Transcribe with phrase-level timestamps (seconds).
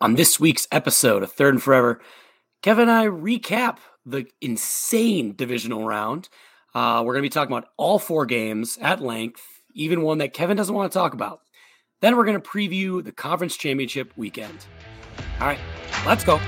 [0.00, 2.00] On this week's episode of Third and Forever,
[2.62, 6.28] Kevin and I recap the insane divisional round.
[6.72, 9.42] Uh, we're going to be talking about all four games at length,
[9.74, 11.40] even one that Kevin doesn't want to talk about.
[12.00, 14.66] Then we're going to preview the conference championship weekend.
[15.40, 15.58] All right,
[16.06, 16.40] let's go.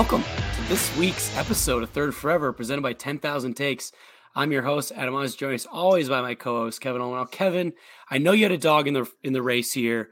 [0.00, 0.24] Welcome
[0.56, 3.92] to this week's episode of Third Forever, presented by 10,000 Takes.
[4.34, 7.26] I'm your host, Adam Oz, joined as always by my co-host, Kevin Olin.
[7.26, 7.74] Kevin,
[8.10, 10.10] I know you had a dog in the in the race here,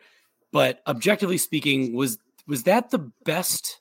[0.52, 3.80] but objectively speaking, was was that the best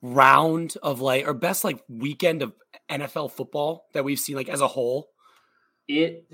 [0.00, 2.52] round of like or best like weekend of
[2.88, 5.08] NFL football that we've seen like as a whole?
[5.88, 6.30] It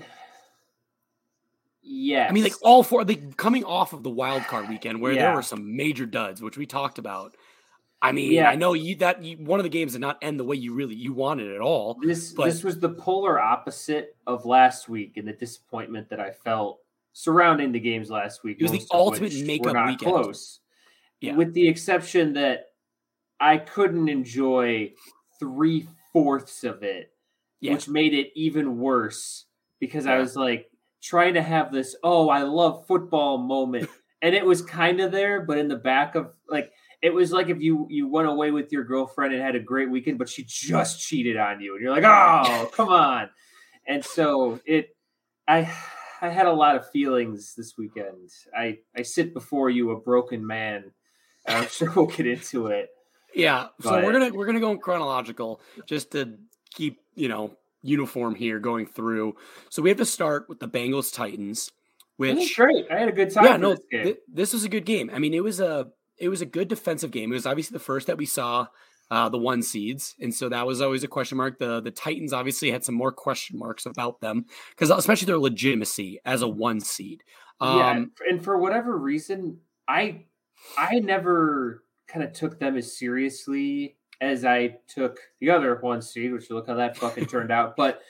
[1.81, 2.29] Yes.
[2.29, 5.23] I mean, like all four, like coming off of the wild card weekend where Yeah.
[5.23, 7.35] there were some major duds, which we talked about.
[8.01, 8.49] I mean, Yeah.
[8.49, 10.73] I know you that you, one of the games did not end the way you
[10.73, 11.95] really you wanted at all.
[12.01, 16.31] this but- this was the polar opposite of last week and the disappointment that I
[16.31, 16.79] felt
[17.13, 18.57] surrounding the games last week.
[18.59, 20.11] It was the ultimate makeup not weekend.
[20.11, 20.59] Close.
[21.21, 21.35] Yeah.
[21.35, 22.71] With the exception that
[23.39, 24.93] I couldn't enjoy
[25.39, 27.11] three fourths of it,
[27.59, 27.73] Yeah.
[27.73, 29.45] which made it even worse
[29.79, 30.69] because I was like
[31.01, 33.89] trying to have this, oh, I love football moment.
[34.21, 37.49] and it was kind of there, but in the back of like it was like
[37.49, 40.43] if you you went away with your girlfriend and had a great weekend, but she
[40.47, 43.29] just cheated on you, and you're like, oh, come on.
[43.87, 44.89] And so it,
[45.47, 45.71] I,
[46.21, 48.29] I had a lot of feelings this weekend.
[48.55, 50.91] I I sit before you a broken man.
[51.47, 52.89] I'm sure we'll get into it.
[53.33, 53.67] Yeah.
[53.81, 56.37] So But- we're gonna we're gonna go in chronological just to
[56.73, 59.35] keep you know uniform here going through.
[59.69, 61.71] So we have to start with the Bengals Titans,
[62.17, 62.87] which great.
[62.91, 63.45] I had a good time.
[63.45, 65.11] yeah no th- this was a good game.
[65.13, 65.87] I mean it was a
[66.17, 67.31] it was a good defensive game.
[67.31, 68.67] It was obviously the first that we saw
[69.09, 71.59] uh, the one seeds, and so that was always a question mark.
[71.59, 76.19] The the Titans obviously had some more question marks about them because especially their legitimacy
[76.25, 77.23] as a one seed.
[77.61, 80.25] yeah, Um, and for whatever reason, I
[80.77, 86.33] I never kind of took them as seriously as I took the other one seed,
[86.33, 87.75] which look how that fucking turned out.
[87.75, 88.01] But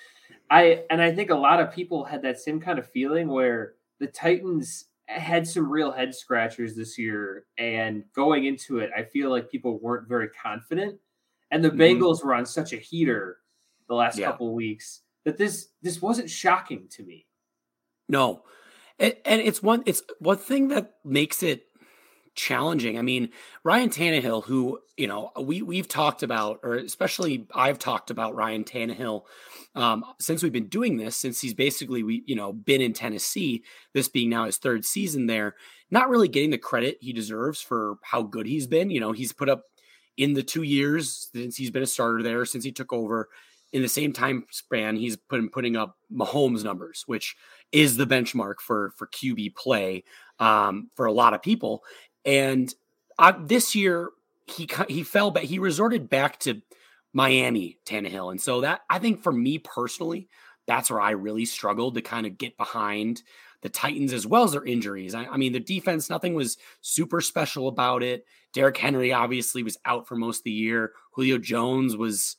[0.50, 3.74] I and I think a lot of people had that same kind of feeling where
[4.00, 9.30] the Titans had some real head scratchers this year, and going into it, I feel
[9.30, 11.00] like people weren't very confident,
[11.52, 11.78] and the Mhm.
[12.00, 13.40] Bengals were on such a heater
[13.88, 14.28] the last Yeah.
[14.28, 17.28] couple weeks that this this wasn't shocking to me.
[18.10, 18.44] No.
[19.00, 21.67] And, and it's one it's one thing that makes it
[22.38, 22.98] challenging.
[22.98, 23.30] I mean,
[23.64, 28.64] Ryan Tannehill, who, you know, we we've talked about, or especially I've talked about Ryan
[28.64, 29.24] Tannehill
[29.76, 33.64] um, since we've been doing this, since he's basically we, you know, been in Tennessee,
[33.94, 35.56] this being now his third season there,
[35.92, 38.90] not really getting the credit he deserves for how good he's been.
[38.90, 39.64] You know, he's put up
[40.16, 43.30] in the two years since he's been a starter there, since he took over,
[43.74, 47.36] in the same time span, he's putting putting up Mahomes numbers, which
[47.72, 50.04] is the benchmark for for QB play
[50.40, 51.84] um, for a lot of people.
[52.28, 52.72] And
[53.18, 54.12] uh, this year,
[54.46, 55.44] he he fell back.
[55.44, 56.62] He resorted back to
[57.14, 60.28] Miami Tannehill, and so that I think for me personally,
[60.68, 63.24] that's where I really struggled to kind of get behind
[63.62, 65.16] the Titans as well as their injuries.
[65.16, 68.26] I, I mean, the defense, nothing was super special about it.
[68.54, 70.92] Derrick Henry obviously was out for most of the year.
[71.14, 72.36] Julio Jones was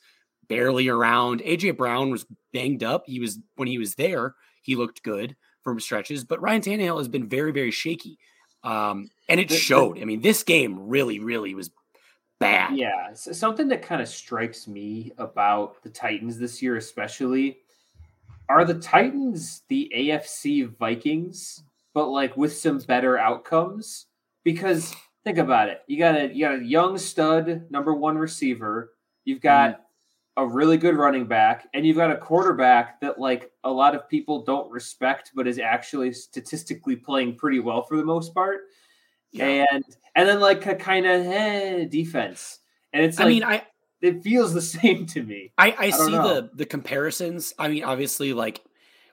[0.49, 1.41] barely around.
[1.41, 3.05] AJ Brown was banged up.
[3.07, 7.09] He was when he was there, he looked good for stretches, but Ryan Tannehill has
[7.09, 8.19] been very, very shaky.
[8.65, 9.99] Um, and it The- the- showed.
[10.01, 11.71] I mean, this game really, really was
[12.41, 12.77] bad.
[12.77, 17.59] Yeah, s- something that kind of strikes me about the Titans this year, especially,
[18.49, 21.63] are the Titans the AFC Vikings,
[21.95, 24.07] but like with some better outcomes?
[24.45, 24.95] Because
[25.25, 28.95] think about it, you got a you got a young stud number one receiver,
[29.25, 29.85] you've got
[30.39, 34.09] a really good running back, and you've got a quarterback that like a lot of
[34.09, 38.61] people don't respect, but is actually statistically playing pretty well for the most part
[39.33, 39.67] Yeah.
[39.73, 42.61] and and then like a kind of eh, defense,
[42.93, 43.67] and it's like, I mean, I
[44.01, 45.53] it feels the same to me.
[45.59, 46.35] I, I, don't see know.
[46.35, 47.53] the the comparisons.
[47.59, 48.63] I mean, obviously, like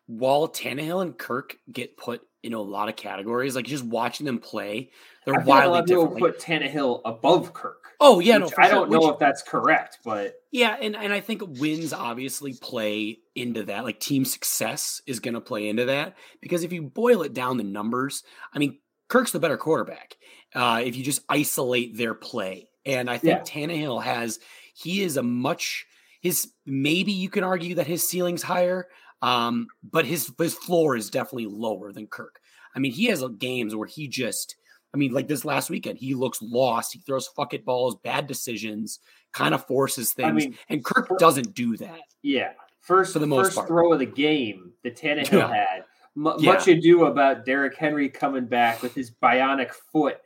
[0.06, 4.38] while Tannehill and Kirk get put in a lot of categories, like just watching them
[4.38, 4.92] play,
[5.25, 6.13] they're I feel a lot wildly different.
[6.13, 7.85] Like, put Tannehill above Kirk.
[8.00, 8.71] Oh yeah, no, I sure.
[8.75, 13.19] don't know Which- if that's correct, but Yeah, and, and I think wins obviously play
[13.36, 13.83] into that.
[13.83, 17.57] Like team success is going to play into that because if you boil it down
[17.57, 20.18] the numbers, I mean, Kirk's the better quarterback.
[20.53, 23.44] Uh, if you just isolate their play, and I think Yeah.
[23.68, 24.39] Tannehill has
[24.74, 25.86] he is a much
[26.21, 28.88] his maybe you can argue that his ceiling's higher,
[29.21, 32.39] um, but his his floor is definitely lower than Kirk.
[32.75, 34.56] I mean, he has games where he just,
[34.95, 36.94] I mean, like this last weekend, he looks lost.
[36.94, 39.00] He throws fuck it balls, bad decisions,
[39.33, 42.00] kind of forces things, I mean, and Kirk for, doesn't do that.
[42.21, 43.68] Yeah, first for the most first part.
[43.68, 45.53] throw of the game that Tannehill yeah.
[45.53, 45.83] had.
[46.15, 46.53] M- yeah.
[46.53, 50.19] Much ado about Derrick Henry coming back with his bionic foot,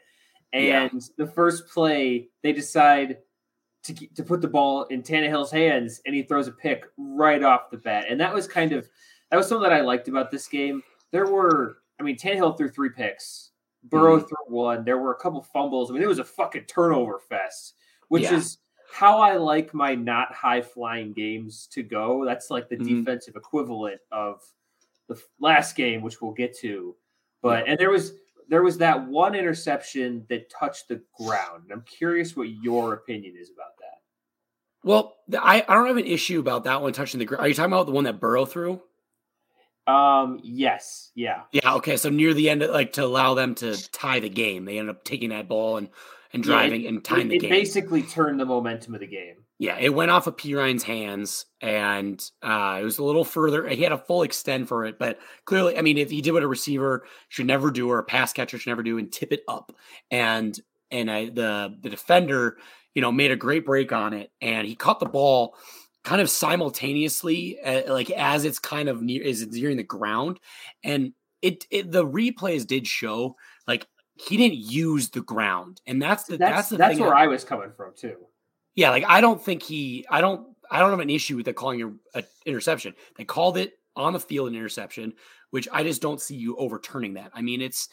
[0.53, 0.99] and yeah.
[1.17, 3.17] the first play they decide
[3.85, 7.71] to to put the ball in Tannehill's hands, and he throws a pick right off
[7.71, 8.05] the bat.
[8.07, 8.87] And that was kind of
[9.31, 10.83] that was something that I liked about this game.
[11.11, 13.49] There were, I mean, Tannehill threw three picks,
[13.83, 14.27] Burrow mm-hmm.
[14.27, 14.83] threw one.
[14.83, 15.89] There were a couple fumbles.
[15.89, 17.75] I mean, it was a fucking turnover fest,
[18.09, 18.35] which yeah.
[18.35, 18.57] is
[18.91, 22.25] how I like my not high flying games to go.
[22.25, 22.99] That's like the mm-hmm.
[22.99, 24.41] defensive equivalent of
[25.07, 26.95] the last game, which we'll get to.
[27.41, 28.13] But and there was
[28.49, 31.69] there was that one interception that touched the ground.
[31.71, 33.99] I'm curious what your opinion is about that.
[34.83, 37.45] Well, I, I don't have an issue about that one touching the ground.
[37.45, 38.81] Are you talking about the one that Burrow threw?
[39.89, 40.39] Um.
[40.43, 41.11] Yes.
[41.15, 41.41] Yeah.
[41.51, 41.75] Yeah.
[41.75, 41.97] Okay.
[41.97, 45.03] So near the end, like to allow them to tie the game, they ended up
[45.03, 45.89] taking that ball and
[46.33, 47.51] and driving yeah, it, and tying it, the game.
[47.51, 49.35] It basically turned the momentum of the game.
[49.57, 53.67] Yeah, it went off of Perine's hands, and uh, it was a little further.
[53.67, 56.43] He had a full extend for it, but clearly, I mean, if he did what
[56.43, 59.41] a receiver should never do or a pass catcher should never do, and tip it
[59.47, 59.75] up,
[60.11, 60.57] and
[60.91, 62.57] and I, the the defender,
[62.95, 65.55] you know, made a great break on it, and he caught the ball
[66.03, 70.39] kind of simultaneously, uh, like as it's kind of near is it's nearing the ground,
[70.83, 73.35] and it, it the replays did show
[73.67, 77.17] like he didn't use the ground, and that's the that's, that's the that's where that,
[77.17, 78.15] I was coming from too.
[78.75, 81.53] Yeah, like I don't think he, I don't, I don't have an issue with the
[81.53, 82.93] calling an interception.
[83.17, 85.13] They called it on the field an interception,
[85.49, 87.31] which I just don't see you overturning that.
[87.33, 87.89] I mean, it's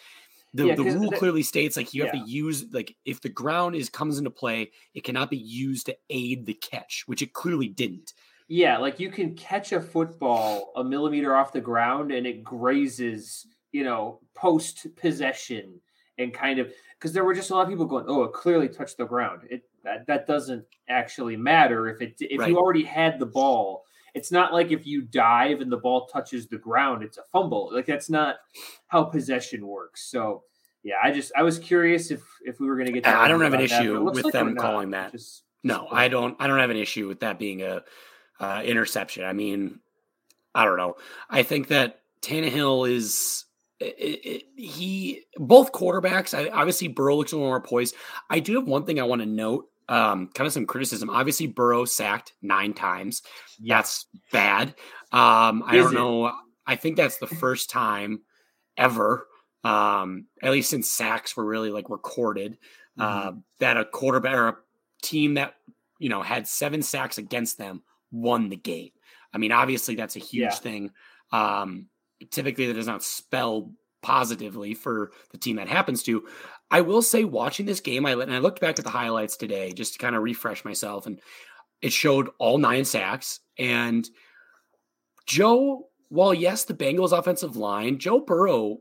[0.57, 3.29] the, yeah, the rule the, clearly states like you have to use like if the
[3.29, 7.33] ground is comes into play, it cannot be used to aid the catch, which it
[7.33, 8.13] clearly didn't.
[8.49, 13.47] Yeah, like you can catch a football a millimeter off the ground and it grazes,
[13.73, 15.81] you know, post possession
[16.19, 18.69] and kind of because there were just a lot of people going, "Oh, it clearly
[18.69, 22.49] touched the ground." It that that doesn't actually matter if it if right.
[22.49, 23.85] you already had the ball.
[24.17, 27.71] It's not like if you dive and the ball touches the ground, it's a fumble.
[27.71, 28.37] Like that's not
[28.87, 30.11] how possession works.
[30.11, 30.45] So
[30.83, 33.07] yeah, I just I was curious if if we were going to get.
[33.07, 35.13] I don't have an issue with like them calling that.
[35.13, 36.35] Just, no, just I don't.
[36.41, 37.83] I don't have an issue with that being a
[38.41, 39.23] uh, interception.
[39.25, 39.81] I mean,
[40.55, 40.95] I don't know.
[41.29, 43.45] I think that Tannehill is
[43.81, 46.33] it, it, he both quarterbacks.
[46.33, 47.95] I, obviously, Burrow looks a little more poised.
[48.31, 49.67] I do have one thing I want to note.
[49.89, 51.11] Um, kind of some criticism.
[51.11, 53.23] Obviously, Burrow sacked nine times.
[53.65, 54.71] That's bad.
[55.13, 56.33] Um, I don't know.
[56.67, 58.23] I think that's the first time
[58.77, 59.27] ever,
[59.63, 62.59] um, at least since sacks were really like recorded,
[62.99, 63.29] mm-hmm.
[63.29, 64.57] uh, that a quarterback or a
[65.03, 65.55] team that
[65.99, 68.91] you know had seven sacks against them won the game.
[69.33, 70.51] I mean, obviously that's a huge yeah.
[70.51, 70.91] thing.
[71.33, 71.89] Um,
[72.31, 73.73] typically that does not spell
[74.03, 76.25] positively for the team that happens to.
[76.71, 79.73] I will say, watching this game, I and I looked back at the highlights today
[79.73, 81.21] just to kind of refresh myself, and
[81.81, 83.41] it showed all nine sacks.
[83.59, 84.09] And
[85.27, 88.79] Joe, while yes, the Bengals offensive line, Joe Burrow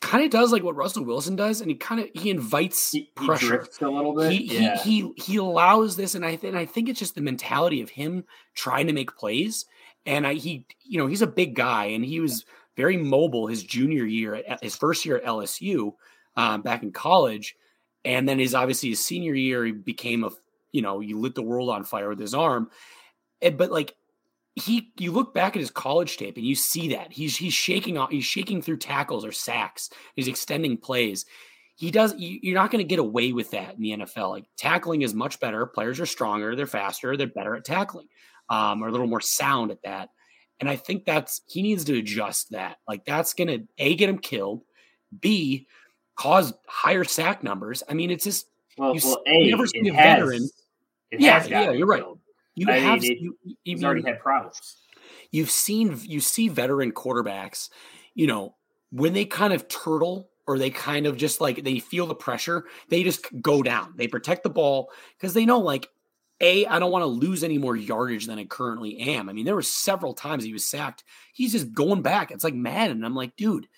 [0.00, 3.10] kind of does like what Russell Wilson does, and he kind of he invites he,
[3.16, 4.32] pressure he a little bit.
[4.32, 4.78] He, yeah.
[4.78, 7.90] he he he allows this, and I and I think it's just the mentality of
[7.90, 8.24] him
[8.54, 9.66] trying to make plays
[10.06, 12.44] and I, he, you know, he's a big guy, and he was
[12.76, 15.92] very mobile his junior year, his first year at LSU,
[16.36, 17.56] um, back in college,
[18.04, 20.30] and then his obviously his senior year he became a,
[20.72, 22.70] you know, he lit the world on fire with his arm,
[23.42, 23.94] and, but like
[24.54, 27.98] he, you look back at his college tape and you see that he's he's shaking
[27.98, 31.24] off, he's shaking through tackles or sacks, he's extending plays.
[31.76, 32.14] He does.
[32.18, 34.28] You're not going to get away with that in the NFL.
[34.28, 35.64] Like tackling is much better.
[35.64, 36.54] Players are stronger.
[36.54, 37.16] They're faster.
[37.16, 38.06] They're better at tackling
[38.50, 40.10] um, or a little more sound at that.
[40.58, 42.76] And I think that's he needs to adjust that.
[42.86, 44.62] Like that's gonna a get him killed,
[45.18, 45.68] b
[46.20, 47.82] cause higher sack numbers.
[47.88, 48.46] I mean, it's just
[48.76, 50.50] well, you, well, a, never seen a has, veteran.
[51.12, 52.04] Yeah, yeah, you're right.
[52.54, 54.76] You I have mean, it, you, you, he's already had problems.
[55.30, 57.70] You've seen you see veteran quarterbacks,
[58.14, 58.54] you know,
[58.90, 62.66] when they kind of turtle or they kind of just like they feel the pressure,
[62.90, 63.94] they just go down.
[63.96, 65.88] They protect the ball because they know like
[66.42, 69.30] a, I don't want to lose any more yardage than I currently am.
[69.30, 71.02] I mean, there were several times he was sacked.
[71.32, 72.30] He's just going back.
[72.30, 73.68] It's like mad, and I'm like, dude,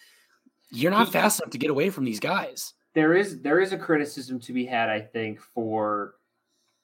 [0.73, 2.75] you're not fast enough to get away from these guys.
[2.95, 6.14] There is there is a criticism to be had, I think, for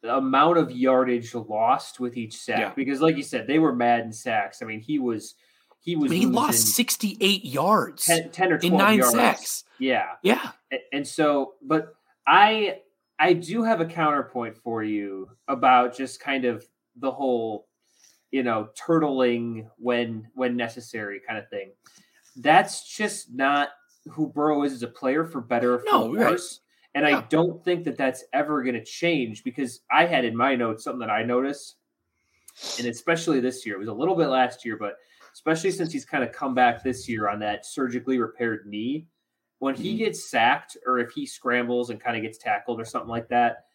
[0.02, 2.59] the amount of yardage lost with each sack.
[2.59, 2.73] Yeah.
[2.75, 4.62] Because, like you said, they were mad in sacks.
[4.62, 5.35] I mean, he was
[5.80, 6.11] he was.
[6.11, 9.12] he lost 68 yards, 10, 10 or 12 in nine yards.
[9.12, 9.64] sacks.
[9.78, 10.52] Yeah, yeah.
[10.92, 11.95] And so, but
[12.26, 12.80] I
[13.18, 16.66] I do have a counterpoint for you about just kind of
[16.97, 17.68] the whole
[18.30, 21.73] you know, turtling when when necessary, kind of thing.
[22.37, 23.71] That's just not
[24.09, 26.61] who Burrow is as a player, for better or for no, worse.
[26.95, 27.03] Right.
[27.03, 27.19] And yeah.
[27.19, 30.85] I don't think that that's ever going to change because I had in my notes
[30.85, 31.77] something that I noticed,
[32.79, 34.97] and especially this year, it was a little bit last year, but
[35.33, 39.07] especially since he's kind of come back this year on that surgically repaired knee.
[39.61, 40.05] When he mm-hmm.
[40.05, 43.67] gets sacked or if he scrambles and kind of gets tackled or something like that,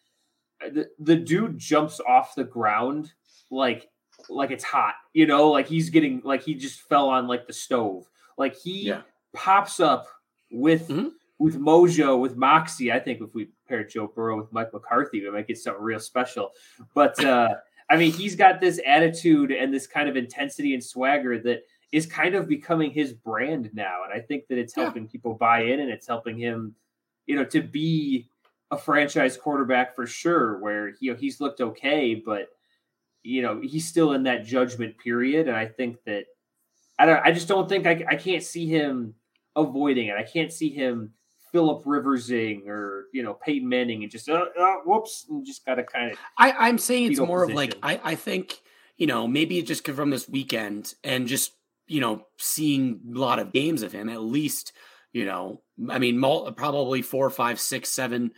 [0.60, 3.12] the, the dude jumps off the ground
[3.50, 3.88] like
[4.28, 7.52] like it's hot, you know, like he's getting like he just fell on like the
[7.52, 8.08] stove.
[8.38, 9.02] Like he yeah.
[9.34, 10.06] pops up
[10.54, 11.08] with mm-hmm.
[11.38, 12.92] with mojo, with moxie.
[12.92, 16.00] I think if we pair Joe Burrow with Mike McCarthy, we might get something real
[16.00, 16.52] special.
[16.94, 17.54] But uh
[17.90, 22.06] I mean, he's got this attitude and this kind of intensity and swagger that is
[22.06, 24.04] kind of becoming his brand now.
[24.04, 25.10] And I think that it's helping yeah.
[25.12, 26.74] people buy in and it's helping him,
[27.26, 28.28] you know, to be
[28.70, 32.48] a franchise quarterback for sure, where you know he's looked okay, but
[33.22, 35.46] you know, he's still in that judgment period.
[35.48, 36.24] And I think that
[36.98, 39.14] I don't I just don't think I, I can't see him
[39.56, 40.16] avoiding it.
[40.16, 41.12] I can't see him
[41.54, 45.76] Philip Riversing or you know Peyton Manning and just uh, uh, whoops and just got
[45.76, 46.18] to kind of.
[46.36, 47.52] I, I'm saying it's more position.
[47.52, 48.60] of like I, I think
[48.96, 51.52] you know maybe it just from this weekend and just
[51.86, 54.72] you know seeing a lot of games of him at least
[55.12, 56.20] you know I mean
[56.56, 58.32] probably four five six seven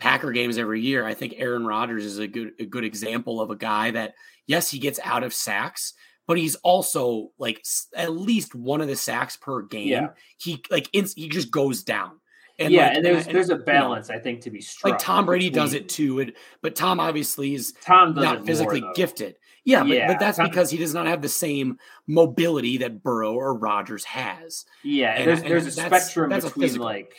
[0.00, 1.04] Packer games every year.
[1.04, 4.14] I think Aaron Rodgers is a good a good example of a guy that
[4.48, 5.94] yes he gets out of sacks
[6.28, 7.64] but he's also like
[7.96, 9.88] at least one of the sacks per game.
[9.88, 10.08] Yeah.
[10.36, 12.20] He like he just goes down.
[12.60, 14.60] And yeah, like, and there's and, there's a balance you know, I think to be
[14.60, 14.92] struck.
[14.92, 18.92] Like Tom Brady does it too, and, but Tom obviously is Tom not physically more,
[18.94, 19.36] gifted.
[19.64, 20.48] Yeah, yeah but, but, that's Tom...
[20.48, 24.66] because he does not have the same mobility that Burrow or Rodgers has.
[24.82, 27.14] Yeah, and, there's there's a spectrum that's between a like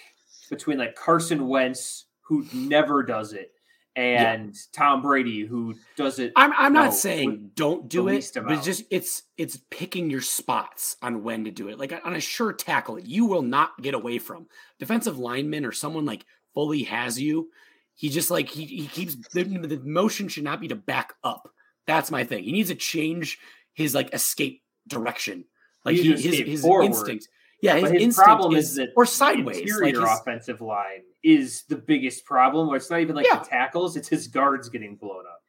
[0.50, 3.54] between like Carson Wentz who never does it
[4.00, 4.62] and yeah.
[4.72, 6.32] Tom Brady who does it.
[6.38, 10.22] I'm, I'm not know, saying don't do it, but it's just it's it's picking your
[10.22, 11.78] spots on when to do it.
[11.78, 14.48] Like on a sure tackle, you will not get away from
[14.80, 17.50] defensive lineman or someone like fully has you.
[17.96, 21.50] He just like he he keeps the, the motion should not be to back up.
[21.86, 22.46] That's my thing.
[22.46, 23.38] He needs to change
[23.74, 25.44] his like escape direction.
[25.84, 26.86] Like he, his his forward.
[26.86, 27.28] instinct.
[27.62, 29.60] Yeah, his, his problem is, is, that or sideways.
[29.60, 32.68] Interior like his, offensive line is the biggest problem.
[32.68, 33.40] Where it's not even like yeah.
[33.40, 35.42] the tackles; it's his guards getting blown up.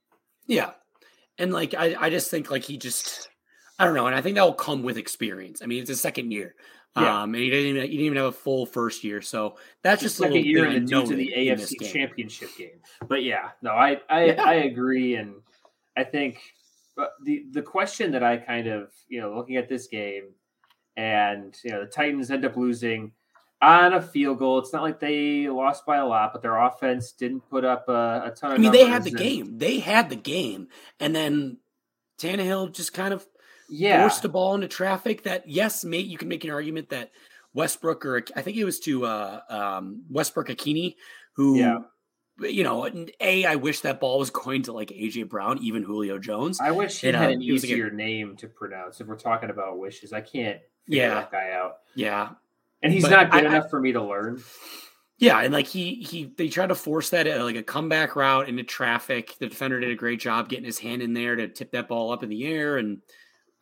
[0.47, 0.73] Yeah,
[1.39, 3.29] and like I, I just think like he just,
[3.79, 5.63] I don't know, and I think that will come with experience.
[5.63, 6.55] I mean, it's his second year.
[6.97, 7.23] Yeah.
[7.23, 10.03] Um, and he didn't even he didn't even have a full first year, so that's
[10.03, 12.81] just like second year in the, to the AFC Championship game.
[13.07, 14.43] But yeah, no, I I, yeah.
[14.43, 15.35] I agree, and
[15.97, 16.41] I think
[17.25, 20.31] the the question that I kind of you know looking at this game
[20.97, 23.13] and you know the Titans end up losing
[23.63, 24.59] on a field goal.
[24.59, 28.23] It's not like they lost by a lot, but their offense didn't put up a,
[28.27, 28.59] a ton of.
[28.59, 29.59] I mean, they had the and, game.
[29.59, 30.69] They had the game,
[30.99, 31.59] and then
[32.19, 33.27] Tannehill just kind of
[33.69, 34.01] yeah.
[34.01, 35.25] forced the ball into traffic.
[35.25, 37.11] That yes, mate, you can make an argument that
[37.55, 40.97] Westbrook or I think it was to uh, um, Westbrook-Ikhine
[41.35, 41.59] who.
[41.59, 41.79] Yeah.
[42.43, 42.89] You know,
[43.21, 46.59] a I wish that ball was going to like AJ Brown, even Julio Jones.
[46.59, 48.99] I wish he and, had uh, an easier like a, name to pronounce.
[48.99, 50.59] If we're talking about wishes, I can't
[50.97, 51.15] yeah.
[51.15, 51.79] that guy out.
[51.95, 52.31] Yeah.
[52.83, 54.43] And he's but not good I, enough I, for me to learn.
[55.21, 58.49] Yeah, and like he he they tried to force that uh, like a comeback route
[58.49, 59.37] into traffic.
[59.39, 62.11] The defender did a great job getting his hand in there to tip that ball
[62.11, 63.03] up in the air, and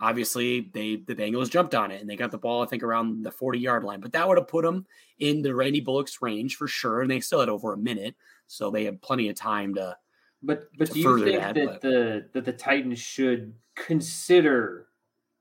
[0.01, 3.25] obviously they the Bengals jumped on it and they got the ball I think around
[3.25, 3.99] the forty yard line.
[3.99, 4.87] But that would have put them
[5.19, 8.15] in the Randy Bullock's range for sure, and they still had over a minute,
[8.47, 9.97] so they had plenty of time to.
[10.45, 14.87] But but to do you think that, that the that the Titans should consider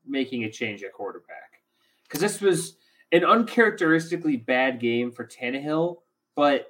[0.03, 1.46] making a change at quarterback?
[2.07, 2.77] Because this was
[3.11, 5.97] an uncharacteristically bad game for Tannehill,
[6.35, 6.67] but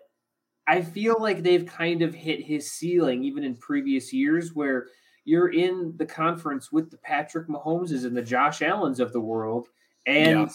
[0.67, 4.87] I feel like they've kind of hit his ceiling even in previous years where
[5.23, 9.67] you're in the conference with the Patrick Mahomeses and the Josh Allens of the world
[10.05, 10.49] and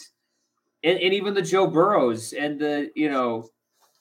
[0.82, 0.90] yeah.
[0.90, 3.48] and, and, even the Joe Burrows and the, you know,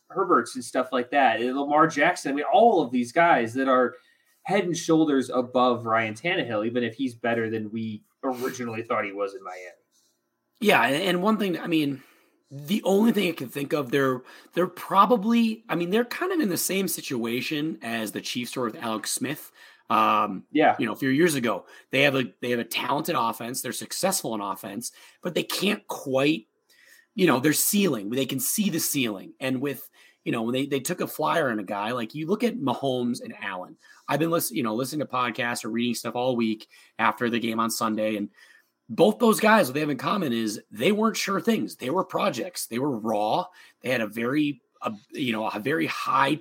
[0.10, 1.42] Herberts and stuff like that.
[1.42, 2.32] And Lamar Jackson.
[2.32, 3.96] I mean, all of these guys that are
[4.44, 9.12] head and shoulders above Ryan Tannehill, even if he's better than we originally thought he
[9.12, 9.81] was in Miami.
[10.62, 12.04] Yeah, and one thing, I mean,
[12.52, 14.22] the only thing I can think of, they're
[14.54, 18.66] they're probably, I mean, they're kind of in the same situation as the Chiefs were
[18.66, 19.52] with Alex Smith.
[19.90, 23.16] Um, yeah, you know, a few years ago, they have a they have a talented
[23.18, 23.62] offense.
[23.62, 24.92] They're successful in offense,
[25.24, 26.48] but they can't quite,
[27.16, 28.10] you know, their ceiling.
[28.10, 29.90] They can see the ceiling, and with
[30.24, 32.60] you know, when they, they took a flyer on a guy, like you look at
[32.60, 33.76] Mahomes and Allen.
[34.08, 36.68] I've been listening, you know, listening to podcasts or reading stuff all week
[37.00, 38.30] after the game on Sunday, and
[38.94, 41.78] both those guys, what they have in common is they weren't sure things.
[41.78, 42.68] They were projects.
[42.68, 43.46] They were raw.
[43.82, 46.40] They had a very, a, you know, a very high,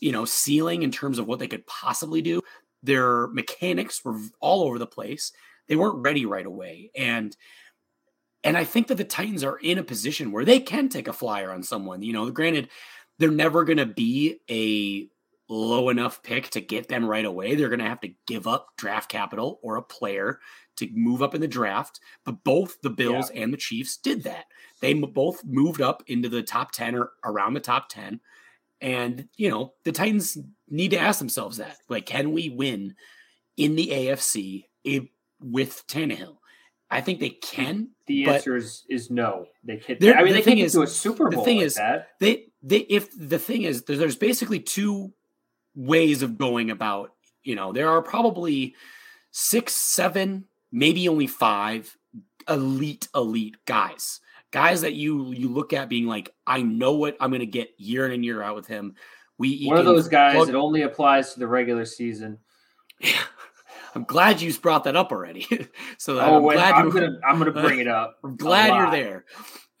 [0.00, 2.42] you know, ceiling in terms of what they could possibly do.
[2.82, 5.32] their mechanics were all over the place.
[5.68, 6.90] They weren't ready right away.
[6.96, 7.36] And
[8.44, 11.12] and I think that the Titans are in a position where they can take a
[11.12, 12.02] flyer on someone.
[12.02, 12.68] You know, granted,
[13.18, 15.08] they're never going to be a
[15.52, 17.54] low enough pick to get them right away.
[17.54, 20.38] They're going to have to give up draft capital or a player
[20.76, 22.00] to move up in the draft.
[22.24, 23.42] But both the Bills yeah.
[23.42, 24.46] and the Chiefs did that.
[24.80, 28.20] They both moved up into the top 10 or around the top 10.
[28.80, 30.36] And, you know, the Titans
[30.68, 31.78] need to ask themselves that.
[31.88, 32.94] Like, can we win
[33.56, 34.66] in the AFC
[35.40, 36.36] with Tannehill?
[36.90, 37.90] I think they can.
[38.06, 39.46] The answer is is no.
[39.64, 40.02] They can't.
[40.02, 41.40] I mean, the they can get to a Super Bowl.
[41.40, 42.08] The thing like is, that.
[42.20, 45.12] they they if the thing is, there's basically two
[45.74, 47.12] ways of going about.
[47.42, 48.74] You know, there are probably
[49.32, 50.44] six, seven,
[50.76, 51.96] maybe only five
[52.48, 54.20] elite elite guys
[54.52, 57.70] guys that you you look at being like, I know what I'm going to get
[57.78, 58.94] year in and year out with him.
[59.38, 62.38] We one of those guys plug- that only applies to the regular season.
[63.00, 63.20] Yeah.
[63.94, 65.46] I'm glad you brought that up already.
[65.98, 68.18] so oh, I'm wait, glad I'm gonna I'm gonna bring it up.
[68.24, 69.24] I'm glad you're there.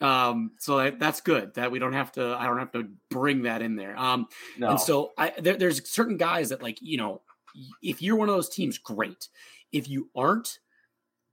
[0.00, 2.36] Um, so that, that's good that we don't have to.
[2.38, 3.96] I don't have to bring that in there.
[3.98, 4.26] Um,
[4.58, 4.70] no.
[4.70, 7.22] and so I there, there's certain guys that like you know,
[7.82, 9.28] if you're one of those teams, great.
[9.72, 10.58] If you aren't,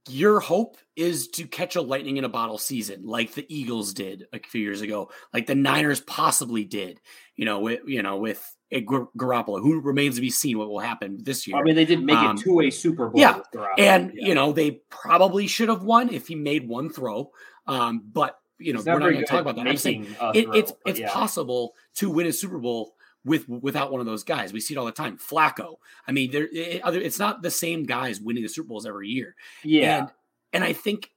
[0.08, 4.26] your hope is to catch a lightning in a bottle season like the Eagles did
[4.32, 7.00] a few years ago, like the Niners possibly did,
[7.36, 10.80] you know, with you know, with a Garoppolo, who remains to be seen what will
[10.80, 11.56] happen this year.
[11.56, 13.20] I mean, they didn't make um, it to a Super Bowl.
[13.20, 13.40] Yeah,
[13.78, 14.28] and yeah.
[14.28, 17.30] you know, they probably should have won if he made one throw.
[17.66, 19.66] Um, but you know, we're not going to talk about that.
[19.66, 21.10] I'm saying it, throw, it's it's yeah.
[21.10, 22.94] possible to win a Super Bowl
[23.24, 24.52] with without one of those guys.
[24.52, 25.18] We see it all the time.
[25.18, 25.76] Flacco.
[26.06, 29.34] I mean, there it, it's not the same guys winning the Super Bowls every year.
[29.62, 30.10] Yeah, and,
[30.52, 31.10] and I think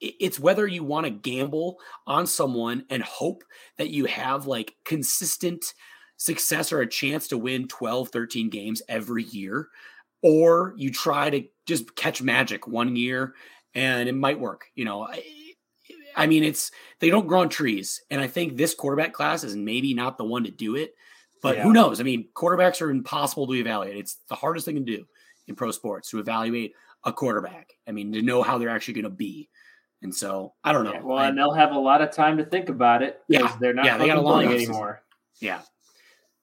[0.00, 3.44] it's whether you want to gamble on someone and hope
[3.76, 5.74] that you have like consistent
[6.16, 9.68] success or a chance to win 12 13 games every year
[10.22, 13.34] or you try to just catch magic one year
[13.74, 15.22] and it might work you know I,
[16.16, 19.56] I mean it's they don't grow on trees and i think this quarterback class is
[19.56, 20.94] maybe not the one to do it
[21.44, 21.62] but yeah.
[21.62, 22.00] who knows?
[22.00, 23.98] I mean, quarterbacks are impossible to evaluate.
[23.98, 25.04] It's the hardest thing to do
[25.46, 26.72] in pro sports to evaluate
[27.04, 27.74] a quarterback.
[27.86, 29.50] I mean, to know how they're actually going to be.
[30.00, 30.94] And so I don't know.
[30.94, 33.20] Yeah, well, I, and they'll have a lot of time to think about it.
[33.28, 33.84] Yeah, they're not.
[33.84, 35.02] Yeah, they got a long anymore.
[35.38, 35.60] Yeah,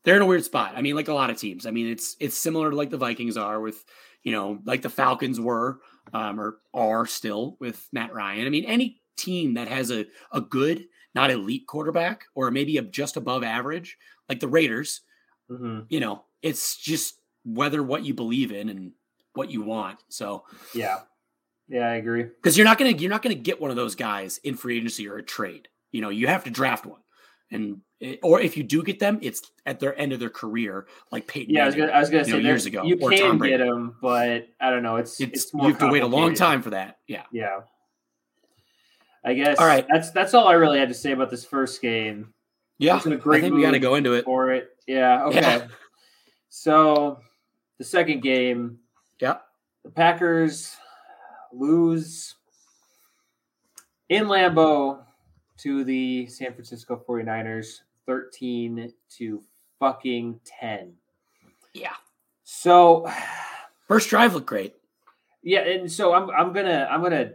[0.04, 0.74] they're in a weird spot.
[0.76, 1.66] I mean, like a lot of teams.
[1.66, 3.84] I mean, it's it's similar to like the Vikings are with,
[4.22, 5.80] you know, like the Falcons were
[6.14, 8.46] um, or are still with Matt Ryan.
[8.46, 12.82] I mean, any team that has a a good, not elite quarterback, or maybe a
[12.82, 13.98] just above average,
[14.30, 15.02] like the Raiders,
[15.50, 15.82] mm-hmm.
[15.90, 18.92] you know, it's just whether what you believe in and
[19.34, 20.00] what you want.
[20.10, 20.44] So
[20.74, 21.00] yeah,
[21.68, 22.24] yeah, I agree.
[22.24, 25.08] Because you're not gonna you're not gonna get one of those guys in free agency
[25.08, 25.68] or a trade.
[25.92, 27.02] You know, you have to draft one,
[27.52, 27.82] and
[28.24, 31.54] or if you do get them, it's at their end of their career, like Peyton.
[31.54, 32.84] Yeah, I was gonna, I was gonna say know, years ago.
[32.84, 34.96] You can get them, but I don't know.
[34.98, 37.00] It's it's, it's you have to wait a long time for that.
[37.08, 37.60] Yeah, yeah.
[39.24, 39.60] I guess.
[39.60, 42.34] All right, that's that's all I really had to say about this first game.
[42.78, 44.70] Yeah, a great I think we got to go into it for it.
[44.88, 45.26] Yeah.
[45.26, 45.42] Okay.
[45.42, 45.68] Yeah.
[46.50, 47.20] So
[47.78, 48.80] the second game.
[49.20, 49.38] Yeah.
[49.84, 50.76] The Packers
[51.54, 52.36] lose
[54.10, 55.00] in Lambeau
[55.58, 59.44] to the San Francisco 49ers 13 to
[59.80, 60.94] fucking 10.
[61.74, 61.94] Yeah.
[62.44, 63.08] So
[63.88, 64.76] first drive looked great.
[65.44, 67.34] Yeah, and so I'm I'm gonna I'm gonna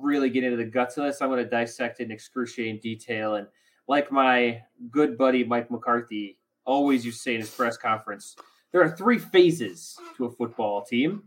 [0.00, 1.20] really get into the guts of this.
[1.20, 3.46] I'm gonna dissect it in excruciating detail and
[3.88, 8.36] like my good buddy Mike McCarthy always used to say in his press conference,
[8.72, 11.24] there are three phases to a football team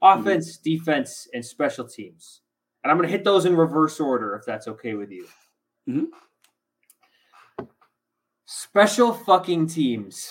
[0.00, 0.76] offense, mm-hmm.
[0.76, 2.42] defense, and special teams.
[2.82, 5.26] And I'm going to hit those in reverse order if that's okay with you.
[5.88, 7.66] Mm-hmm.
[8.44, 10.30] Special fucking teams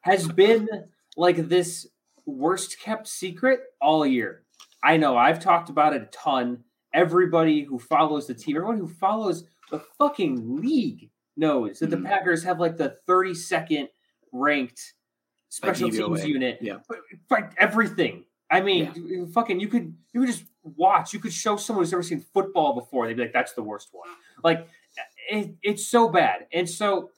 [0.00, 0.68] has been
[1.16, 1.86] like this
[2.26, 4.42] worst kept secret all year.
[4.82, 6.64] I know I've talked about it a ton.
[6.92, 12.02] Everybody who follows the team, everyone who follows the fucking league knows that mm-hmm.
[12.02, 13.88] the Packers have like the 32nd
[14.32, 14.94] ranked
[15.48, 16.58] special teams unit.
[16.60, 16.78] Yeah.
[17.28, 18.24] But, everything.
[18.50, 19.24] I mean, yeah.
[19.32, 21.12] fucking, you could you could just watch.
[21.12, 23.06] You could show someone who's never seen football before.
[23.06, 24.08] They'd be like, "That's the worst one."
[24.42, 24.66] Like,
[25.30, 26.48] it, it's so bad.
[26.52, 27.10] And so,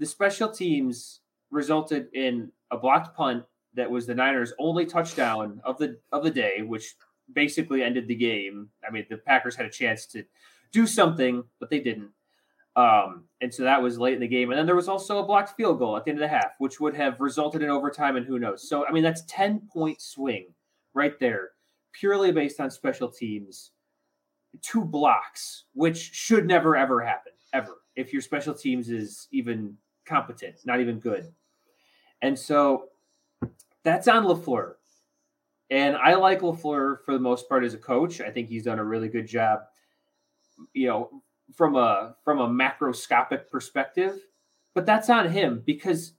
[0.00, 1.20] the special teams
[1.52, 6.30] resulted in a blocked punt that was the Niners' only touchdown of the of the
[6.30, 6.96] day, which
[7.34, 8.68] basically ended the game.
[8.86, 10.24] I mean, the Packers had a chance to
[10.72, 12.10] do something, but they didn't.
[12.76, 14.50] Um, and so that was late in the game.
[14.50, 16.52] And then there was also a blocked field goal at the end of the half,
[16.58, 18.68] which would have resulted in overtime and who knows.
[18.68, 20.46] So, I mean, that's 10 point swing
[20.94, 21.50] right there,
[21.92, 23.72] purely based on special teams.
[24.62, 30.56] Two blocks, which should never, ever happen, ever, if your special teams is even competent,
[30.64, 31.32] not even good.
[32.22, 32.88] And so
[33.84, 34.74] that's on LaFleur.
[35.70, 38.20] And I like LaFleur for the most part as a coach.
[38.20, 39.60] I think he's done a really good job,
[40.74, 41.22] you know,
[41.54, 44.20] from a from a macroscopic perspective.
[44.74, 46.12] But that's on him because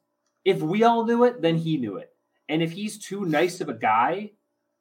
[0.45, 2.11] if we all knew it, then he knew it.
[2.49, 4.31] And if he's too nice of a guy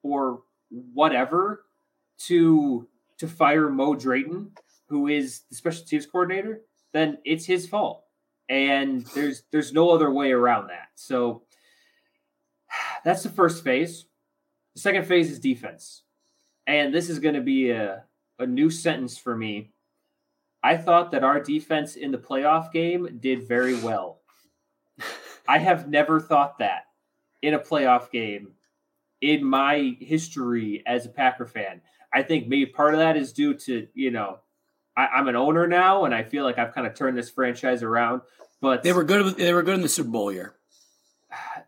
[0.02, 1.64] or whatever
[2.26, 4.52] to to fire Mo Drayton,
[4.88, 8.04] who is the special teams coordinator, then it's his fault.
[8.48, 10.88] And there's there's no other way around that.
[10.94, 11.42] So
[13.04, 14.06] that's the first phase.
[14.74, 16.02] The second phase is defense.
[16.66, 18.04] And this is going to be a,
[18.38, 19.72] a new sentence for me.
[20.62, 24.20] I thought that our defense in the playoff game did very well.
[25.48, 26.84] I have never thought that
[27.42, 28.52] in a playoff game
[29.20, 31.80] in my history as a Packer fan.
[32.12, 34.38] I think maybe part of that is due to, you know,
[34.96, 37.82] I, am an owner now and I feel like I've kind of turned this franchise
[37.82, 38.22] around.
[38.60, 40.54] But they were good they were good in the Super Bowl year.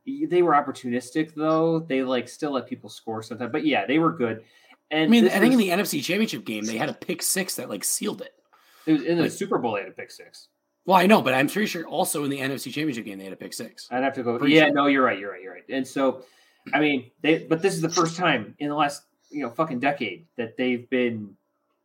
[0.04, 1.80] They were opportunistic though.
[1.80, 3.52] They like still let people score sometimes.
[3.52, 4.42] But yeah, they were good.
[4.90, 7.22] And I mean, I think was, in the NFC Championship game they had a pick
[7.22, 8.34] six that like sealed it.
[8.86, 10.48] it was, in the like, Super Bowl, they had a pick six.
[10.84, 13.32] Well, I know, but I'm pretty sure also in the NFC Championship game they had
[13.32, 13.86] a pick six.
[13.90, 14.38] I'd have to go.
[14.38, 14.74] Pretty yeah, sure.
[14.74, 15.18] no, you're right.
[15.18, 15.42] You're right.
[15.42, 15.64] You're right.
[15.68, 16.24] And so,
[16.74, 17.38] I mean, they.
[17.38, 20.88] But this is the first time in the last you know fucking decade that they've
[20.90, 21.36] been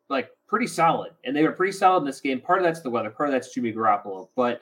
[0.09, 2.41] like pretty solid, and they were pretty solid in this game.
[2.41, 3.11] Part of that's the weather.
[3.11, 4.29] Part of that's Jimmy Garoppolo.
[4.35, 4.61] But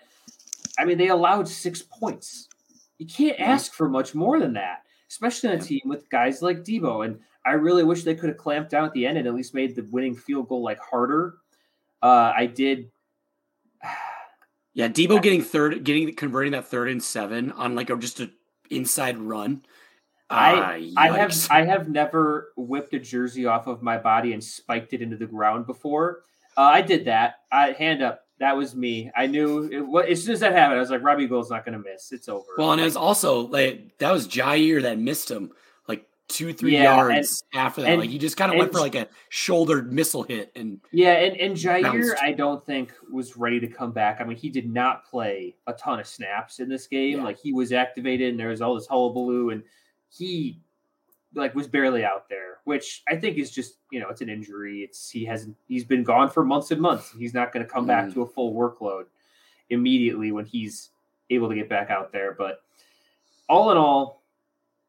[0.78, 2.50] I mean, they allowed six points.
[2.98, 3.52] You can't mm-hmm.
[3.52, 7.06] ask for much more than that, especially on a team with guys like Deebo.
[7.06, 9.54] And I really wish they could have clamped down at the end and at least
[9.54, 11.36] made the winning field goal like harder.
[12.02, 12.92] Uh, I did.
[14.78, 18.34] Yeah, Deebo getting third, getting converting that third and seven on like a just an
[18.70, 19.64] inside run.
[20.30, 20.54] I
[20.98, 24.92] uh, I have I have never whipped a jersey off of my body and spiked
[24.94, 26.24] it into the ground before.
[26.58, 27.36] Uh, I did that.
[27.52, 28.25] I hand up.
[28.40, 29.12] That was me.
[29.16, 31.82] I knew it, as soon as that happened, I was like, Robbie Gould's not going
[31.82, 32.12] to miss.
[32.12, 32.46] It's over.
[32.58, 35.52] Well, and it was also like that was Jaire that missed him
[35.88, 37.92] like two three yeah, yards and, after that.
[37.92, 41.14] And, like he just kind of went for like a shouldered missile hit and yeah,
[41.14, 42.16] and and Jaire bounced.
[42.22, 44.20] I don't think was ready to come back.
[44.20, 47.20] I mean, he did not play a ton of snaps in this game.
[47.20, 47.24] Yeah.
[47.24, 49.64] Like he was activated and there was all this hullabaloo and
[50.10, 50.60] he
[51.36, 54.80] like was barely out there, which I think is just you know it's an injury.
[54.80, 57.14] It's he hasn't he's been gone for months and months.
[57.18, 57.90] He's not going to come mm.
[57.90, 59.06] back to a full workload
[59.70, 60.92] immediately when he's
[61.30, 62.34] able to get back out there.
[62.34, 62.62] But
[63.50, 64.24] all in all,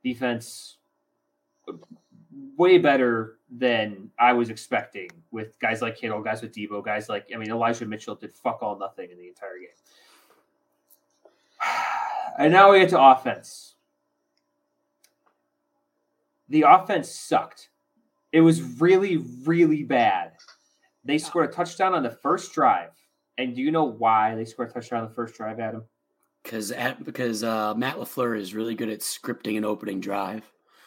[0.02, 0.76] defense
[2.56, 7.30] way better than I was expecting with guys like Kittle, guys with Deebo, guys like
[7.34, 9.68] I mean Elijah Mitchell did fuck all nothing in the entire game.
[12.38, 13.75] And now we get to offense.
[16.48, 17.70] The offense sucked.
[18.32, 20.32] It was really, really bad.
[21.04, 22.90] They scored a touchdown on the first drive.
[23.38, 25.84] And do you know why they scored a touchdown on the first drive, Adam?
[26.42, 26.72] Because
[27.04, 30.42] because uh, Matt LaFleur is really good at scripting an opening drive.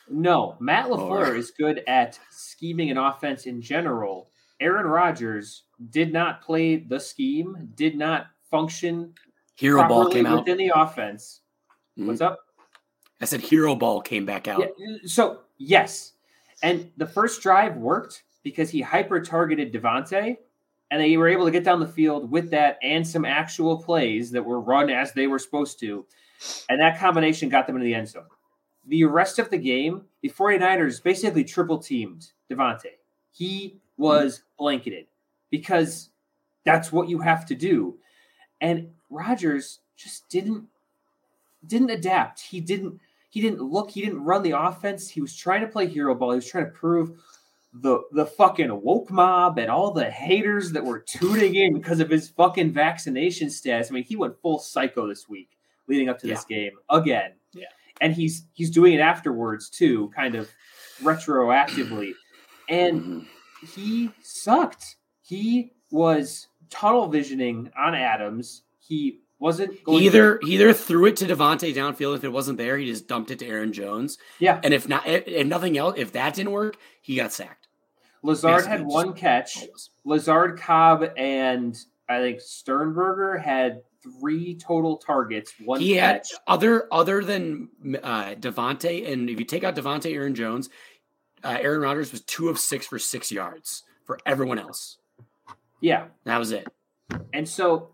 [0.10, 1.36] No, Matt LaFleur or...
[1.36, 4.30] is good at scheming an offense in general.
[4.60, 9.14] Aaron Rodgers did not play the scheme, did not function
[9.56, 10.58] hero ball came within out.
[10.58, 11.42] the offense.
[11.98, 12.08] Mm-hmm.
[12.08, 12.40] What's up?
[13.22, 14.62] I said hero ball came back out.
[14.78, 16.14] Yeah, so yes.
[16.64, 20.38] And the first drive worked because he hyper targeted Davante,
[20.90, 24.32] and they were able to get down the field with that and some actual plays
[24.32, 26.06] that were run as they were supposed to.
[26.68, 28.26] And that combination got them into the end zone
[28.90, 32.98] the rest of the game, the 49ers basically triple teamed Davante.
[33.32, 35.06] He was blanketed
[35.52, 36.10] because
[36.66, 37.98] that's what you have to do.
[38.60, 40.66] And Rodgers just didn't
[41.66, 42.40] didn't adapt.
[42.40, 45.10] He didn't he didn't look, he didn't run the offense.
[45.10, 46.32] He was trying to play hero ball.
[46.32, 47.12] He was trying to prove
[47.72, 52.10] the the fucking woke mob and all the haters that were tuning in because of
[52.10, 53.90] his fucking vaccination status.
[53.90, 55.50] I mean, he went full psycho this week
[55.88, 56.34] leading up to yeah.
[56.34, 57.34] this game again.
[57.54, 57.68] Yeah
[58.02, 60.50] and he's he's doing it afterwards too, kind of
[61.02, 62.14] retroactively.
[62.68, 63.68] And mm-hmm.
[63.74, 64.98] he sucked.
[65.22, 68.64] He was tunnel visioning on Adams.
[68.80, 70.38] He wasn't going either.
[70.38, 70.48] To...
[70.48, 72.16] either threw it to Davante downfield.
[72.16, 74.18] If it wasn't there, he just dumped it to Aaron Jones.
[74.40, 77.68] Yeah, and if not, if nothing else, if that didn't work, he got sacked.
[78.22, 79.66] Lazard Basically, had one catch.
[80.04, 85.54] Lazard, Cobb, and I think Sternberger had three total targets.
[85.64, 86.32] One he catch.
[86.32, 87.70] had other other than
[88.04, 90.70] uh, Davante, and if you take out Davante, Aaron Jones,
[91.44, 94.98] uh, Aaron Rodgers was two of six for six yards for everyone else.
[95.82, 96.68] Yeah, that was it.
[97.34, 97.92] And so,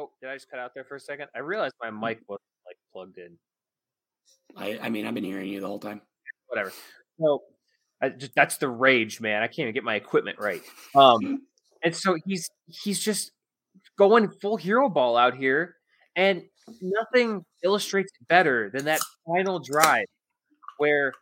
[0.00, 1.28] oh, did I just cut out there for a second?
[1.34, 3.36] I realized my mic wasn't like plugged in.
[4.56, 6.00] I, I mean, I've been hearing you the whole time.
[6.48, 6.72] Whatever.
[7.20, 7.42] So,
[8.18, 9.42] just, that's the rage, man.
[9.42, 10.62] I can't even get my equipment right.
[10.94, 11.42] Um,
[11.84, 13.32] and so he's he's just
[13.98, 15.76] going full hero ball out here.
[16.16, 16.42] And
[16.80, 20.06] nothing illustrates better than that final drive
[20.78, 21.12] where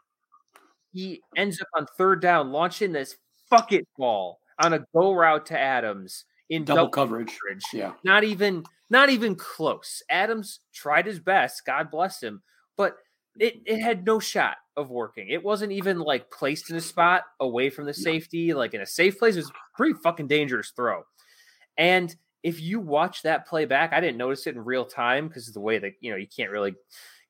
[0.92, 3.16] he ends up on third down, launching this
[3.50, 7.38] fuck it ball on a go route to Adams in Double double, coverage.
[7.38, 7.64] coverage.
[7.72, 7.92] Yeah.
[8.04, 10.02] Not even not even close.
[10.10, 12.42] Adams tried his best, God bless him,
[12.76, 12.96] but
[13.38, 15.28] it, it had no shot of working.
[15.28, 18.86] It wasn't even like placed in a spot away from the safety, like in a
[18.86, 19.34] safe place.
[19.36, 21.02] It was a pretty fucking dangerous throw.
[21.76, 25.48] And if you watch that play back, I didn't notice it in real time because
[25.48, 26.74] of the way that you know you can't really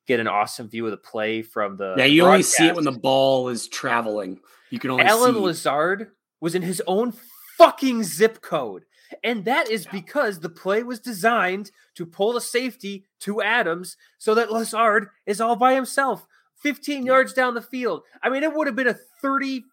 [0.07, 2.85] get an awesome view of the play from the Yeah, you only see it when
[2.85, 4.39] the ball is traveling.
[4.69, 5.37] You can only Alan.
[5.37, 7.13] Lazard was in his own
[7.57, 8.85] fucking zip code.
[9.23, 14.35] And that is because the play was designed to pull the safety to Adams so
[14.35, 16.27] that Lazard is all by himself,
[16.61, 17.13] 15 Yeah.
[17.13, 18.03] yards down the field.
[18.21, 19.63] I mean, it would have been a 30,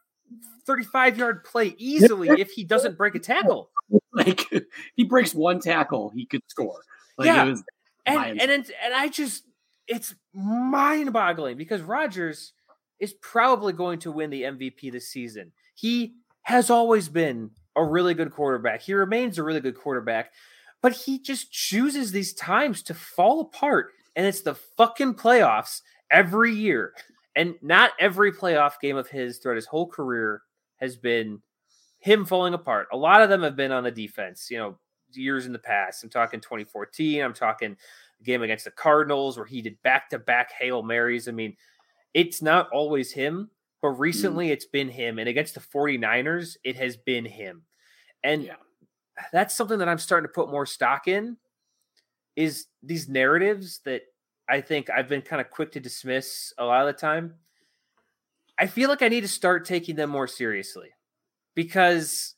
[0.64, 3.70] 35 yard play easily if he doesn't break a tackle.
[4.12, 4.48] like
[4.94, 6.80] he breaks one tackle, he could score.
[7.18, 7.44] Like Yeah.
[7.46, 7.64] it was
[8.06, 9.44] And and it's, and I just
[9.86, 12.52] it's mind boggling because Rodgers
[12.98, 15.52] is probably going to win the MVP this season.
[15.74, 18.82] He has always been a really good quarterback.
[18.82, 20.32] He remains a really good quarterback,
[20.82, 26.52] but he just chooses these times to fall apart, and it's the fucking playoffs every
[26.52, 26.94] year.
[27.34, 30.42] And not every playoff game of his throughout his whole career
[30.76, 31.42] has been
[31.98, 32.88] him falling apart.
[32.92, 34.78] A lot of them have been on the defense, you know,
[35.12, 36.02] years in the past.
[36.02, 37.22] I'm talking 2014.
[37.22, 37.76] I'm talking
[38.24, 41.28] game against the Cardinals where he did back to back Hail Marys.
[41.28, 41.56] I mean,
[42.14, 43.50] it's not always him,
[43.82, 44.00] but mm-hmm.
[44.00, 45.18] recently it's been him.
[45.18, 47.62] And against the 49ers, it has been him.
[48.26, 48.56] And Yeah.
[49.32, 51.36] that's something that I'm starting to put more stock in
[52.34, 54.02] is these narratives that
[54.48, 57.36] I think I've been kind of quick to dismiss a lot of the time.
[58.58, 60.90] I feel like I need to start taking them more seriously
[61.54, 62.34] because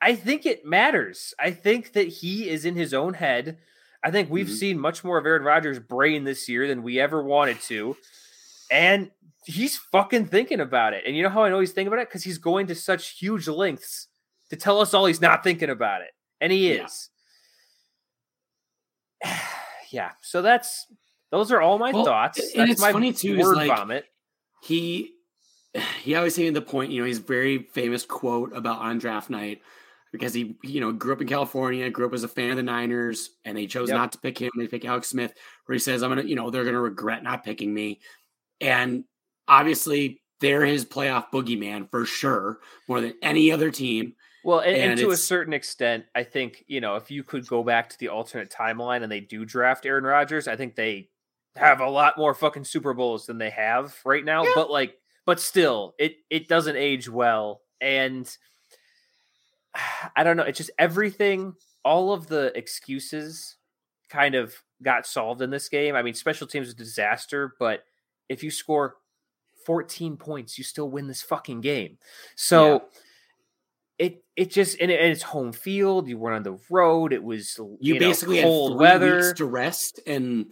[0.00, 1.34] I think it matters.
[1.38, 3.58] I think that he is in his own head.
[4.04, 4.58] I think we've Mhm.
[4.58, 7.96] seen much more of Aaron Rodgers' brain this year than we ever wanted to.
[8.70, 9.10] And
[9.46, 11.04] he's fucking thinking about it.
[11.06, 12.08] And you know how I know he's thinking about it?
[12.08, 14.08] Because he's going to such huge lengths
[14.50, 16.10] to tell us all he's not thinking about it.
[16.40, 17.10] And he is.
[19.90, 20.10] yeah.
[20.22, 20.86] So that's
[21.30, 22.38] those are all my Well, thoughts.
[22.54, 24.04] and That's it's my funny, too, is word like- vomit.
[24.62, 25.12] he
[26.02, 29.62] he always made the point, you know, his very famous quote about on draft night
[30.12, 32.62] because he, you know, grew up in California, grew up as a fan of the
[32.62, 33.96] Niners, and they chose Yep.
[33.98, 34.50] not to pick him.
[34.56, 35.34] They pick Alex Smith,
[35.66, 38.00] where he says, I'm gonna, you know, they're gonna regret not picking me.
[38.60, 39.04] And
[39.48, 44.14] obviously they're his playoff boogeyman for sure, more than any other team.
[44.46, 47.48] Well, and, and And to a certain extent, I think you know if you could
[47.48, 51.08] go back to the alternate timeline and they do draft Aaron Rodgers, I think they
[51.56, 54.44] have a lot more fucking Super Bowls than they have right now.
[54.44, 54.52] Yeah.
[54.54, 58.24] But like, but still, it it doesn't age well, and
[60.16, 60.44] I don't know.
[60.44, 61.54] It's just everything.
[61.84, 63.56] All of the excuses
[64.08, 65.96] kind of got solved in this game.
[65.96, 67.82] I mean, special teams a disaster, but
[68.28, 68.94] if you score
[69.64, 71.98] 14 points, you still win this fucking game.
[72.36, 72.84] So
[73.98, 76.08] it it just and, it, and it's home field.
[76.08, 77.12] You weren't on the road.
[77.12, 79.16] It was You, know, basically cold had three weather.
[79.16, 80.46] weeks to rest and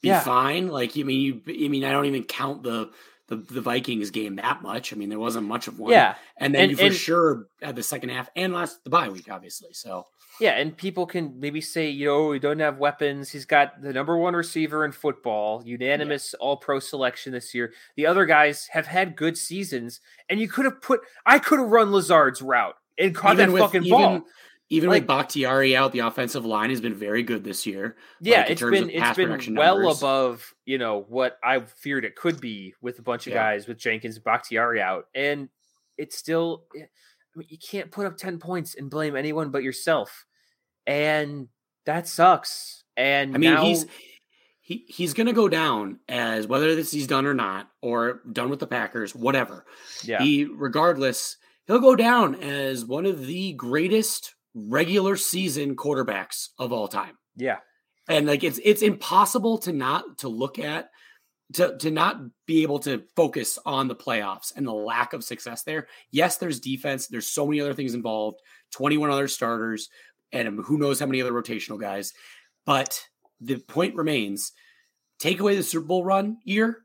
[0.00, 0.20] be Yeah.
[0.20, 0.68] fine.
[0.68, 2.90] Like, you mean, you, I mean, I don't even count the,
[3.28, 4.92] the the Vikings game that much.
[4.92, 5.90] I mean, there wasn't much of one.
[5.92, 8.90] yeah, And then And- you for and- sure had the second half and last the
[8.90, 9.72] bye week, obviously.
[9.72, 10.06] So
[10.40, 13.30] yeah, and people can maybe say, you know, we don't have weapons.
[13.30, 17.72] He's got the number one receiver in football, unanimous All Pro selection this year.
[17.96, 21.00] The other guys have had good seasons, and you could have put.
[21.24, 24.22] I could have run Lazard's route and caught that fucking even, ball.
[24.70, 27.96] even Like- with Bakhtiari out, the offensive line has been very good this year.
[28.20, 29.98] Yeah, like, it's been it's been well numbers.
[29.98, 33.42] above you know what I feared it could be with a bunch of Yeah.
[33.42, 35.48] guys with Jenkins, Bakhtiari out, and
[35.98, 36.64] it's still.
[36.76, 40.24] Eh, I mean, you can't put up ten points and blame anyone but yourself,
[40.86, 41.48] and
[41.86, 42.84] that sucks.
[42.96, 43.86] And I mean, now, he's
[44.60, 48.50] he he's going to go down as whether this he's done or not, or done
[48.50, 49.66] with the Packers, whatever.
[50.04, 56.72] yeah, He, regardless, he'll go down as one of the greatest regular season quarterbacks of
[56.72, 57.16] all time.
[57.36, 57.58] yeah,
[58.08, 60.90] And like it's it's impossible to not to look at
[61.54, 65.62] to to not be able to focus on the playoffs and the lack of success
[65.62, 65.88] there.
[66.10, 67.08] Yes, there's defense.
[67.08, 68.40] There's so many other things involved.
[68.72, 69.88] 21 other starters,
[70.32, 72.12] and who knows how many other rotational guys.
[72.66, 73.04] But
[73.40, 74.52] the point remains:
[75.18, 76.78] take away the Super Bowl run year.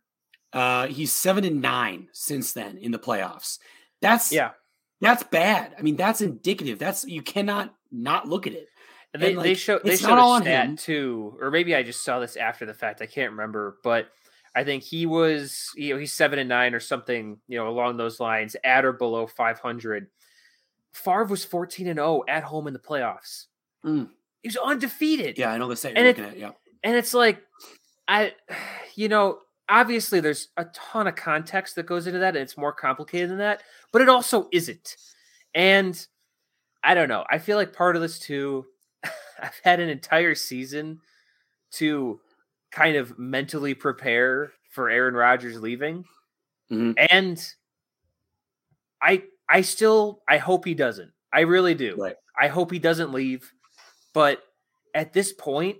[0.52, 3.60] Uh, he's seven and nine since then in the playoffs.
[4.02, 4.52] That's yeah.
[5.02, 5.76] That's bad.
[5.78, 6.80] I mean, that's indicative.
[6.80, 8.68] That's you cannot not look at it.
[9.14, 10.76] And they, And, they show they showed a on stat him.
[10.78, 13.02] too, or maybe I just saw this after the fact.
[13.02, 14.08] I can't remember, but
[14.56, 17.98] I think he was you know he's seven and nine or something you know along
[17.98, 20.08] those lines, at or below five hundred.
[20.94, 23.46] Favre was fourteen and zero at home in the playoffs.
[23.86, 24.10] Mm.
[24.44, 25.38] He was undefeated.
[25.38, 25.94] Yeah, I know the same.
[25.96, 26.52] And You're it- looking at yeah.
[26.84, 27.42] And it's like,
[28.08, 28.34] I,
[28.96, 32.74] you know, obviously there's a ton of context that goes into that, and it's more
[32.74, 34.98] complicated than that, but it also isn't.
[35.56, 36.06] And
[36.84, 37.26] I don't know.
[37.30, 38.66] I feel like part of this too,
[39.42, 41.00] I've had an entire season
[41.74, 42.20] to
[42.72, 46.06] kind of mentally prepare for Aaron Rodgers leaving.
[46.72, 46.96] Mhm.
[47.12, 47.54] And
[49.02, 51.12] I I still I hope he doesn't.
[51.34, 51.96] I really do.
[51.98, 52.16] Right.
[52.40, 53.52] I hope he doesn't leave.
[54.14, 54.42] But
[54.96, 55.78] at this point,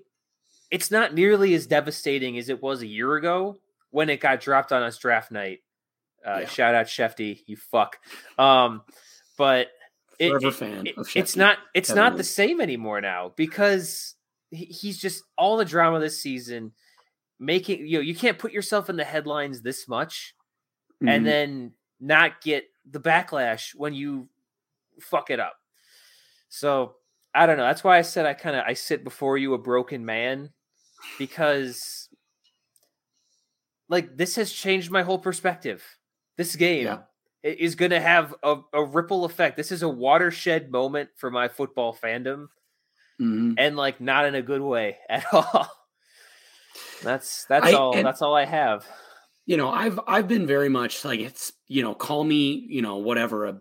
[0.72, 3.58] it's not nearly as devastating as it was a year ago
[3.92, 5.60] when it got dropped on us draft night.
[6.26, 6.48] Uh, Yeah.
[6.48, 7.98] Shout out Shefty, you fuck.
[8.38, 8.84] Um,
[9.38, 9.68] but
[10.20, 10.32] it,
[10.86, 14.16] it- it's not it's not the same anymore now because
[14.52, 16.74] he- he's just all the drama this season
[17.40, 20.36] making you know you can't put yourself in the headlines this much
[21.02, 21.10] Mhm.
[21.10, 24.28] and then not get the backlash when you
[25.00, 25.56] fuck it up.
[26.50, 26.96] So
[27.34, 27.64] I don't know.
[27.64, 30.52] That's why I said I kind of I sit before you a broken man
[31.18, 32.10] because
[33.90, 35.84] like this has changed my whole perspective.
[36.38, 37.00] This game Yeah.
[37.44, 39.58] is going to have a, a ripple effect.
[39.58, 42.48] This is a watershed moment for my football fandom
[43.20, 43.56] Mhm.
[43.58, 45.70] and like not in a good way at all.
[47.04, 48.86] That's that's I- all and- that's all I have.
[49.46, 52.98] you know i've i've been very much like it's you know call me you know
[52.98, 53.56] whatever a,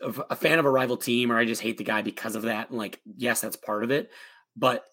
[0.00, 2.42] a, a fan of a rival team or i just hate the guy because of
[2.42, 4.10] that and like yes that's part of it
[4.56, 4.84] but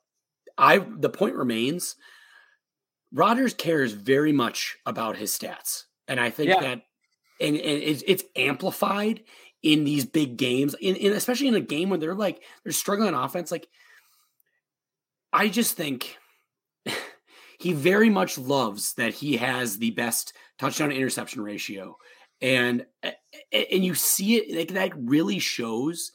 [0.55, 1.95] i the point remains
[3.11, 5.85] Rodgers cares very much about his stats.
[6.07, 6.61] And i think Yeah.
[6.61, 6.81] that
[7.41, 9.23] and, and it's, it's amplified
[9.63, 13.13] in these big games in, in especially in a game where they're like they're struggling
[13.13, 13.51] on offense.
[13.51, 13.67] Like
[15.31, 16.17] i just think
[17.59, 21.97] he very much loves that he has the best touchdown interception ratio.
[22.41, 22.85] And
[23.51, 26.11] and you see it like that really shows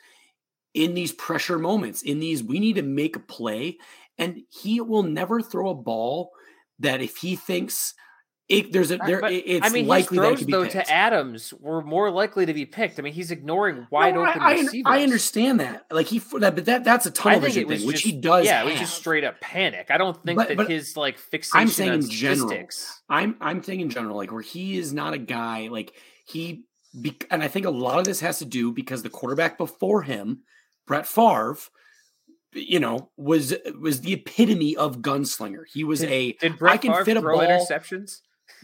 [0.72, 3.78] in these pressure moments in these we need to make a play.
[4.18, 6.30] And he will never throw a ball
[6.84, 7.94] that if he thinks
[8.48, 10.62] it, there's a there But, it's I mean, likely his that throws could be though
[10.68, 10.72] picked.
[10.86, 12.98] to Adams were more likely to be picked.
[12.98, 14.82] I mean, he's ignoring wide No, open I, receivers.
[14.84, 18.12] I understand that like he that but that that's a tunnel vision thing which he
[18.12, 19.86] does Yeah, it was just straight up panic.
[19.90, 22.68] I don't think But- that but his like fixation I'm saying on in general.
[23.08, 25.94] I'm I'm saying in general, like where he is not a guy like
[26.26, 26.64] he,
[27.30, 30.42] and I think a lot of this has to do because the quarterback before him,
[30.86, 31.56] Brett Favre,
[32.54, 35.64] you know, was was the epitome of gunslinger.
[35.72, 38.20] He was a Did Brett can Favre fit a throw ball- interceptions?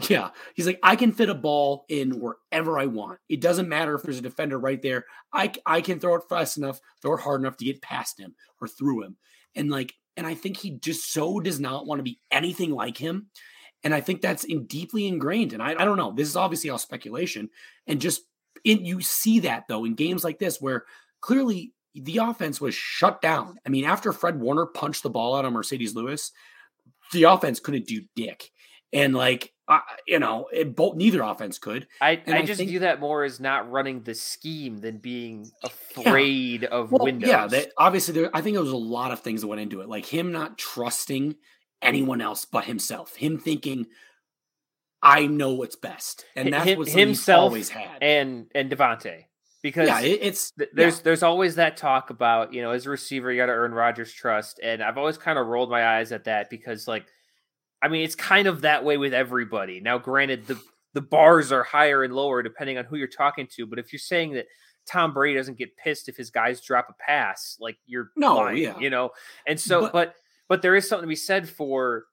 [0.09, 0.31] yeah.
[0.55, 3.19] He's like I can fit a ball in wherever I want.
[3.29, 5.05] It doesn't matter if there's a defender right there.
[5.33, 8.35] I I can throw it fast enough, throw it hard enough to get past him
[8.61, 9.17] or through him,
[9.55, 12.97] and like and I think he just so does not want to be anything like
[12.99, 13.29] him.
[13.83, 15.55] And I think that's in deeply ingrained.
[15.55, 16.13] And I, I don't know.
[16.13, 17.49] This is obviously all speculation.
[17.87, 18.21] And just
[18.65, 20.85] in you see that though in games like this where
[21.23, 23.59] clearly the offense was shut down.
[23.67, 26.33] I mean, after Fred Warner punched the ball out of Marcedes Lewis,
[27.13, 28.51] the offense couldn't do dick.
[28.93, 31.87] And like I, you know, it, both neither offense could.
[32.01, 35.49] I, I I just think- view that more as not running the scheme than being
[35.63, 37.29] afraid of Well, windows.
[37.31, 38.31] yeah, that obviously there.
[38.35, 40.59] I think there was a lot of things that went into it, like him not
[40.59, 41.37] trusting
[41.83, 43.15] anyone else but himself.
[43.15, 43.87] Him thinking,
[45.03, 48.03] "I know what's best," and that's him- what himself always had.
[48.03, 49.25] and and Davante.
[49.63, 50.83] Because yeah, it, it's th- yeah.
[50.85, 53.73] there's there's always that talk about you know as a receiver you got to earn
[53.73, 57.05] Rodgers' trust, and I've always kind of rolled my eyes at that because like,
[57.83, 59.81] I mean it's kind of that way with everybody.
[59.81, 60.59] Now, granted, the
[60.95, 64.01] the bars are higher and lower depending on who you're talking to, but if you're
[64.01, 64.47] saying that
[64.89, 68.59] Tom Brady doesn't get pissed if his guys drop a pass, like you're No, lying,
[68.59, 68.79] yeah.
[68.79, 69.11] you know,
[69.47, 70.15] and so But- but
[70.49, 72.05] but there is something to be said for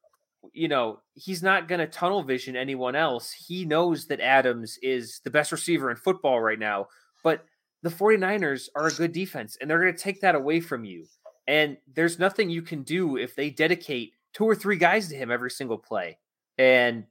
[0.54, 3.32] you know, he's not going to tunnel vision anyone else.
[3.32, 6.86] He knows that Adams is the best receiver in football right now,
[7.28, 7.46] but
[7.84, 11.06] the 49ers are a good defense and they're going to take that away from you.
[11.48, 15.30] And there's nothing you can do if they dedicate two or three guys to him
[15.30, 16.18] every single play.
[16.58, 17.06] And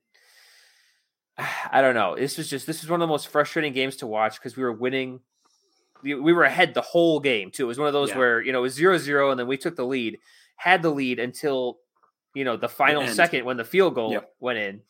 [1.70, 2.16] I don't know.
[2.16, 4.62] This was just this was one of the most frustrating games to watch because we
[4.62, 5.20] were winning.
[6.02, 7.64] We we were ahead the whole game too.
[7.64, 8.18] It was one of those Yeah.
[8.18, 10.18] where you know it was zero zero and then we took the lead,
[10.56, 11.78] had the lead until
[12.34, 13.14] you know the final end.
[13.14, 14.34] second when the field goal Yep.
[14.40, 14.82] went in.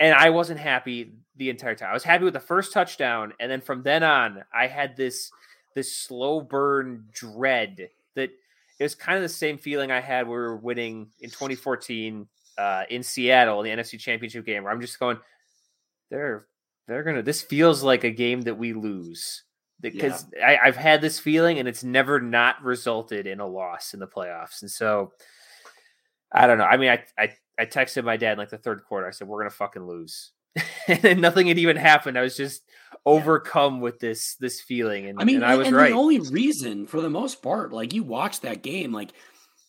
[0.00, 1.90] And I wasn't happy the entire time.
[1.90, 5.30] I was happy with the first touchdown, and then from then on, I had this
[5.74, 8.30] this slow burn dread that
[8.78, 12.26] it was kind of the same feeling I had when we were winning in 2014
[12.56, 15.18] uh, in Seattle, in the NFC Championship game, where I'm just going,
[16.10, 16.46] they're
[16.86, 17.22] they're gonna.
[17.22, 19.42] This feels like a game that we lose
[19.80, 24.00] because I, I've had this feeling, and it's never not resulted in a loss in
[24.00, 25.12] the playoffs, and so
[26.32, 26.64] I don't know.
[26.64, 29.06] I mean, I I, I texted my dad in like the third quarter.
[29.06, 30.32] I said we're gonna fucking lose,
[30.88, 32.18] and then nothing had even happened.
[32.18, 32.62] I was just
[33.04, 35.90] overcome with this this feeling, and I mean, and I was and right.
[35.90, 39.12] the only reason, for the most part, like you watch that game, like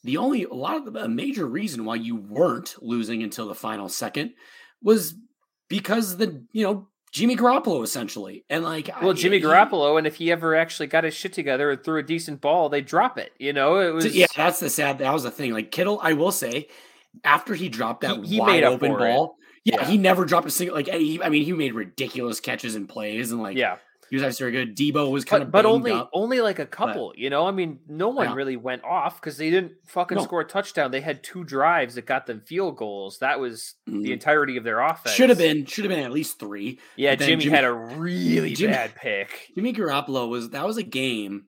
[0.04, 3.56] the only a lot of the a major reason why you weren't losing until the
[3.56, 4.34] final second
[4.82, 5.16] was
[5.68, 10.16] because the you know Jimmy Garoppolo essentially, and like well, I- Jimmy Garoppolo, and if
[10.16, 13.34] he ever actually got his shit together and threw a decent ball, they drop it.
[13.40, 15.00] You know, it was yeah, that's the sad.
[15.00, 15.54] That was the thing.
[15.54, 16.68] Like Kittle, I will say,
[17.24, 19.36] after he dropped that He- he wide made open ball,
[19.66, 19.86] yeah, Yeah.
[19.88, 20.76] he never dropped a single.
[20.76, 23.78] Like he, I mean, he made ridiculous catches and plays, and like yeah.
[24.10, 24.78] he was actually very good.
[24.78, 26.10] Deebo was kind But, of but only up.
[26.14, 27.46] only like a couple, you know.
[27.46, 28.34] I mean, no one Yeah.
[28.36, 30.24] really went off because they didn't fucking No.
[30.24, 30.92] score a touchdown.
[30.92, 33.20] They had two drives that got them field goals.
[33.20, 34.10] That was the Mhm.
[34.12, 35.16] entirety of their offense.
[35.16, 36.80] Should have been should have been at least three.
[36.96, 39.50] Yeah, Jimmy, Jimmy- had a really Jimmy- bad pick.
[39.56, 41.46] Jimmy Garoppolo was that was a game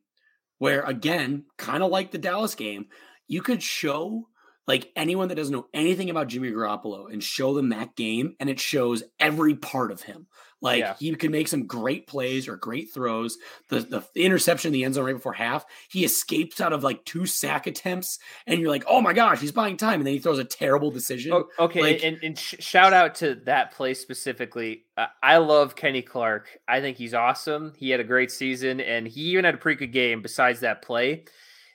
[0.58, 2.88] where again, kind of like the Dallas game,
[3.28, 4.28] you could show
[4.68, 8.50] like anyone that doesn't know anything about Jimmy Garoppolo and show them that game and
[8.50, 10.28] it shows every part of him.
[10.64, 10.94] Like Yeah.
[11.00, 13.38] he could make some great plays or great throws.
[13.70, 17.04] The, the interception in the end zone right before half, he escapes out of like
[17.04, 20.20] two sack attempts and you're like, "Oh my gosh, he's buying time." And then he
[20.20, 21.34] throws a terrible decision.
[21.34, 24.84] Oh, okay, Like- and, and sh- shout out to that play specifically.
[24.96, 26.60] Uh, I love Kenny Clark.
[26.68, 27.74] I think he's awesome.
[27.78, 30.22] He had a great season, and he even had a pretty good game.
[30.22, 31.26] Besides that play,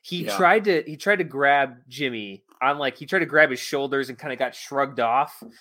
[0.03, 0.37] he Yeah.
[0.37, 4.09] tried to he tried to grab Jimmy on like he tried to grab his shoulders
[4.09, 5.43] and kind of got shrugged off.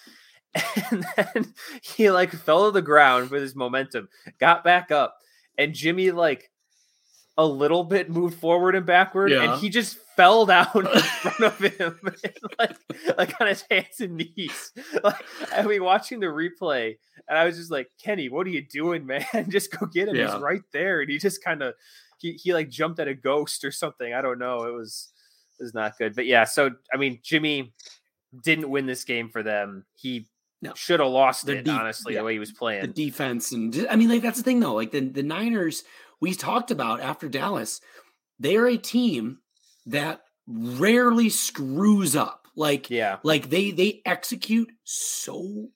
[0.90, 4.08] And then he like fell to the ground with his momentum,
[4.40, 5.18] got back up,
[5.58, 6.50] and Jimmy like
[7.38, 9.44] a little bit moved forward and backward, Yeah.
[9.52, 12.00] and he just fell down in front of him,
[12.60, 12.78] like
[13.18, 14.72] like on his hands and knees.
[15.04, 16.96] Like I mean, watching the replay,
[17.28, 19.26] and I was just like, Kenny, what are you doing, man?
[19.50, 20.16] just go get him.
[20.16, 20.32] Yeah.
[20.32, 21.74] He's right there, and he just kind of
[22.20, 24.14] he he like jumped at a ghost or something.
[24.14, 24.64] I don't know.
[24.64, 25.10] It was
[25.60, 26.44] was not good, but yeah.
[26.44, 27.74] So I mean, Jimmy
[28.44, 29.86] didn't win this game for them.
[29.96, 30.28] He
[30.62, 30.74] No.
[30.76, 32.20] should have lost The it, deep- honestly, yeah.
[32.22, 32.82] the way he was playing.
[32.82, 35.84] the defense and I mean like that's the thing though like the the Niners
[36.22, 37.82] we talked about after Dallas
[38.40, 39.40] they are a team
[39.86, 45.70] that rarely screws up like yeah, like they they execute so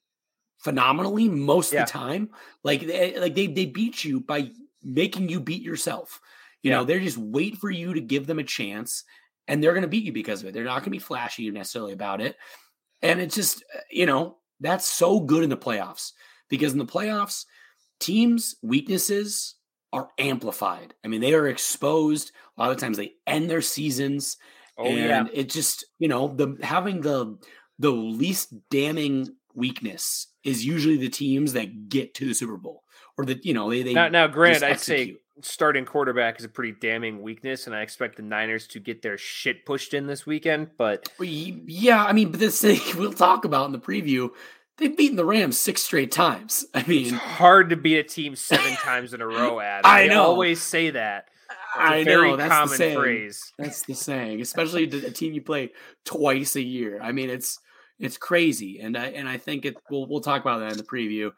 [0.59, 1.81] phenomenally most Yeah.
[1.83, 2.29] of the time
[2.63, 4.51] like they, like they they beat you by
[4.83, 6.19] making you beat yourself
[6.61, 6.77] you Yeah.
[6.77, 9.03] know they're just wait for you to give them a chance
[9.49, 10.53] and they're going to beat you because of it.
[10.53, 12.37] They're not going to be flashy necessarily about it.
[13.01, 16.11] And it's just you know that's so good in the playoffs
[16.49, 17.45] because in the playoffs
[17.99, 19.55] teams weaknesses
[19.91, 20.93] are amplified.
[21.03, 22.31] I mean they are exposed.
[22.57, 24.37] A lot of times they end their seasons.
[24.77, 27.37] Oh and yeah, it just you know the having the
[27.79, 32.83] the least damning weakness is usually the teams that get to the Super Bowl
[33.19, 36.49] or that you know they they now, now just I'd say starting quarterback is a
[36.49, 40.25] pretty damning weakness, and I expect the Niners to get their shit pushed in this
[40.25, 40.69] weekend.
[40.77, 44.29] But yeah I mean but this thing we'll talk about in the preview
[44.77, 48.37] they've beaten the Rams six straight times I mean, it's hard to beat a team
[48.37, 49.59] seven times in a row.
[49.59, 50.23] Ad, I They know.
[50.23, 51.25] always say that.
[51.49, 53.53] It's a I very know that's common the saying phrase.
[53.57, 55.71] that's the saying especially a team you play
[56.05, 57.59] twice a year I mean it's
[57.99, 60.83] it's crazy and I and I think it we'll we'll talk about that in the
[60.85, 61.31] preview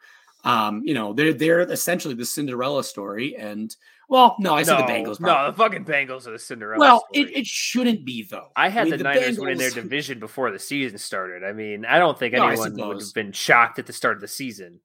[0.43, 3.75] um you know they're they're essentially the Cinderella story and
[4.09, 6.79] well no I said no, the Bengals no, the fucking Bengals are the Cinderella.
[6.79, 8.49] Well, it, it shouldn't be though.
[8.55, 11.43] I had mean, the, Niners winning their division before the season started.
[11.43, 14.21] I mean, I don't think No, anyone would have been shocked at the start of
[14.21, 14.79] the season.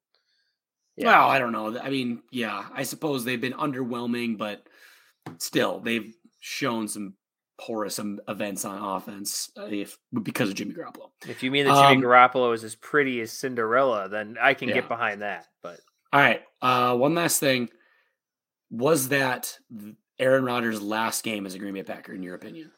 [0.95, 1.07] Yeah.
[1.07, 1.77] Well, I don't know.
[1.79, 4.65] I mean, yeah, I suppose they've been underwhelming, but
[5.37, 7.13] still, they've shown some
[7.59, 11.09] porous events on offense uh, if because of Jimmy Garoppolo.
[11.27, 14.69] If you mean that Jimmy Um, Garoppolo is as pretty as Cinderella, then I can
[14.69, 14.75] Yeah.
[14.75, 15.47] get behind that.
[15.63, 15.79] But
[16.13, 17.69] All right, uh, one last thing:
[18.69, 19.57] was that
[20.19, 22.71] Aaron Rodgers' last game as a Green Bay Packer, in your opinion?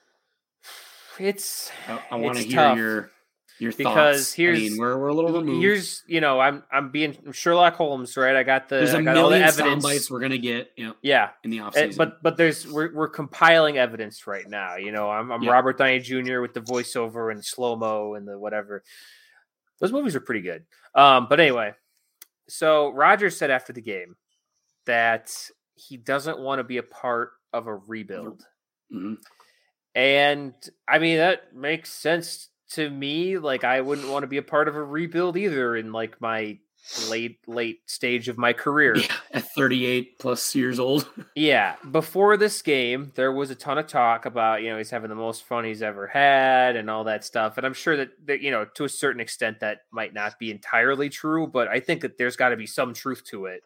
[1.19, 3.11] it's I, I want to hear tough, your
[3.59, 4.33] your because thoughts.
[4.33, 5.61] here's- I mean, we're we're a little removed.
[5.61, 8.35] here's you know I'm I'm being Sherlock Holmes, right?
[8.35, 9.83] I got the There's I a got all the million sound evidence.
[9.83, 11.97] bites we're gonna get, you know, Yeah, in the Uh, offseason.
[11.97, 14.75] but but there's we're we're compiling evidence right now.
[14.77, 15.51] You know, I'm I'm Yeah.
[15.51, 16.39] Robert Downey Jr.
[16.41, 18.83] with the voiceover and slow mo and the whatever.
[19.79, 20.65] Those movies are pretty good.
[20.95, 21.73] Um, but anyway,
[22.47, 24.15] so Rodgers said after the game
[24.85, 25.33] that
[25.75, 28.43] he doesn't want to be a part of a rebuild,
[28.93, 29.17] Mhm.
[29.95, 30.53] and
[30.87, 33.37] I mean that makes sense to me.
[33.37, 36.57] Like I wouldn't want to be a part of a rebuild either in like my
[37.09, 38.97] late late stage of my career.
[38.97, 41.07] Yeah, at 38 plus years old.
[41.35, 45.09] Yeah, before this game, there was a ton of talk about you know he's having
[45.09, 48.41] the most fun he's ever had and all that stuff, and I'm sure that, that
[48.41, 52.01] you know to a certain extent that might not be entirely true, but I think
[52.01, 53.61] that there's got to be some truth to it.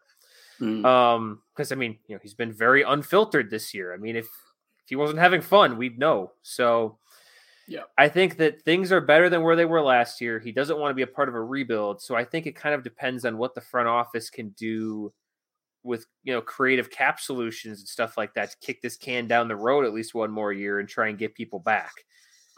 [0.61, 0.85] Mm.
[0.85, 3.93] Um, because I mean, you know, he's been very unfiltered this year.
[3.93, 6.33] I mean, if if he wasn't having fun, we'd know.
[6.41, 6.97] So,
[7.68, 7.84] Yeah.
[7.97, 10.39] I think that things are better than where they were last year.
[10.39, 12.76] He doesn't want to be a part of a rebuild, so I think it kind
[12.76, 15.14] of depends on what the front office can do
[15.86, 19.47] with you know creative cap solutions and stuff like that to kick this can down
[19.49, 21.91] the road at least one more year and try and get people back.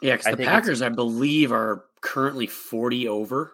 [0.01, 3.53] Yeah, because the Packers, I believe, are currently forty over,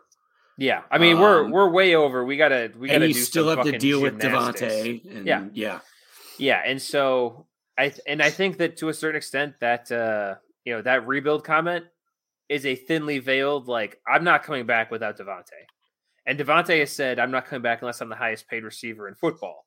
[0.57, 2.25] Yeah, I mean we're Um, we're way over.
[2.25, 4.73] We gotta we gotta do still have to deal with gymnastics.
[4.73, 5.15] Davante.
[5.15, 5.45] And Yeah.
[5.53, 5.79] yeah,
[6.37, 7.47] Yeah, and so
[7.77, 10.35] I th- and I think that to a certain extent that uh
[10.65, 11.85] you know that rebuild comment
[12.49, 15.65] is a thinly veiled like I'm not coming back without Davante.
[16.25, 19.15] And Davante has said I'm not coming back unless I'm the highest paid receiver in
[19.15, 19.65] football.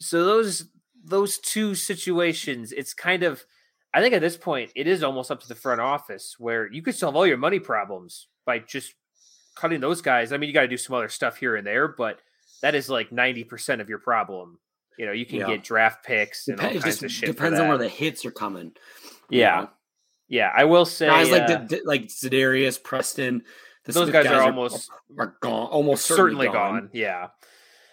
[0.00, 0.66] So those
[1.04, 3.44] those two situations, it's kind of
[3.94, 6.82] I think at this point it is almost up to the front office where you
[6.82, 8.94] could solve all your money problems by just
[9.56, 10.32] cutting those guys.
[10.32, 12.20] I mean, you got to do some other stuff here and there, but
[12.62, 14.58] that is like 90% of your problem.
[14.98, 15.46] You know, you can Yeah.
[15.48, 17.26] get draft picks and Dep- all kinds of shit.
[17.26, 18.72] depends on where the hits are coming.
[19.28, 19.60] you Yeah.
[19.62, 19.70] know?
[20.32, 23.42] Yeah, I will say guys like uh, the, like Za'Darius, Preston.
[23.84, 26.88] The those Smith guys, are almost are gone, almost certainly, gone.
[26.94, 27.28] Yeah.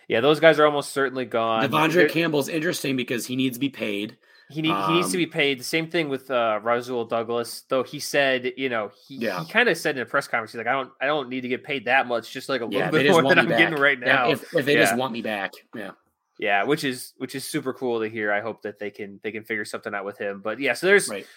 [0.08, 1.70] Yeah, those guys are almost certainly gone.
[1.70, 4.18] De'Vondre There- Campbell's interesting because he needs to be paid.
[4.50, 5.60] He need, he needs to Um, be paid.
[5.60, 9.44] The same thing with uh, Rasul Douglas, though he said, you know, he, Yeah.
[9.44, 11.42] he kind of said in a press conference, he's like, I don't I don't need
[11.42, 13.72] to get paid that much, just like a little Yeah, bit more than I'm getting
[13.72, 13.80] back.
[13.80, 14.30] right Yeah, now.
[14.32, 15.92] if, if they just want me back, yeah.
[16.40, 18.32] yeah, which is which is super cool to hear.
[18.32, 20.42] I hope that they can they can figure something out with him.
[20.42, 21.28] But yeah, so there's Right.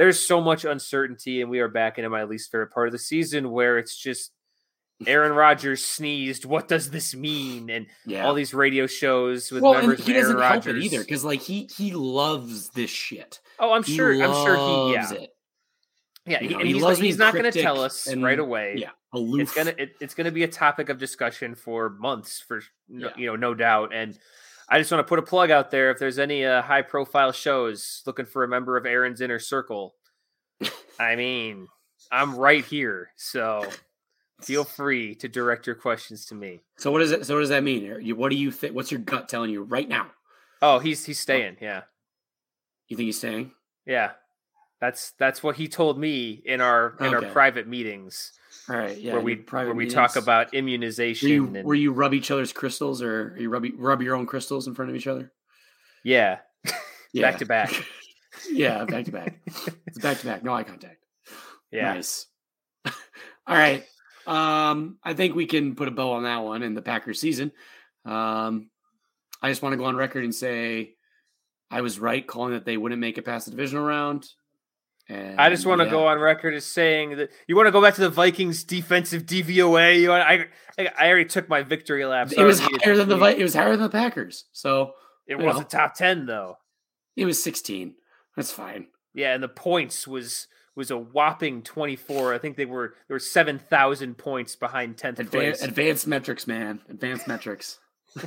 [0.00, 2.98] There's so much uncertainty, and we are back into my least favorite part of the
[2.98, 4.32] season where it's just
[5.06, 6.46] Aaron Rodgers sneezed.
[6.46, 7.68] What does this mean?
[7.68, 8.24] And Yeah.
[8.26, 11.42] all these radio shows with well, and he of Aaron Rodgers it either because like
[11.42, 13.40] he he loves this shit.
[13.58, 14.10] Oh, I'm He sure.
[14.12, 14.92] I'm sure he.
[14.94, 15.34] Yeah, it.
[16.26, 16.40] yeah.
[16.42, 18.24] You he- know, and he he's, loves like, he's not going to tell us and-
[18.24, 18.76] right away.
[18.78, 19.42] Yeah, aloof.
[19.42, 23.12] it's gonna it, it's gonna be a topic of discussion for months, for no, Yeah.
[23.18, 23.92] you know, no doubt.
[23.94, 24.18] And
[24.70, 25.90] I just want to put a plug out there.
[25.90, 29.96] If there's any uh, high profile shows looking for a member of Aaron's inner circle,
[31.00, 31.66] I mean,
[32.12, 33.10] I'm right here.
[33.16, 33.68] So
[34.42, 36.60] feel free to direct your questions to me.
[36.78, 37.26] So what does it?
[37.26, 38.14] So what does that mean?
[38.16, 38.74] What do you think?
[38.74, 40.06] What's your gut telling you right now?
[40.62, 41.56] Oh, he's he's staying.
[41.60, 41.82] Yeah,
[42.88, 43.52] You think he's staying?
[43.86, 44.12] yeah.
[44.80, 47.26] That's that's what he told me in our in Okay.
[47.26, 48.32] our private meetings
[48.70, 48.96] All right.
[48.96, 49.14] Yeah.
[49.14, 51.28] where we where we talk about Where immunization.
[51.28, 54.68] you, and, where you rub each other's crystals, or you rub rub your own crystals
[54.68, 55.32] in front of each other?
[56.04, 56.38] yeah,
[57.12, 57.22] Yeah.
[57.30, 57.72] back to back.
[58.50, 59.40] yeah, back to back.
[59.86, 60.44] It's back to back.
[60.44, 61.04] No eye contact.
[61.72, 61.94] Yeah.
[61.94, 62.26] Nice.
[62.86, 62.92] All
[63.48, 63.84] right.
[64.24, 67.50] Um, I think we can put a bow on that one in the Packers season.
[68.04, 68.70] Um,
[69.42, 70.94] I just want to go on record and say
[71.72, 74.28] I was right calling that they wouldn't make it past the divisional round.
[75.10, 77.72] And I just want to yeah, go on record as saying that you want to
[77.72, 80.00] go back to the Vikings defensive DVOA.
[80.00, 80.46] You want, I,
[80.78, 82.30] I already took my victory lap.
[82.30, 84.92] It was higher than the it, was higher than the Packers, so
[85.26, 85.62] it was know.
[85.62, 86.58] a top ten though.
[87.16, 87.96] it was 16.
[88.36, 88.86] That's fine.
[89.12, 90.46] Yeah, and the points was
[90.76, 92.32] was a whopping twenty four.
[92.32, 95.62] I think they were there were seven thousand points behind tenth Advan- place.
[95.62, 96.80] advanced metrics, man.
[96.88, 97.80] Advanced metrics.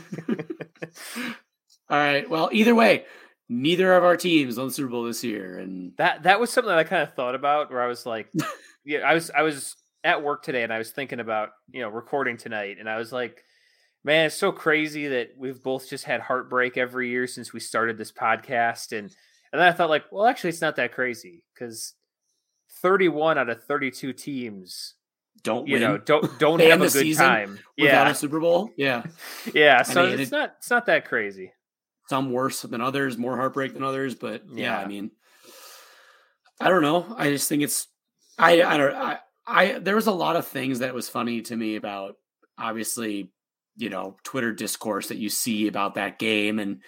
[1.90, 2.30] All right.
[2.30, 3.06] Well, either way,
[3.50, 6.70] neither of our teams won the Super Bowl this year, and That that was something
[6.70, 8.28] that I kind of thought about where I was like,
[8.86, 11.89] yeah, I was I was at work today and I was thinking about you know
[11.89, 13.44] recording tonight and I was like,
[14.04, 17.98] man, it's so crazy that we've both just had heartbreak every year since we started
[17.98, 19.10] this podcast and
[19.52, 21.94] and then I thought like, well, actually, it's not that crazy because
[22.82, 24.96] thirty one out of thirty two teams,
[25.44, 27.60] don't you win know, don't don't have a good time.
[27.78, 28.72] without Yeah, a Super Bowl.
[28.76, 29.04] Yeah,
[29.54, 29.84] yeah.
[29.84, 31.54] So mean, it's it- not it's not that crazy.
[32.14, 35.09] Some worse than others, more heartbreak than others, but yeah, I mean,
[36.61, 37.11] I don't know.
[37.18, 37.88] I just think it's
[38.38, 41.55] I I don't I, I there was a lot of things that was funny to
[41.55, 42.18] me about
[42.55, 43.32] obviously
[43.78, 46.84] you know Twitter discourse that you see about that game and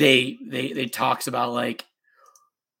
[0.00, 1.84] they they they talks about like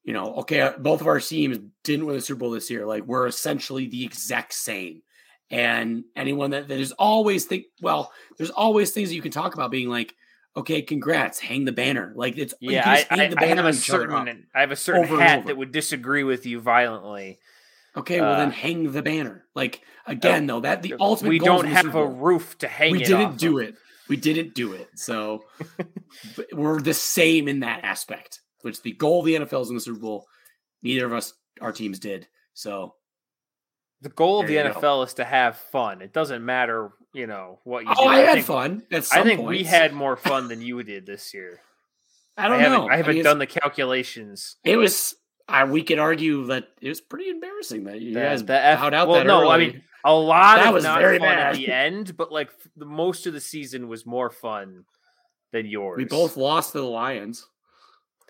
[0.02, 2.86] you know okay uh, both of our teams didn't win the Super Bowl this year
[2.86, 5.00] like we're essentially the exact same
[5.48, 9.54] and anyone that, that is always think well there's always things that you can talk
[9.54, 10.12] about being like
[10.56, 13.74] okay congrats hang the banner like it's Yeah, I, I, the I have a on
[13.74, 14.26] each other up.
[14.26, 15.48] certain I have a certain over hat over.
[15.48, 17.40] that would disagree with you violently.
[17.96, 19.44] Okay, well Uh, then hang the banner.
[19.54, 23.38] Like again, though, that the ultimate we don't have a roof to hang We didn't
[23.38, 23.68] do of.
[23.68, 23.74] it.
[24.08, 24.88] We didn't do it.
[24.96, 25.44] So
[26.52, 28.40] we're the same in that aspect.
[28.62, 30.26] Which the goal of the NFL is in the Super Bowl.
[30.82, 32.26] Neither of us, our teams did.
[32.54, 32.94] So
[34.02, 34.70] The goal of the you go.
[34.72, 36.02] NFL is to have fun.
[36.02, 38.08] It doesn't matter, you know, what you oh, do.
[38.08, 38.82] I had think, fun.
[38.92, 41.60] I think we had more fun than you did this year.
[42.36, 42.88] I don't haven't, know.
[42.88, 44.56] I haven't mean, done the calculations.
[44.64, 45.14] It was.
[45.48, 48.80] I, we could argue that it was pretty embarrassing that you The- guys the F-
[48.80, 51.28] bowed out well, that no, I mean, A lot That of was not very fun
[51.38, 54.84] at the end, but like the most of the season was more fun
[55.52, 55.98] than yours.
[55.98, 57.46] we both lost to the Lions.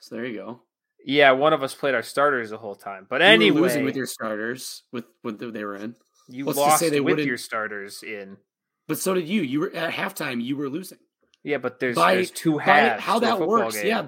[0.01, 0.61] So there you go.
[1.07, 3.07] Yeah, one of us played our starters the whole time.
[3.09, 5.95] But You were anyway, losing with your starters with what they were in.
[6.29, 8.37] you let's lost say they with your starters in.
[8.87, 9.43] But so did you.
[9.43, 10.43] You were at halftime.
[10.43, 10.99] You were losing.
[11.43, 13.03] Yeah, but there's By- there's two halves.
[13.03, 13.77] how that works.
[13.77, 13.87] game.
[13.87, 14.07] Yeah,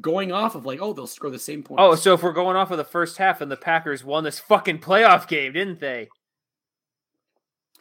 [0.00, 1.80] going off of like, oh, they'll score the same points.
[1.82, 4.38] Oh, so if we're going off of the first half, and the Packers won this
[4.38, 6.08] fucking playoff game, didn't they?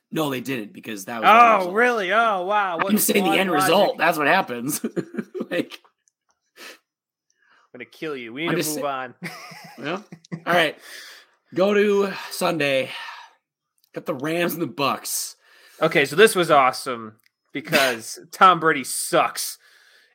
[0.09, 1.65] no, they didn't because that was.
[1.67, 2.11] Oh, really?
[2.13, 2.77] Oh, wow.
[2.77, 3.63] What I'm saying the end logic.
[3.63, 3.97] result.
[3.97, 4.81] That's what happens.
[5.51, 5.79] like,
[6.57, 8.31] I'm gonna kill you.
[8.33, 9.15] We need I'm to move on.
[9.77, 10.05] well,
[10.45, 10.77] all right.
[11.53, 12.89] Go to Sunday.
[13.93, 15.35] Got the Rams and the Bucks.
[15.81, 17.15] Okay, so this was awesome
[17.53, 19.57] because Tom Brady sucks,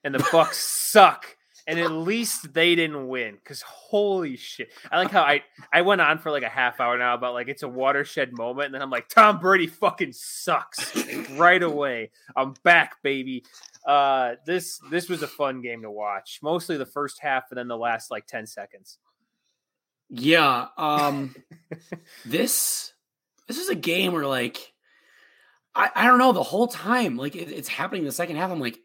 [0.04, 0.58] and the Bucks
[0.90, 1.36] suck,
[1.66, 3.34] and at least they didn't win.
[3.34, 5.42] Because holy shit, I like how I
[5.72, 8.66] I went on for like a half hour now about like it's a watershed moment,
[8.66, 10.94] and then I'm like Tom Brady fucking sucks
[11.32, 12.10] right away.
[12.36, 13.44] I'm back, baby.
[13.86, 16.40] Uh, this this was a fun game to watch.
[16.42, 18.98] Mostly the first half, and then the last like ten seconds.
[20.14, 20.66] Yeah.
[20.76, 21.34] Um
[22.26, 22.92] this
[23.48, 24.71] this is a game where like
[25.74, 28.50] I, I don't know the whole time like it, it's happening in the second half
[28.50, 28.78] I'm like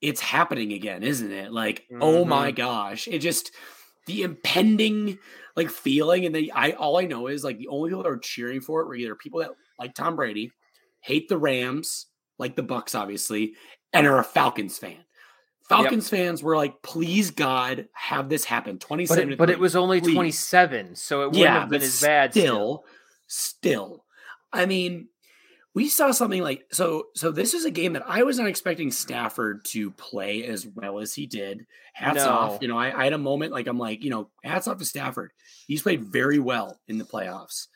[0.00, 2.56] it's happening again isn't it like oh my mm-hmm.
[2.56, 3.52] gosh it just
[4.06, 5.18] the impending
[5.56, 8.18] like feeling and then I all I know is like the only people that are
[8.18, 10.52] cheering for it were either people that like Tom Brady
[11.00, 12.06] hate the Rams
[12.38, 13.54] like the Bucks obviously
[13.92, 15.04] and are a Falcons fan
[15.68, 19.74] Falcons fans were like please God have this happen But 27 it, but it was
[19.74, 20.14] only please.
[20.14, 22.32] 27, so it wouldn't have been as bad.
[22.32, 22.84] Still, Still,
[23.26, 24.04] still,
[24.52, 25.08] I mean,
[25.74, 27.06] we saw something like so.
[27.14, 31.00] So this is a game that I was not expecting Stafford to play as well
[31.00, 31.66] as he did.
[31.94, 32.30] Hats No.
[32.30, 32.58] off.
[32.62, 34.84] You know, I, I had a moment like I'm like, you know, hats off to
[34.84, 35.32] Stafford.
[35.66, 37.66] He's played very well in the playoffs,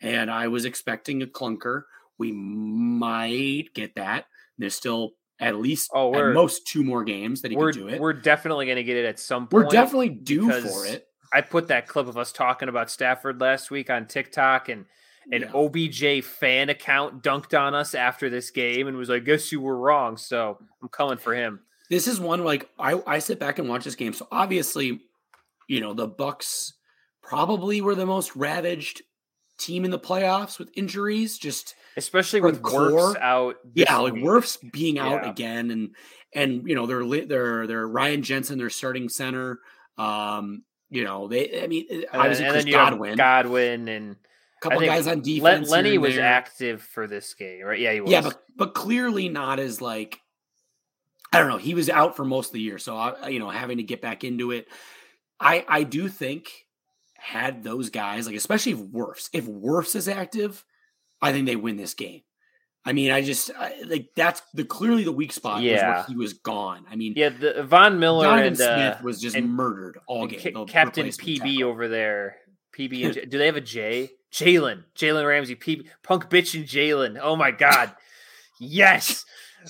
[0.00, 1.82] and I was expecting a clunker.
[2.18, 4.26] We might get that.
[4.58, 8.00] There's still at least Oh, at most two more games that he we're do it.
[8.00, 11.06] we're definitely going to get it at some point We're definitely due for it.
[11.32, 14.84] I put that clip of us talking about Stafford last week on TikTok, and
[15.30, 15.52] an Yeah.
[15.54, 19.76] OBJ fan account dunked on us after this game and was like, "Guess you were
[19.76, 21.60] wrong." So I'm coming for him.
[21.90, 24.12] this is one like I, I sit back and watch this game.
[24.14, 25.02] So obviously,
[25.68, 26.72] you know, the Bucks
[27.22, 29.02] probably were the most ravaged
[29.58, 31.38] team in the playoffs with injuries.
[31.38, 33.16] Just Especially with core?
[33.20, 33.56] Out.
[33.74, 34.24] yeah, like week.
[34.24, 35.30] Wirfs being out Yeah.
[35.30, 35.94] again and
[36.34, 39.60] and you know, they're they're they're Ryan Jensen, their starting center.
[39.98, 44.16] Um, you know, they I mean And obviously and Chris Godwin, Godwin and
[44.62, 45.68] couple guys on defense.
[45.70, 46.24] Lenny was there.
[46.24, 47.78] active for this game, right?
[47.78, 48.10] Yeah, he was.
[48.10, 50.20] Yeah, but but clearly not as like
[51.32, 51.56] I don't know.
[51.58, 54.00] He was out for most of the year, so I, you know, having to get
[54.02, 54.68] back into it.
[55.40, 56.48] I I do think
[57.18, 60.64] had those guys like, especially if Wirfs, if Wirfs is active,
[61.20, 62.22] I think they win this game.
[62.84, 65.56] I mean, I just I, like that's the clearly the weak spot.
[65.62, 66.04] was where Yeah.
[66.06, 66.84] he was gone.
[66.90, 70.26] I mean, yeah, the Von Miller Donovan and uh, Smith was just and- murdered all
[70.26, 70.40] game.
[70.40, 71.64] Ca- Captain PB tackle.
[71.64, 72.36] over there.
[72.76, 74.10] PB and J- do they have a J?
[74.32, 77.18] Jalen, Jalen Ramsey, PB, Punk Bitch and Jalen.
[77.22, 77.92] Oh my God,
[78.58, 79.24] yes!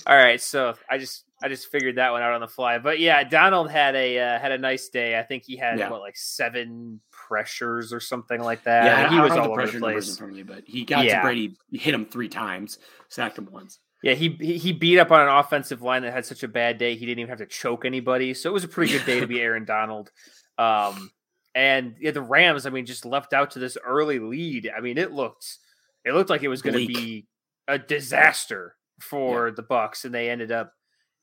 [0.07, 2.77] All right, so I just I just figured that one out on the fly.
[2.79, 5.19] But yeah, Donald had a uh, had a nice day.
[5.19, 5.89] I think he had Yeah.
[5.89, 8.85] what like seven pressures or something like that.
[8.85, 10.21] Yeah, he I was all the over pressure the place.
[10.21, 11.17] me, but he got Yeah.
[11.17, 13.79] to Brady, hit him three times, sacked him once.
[14.01, 16.77] Yeah, he he he beat up on an offensive line that had such a bad
[16.77, 16.95] day.
[16.95, 18.33] He didn't even have to choke anybody.
[18.33, 20.11] So it was a pretty good day to be Aaron Donald.
[20.57, 21.11] Um,
[21.55, 24.71] and yeah, the Rams, I mean, just left out to this early lead.
[24.75, 25.57] I mean, it looked
[26.05, 27.27] it looked like it was going to be
[27.67, 30.73] a disaster for the Bucks, and they ended up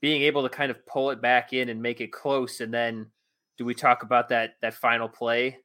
[0.01, 2.61] being able to kind of pull it back in and make it close.
[2.61, 3.07] And then,
[3.59, 5.59] do we talk about that that final play,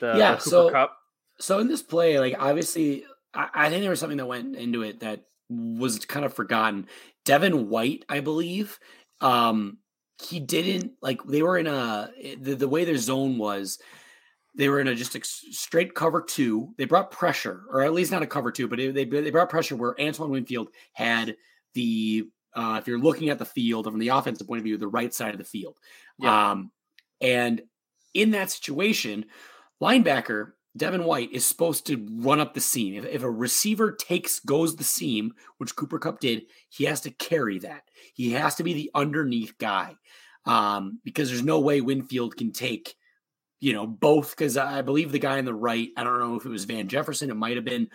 [0.00, 0.96] the, Yeah, the Cooper so- Kupp?
[1.40, 4.82] So in this play, like obviously, I, I think there was something that went into
[4.82, 6.86] it that was kind of forgotten.
[7.24, 8.78] Devin White, I believe,
[9.22, 9.78] um,
[10.22, 13.78] he didn't like they were in a the, the way their zone was.
[14.54, 16.74] They were in a just a straight cover two.
[16.76, 19.76] They brought pressure, or at least not a cover two, but they they brought pressure
[19.76, 21.36] where Antoine Winfield had
[21.74, 24.88] the uh, if you're looking at the field from the offensive point of view, the
[24.88, 25.78] right side of the field.
[26.18, 26.50] Yeah.
[26.50, 26.72] Um,
[27.20, 27.62] and
[28.12, 29.26] in that situation,
[29.80, 32.94] linebacker Devin White is supposed to run up the seam.
[32.94, 37.10] If, if a receiver takes goes the seam, which Cooper Kupp did, he has to
[37.10, 37.82] carry that.
[38.14, 39.96] He has to be the underneath guy
[40.44, 42.94] um, because there's no way Winfield can take,
[43.60, 44.30] you know, both.
[44.30, 46.88] Because I believe the guy on the right, I don't know if it was Van
[46.88, 47.88] Jefferson, it might have been,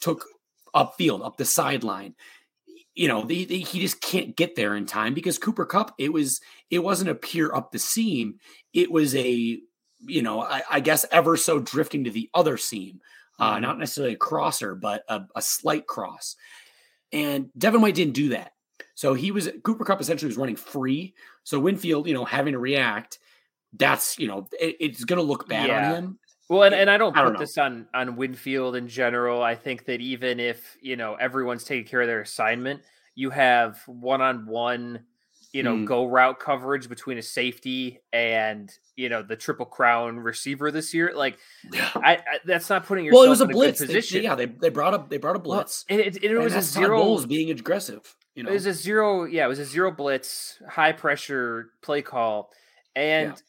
[0.00, 0.24] took
[0.74, 2.14] upfield, up the sideline.
[2.94, 6.40] You know, he just can't get there in time because Cooper Kupp, it was
[6.70, 8.38] it wasn't a pure up the seam,
[8.72, 9.58] it was a
[10.00, 13.00] you know, I, I guess ever so drifting to the other seam,
[13.38, 13.62] uh, Mhm.
[13.62, 16.36] not necessarily a crosser, but a, a slight cross.
[17.12, 18.52] And Devin White didn't do that.
[18.94, 21.14] So he was Cooper Kupp essentially was running free.
[21.44, 23.18] So Winfield, you know, having to react,
[23.78, 25.88] that's you know, it- it's going to look bad Yeah.
[25.92, 26.18] on him.
[26.48, 29.42] Well, and, and I don't I put don't this on on Winfield in general.
[29.42, 32.82] I think that even if you know everyone's taking care of their assignment,
[33.14, 35.00] you have one on one
[35.52, 35.86] you know, Mm.
[35.86, 41.12] go route coverage between a safety and you know the triple crown receiver this year.
[41.14, 41.38] Like,
[41.94, 43.78] I, I that's not putting yourself well, it was a blitz.
[43.80, 44.22] They- position.
[44.22, 45.86] yeah, they, they brought up they brought a Well, blitz.
[45.88, 46.98] and it, it and was a Todd zero.
[47.02, 48.14] Bowles being aggressive.
[48.34, 49.24] You know, It was a zero.
[49.24, 52.50] Yeah, it was a zero blitz, high pressure play call,
[52.94, 53.40] and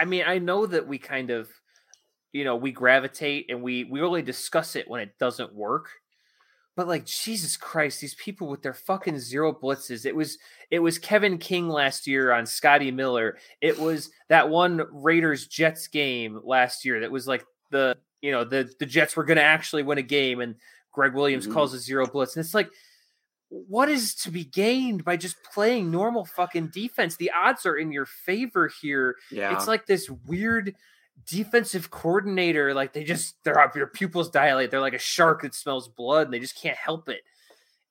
[0.00, 1.48] I mean, I know that we kind of,
[2.32, 5.90] you know, we gravitate and we we only discuss it when it doesn't work.
[6.76, 10.06] But like Jesus Christ, these people with their fucking zero blitzes.
[10.06, 10.38] It was
[10.70, 13.36] it was Kevin King last year on Scotty Miller.
[13.60, 18.44] It was that one Raiders Jets game last year that was like the you know
[18.44, 20.54] the the Jets were going to actually win a game and
[20.92, 21.52] Gregg Williams Mhm.
[21.52, 22.70] calls a zero blitz and it's like
[23.50, 27.16] what is to be gained by just playing normal fucking defense?
[27.16, 29.16] The odds are in your favor here.
[29.30, 29.52] yeah.
[29.54, 30.74] It's like this weird
[31.26, 32.72] defensive coordinator.
[32.74, 34.70] Like they just, they're up, your pupils dilate.
[34.70, 37.20] They're like a shark that smells blood, and they just can't help it.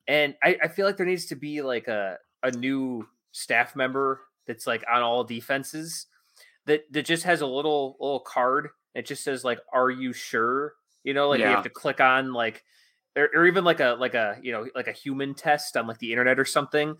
[0.08, 4.22] And I, I feel like there needs to be like a a new staff member
[4.46, 6.06] that's like on all defenses
[6.64, 8.70] that that just has a little little card.
[8.94, 10.72] It just says like, "Are you sure?"
[11.04, 12.64] You know, like you have to click on like
[13.16, 15.98] or, or even like a like a you know like a human test on like
[15.98, 16.94] the internet or something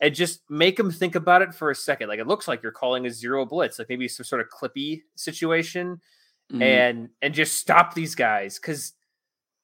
[0.00, 2.72] and just make them think about it for a second like it looks like you're
[2.72, 6.00] calling a zero blitz like maybe some sort of clippy situation
[6.52, 6.62] Mhm.
[6.62, 8.92] and and just stop these guys because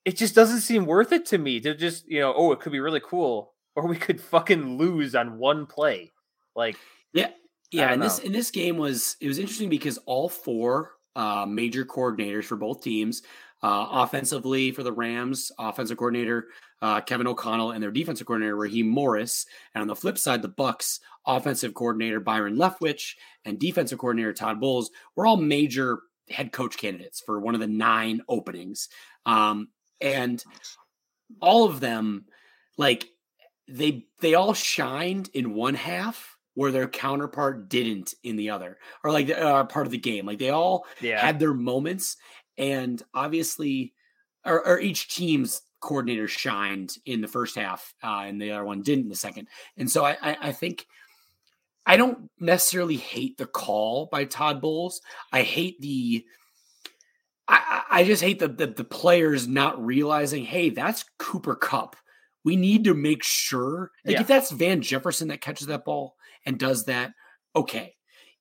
[0.05, 2.73] it just doesn't seem worth it to me to just you know oh it could
[2.73, 6.11] be really cool or we could fucking lose on one play
[6.57, 6.77] like
[7.15, 8.27] Yeah, don't and this know.
[8.27, 12.83] and this game was it was interesting because all four uh, major coordinators for both
[12.83, 13.23] teams,
[13.63, 16.49] uh, offensively for the Rams, offensive coordinator
[16.81, 20.49] uh, Kevin O'Connell, and their defensive coordinator Raheem Morris, and on the flip side, the
[20.49, 26.77] Bucks offensive coordinator Byron Leftwich and defensive coordinator Todd Bowles were all major head coach
[26.77, 28.89] candidates for one of the nine openings,
[29.27, 29.69] um,
[30.01, 30.43] and
[31.41, 32.25] all of them
[32.77, 33.07] like
[33.69, 39.11] they they all shined in one half where their counterpart didn't in the other or
[39.11, 40.27] like uh, part of the game.
[40.27, 41.25] Like they all yeah.
[41.25, 42.17] had their moments
[42.71, 43.93] and obviously
[44.45, 48.83] or, or each team's coordinator shined in the first half uh, and the other one
[48.83, 50.87] didn't in the second and so I, I i think
[51.85, 55.01] i don't necessarily hate the call by todd bowles
[55.33, 56.25] i hate the
[57.49, 61.97] I, I just hate the, the the players not realizing, hey, that's Cooper Kupp.
[62.45, 64.21] We need to make sure, like Yeah.
[64.23, 66.15] if that's Van Jefferson that catches that ball
[66.47, 67.13] and does that,
[67.55, 67.95] okay.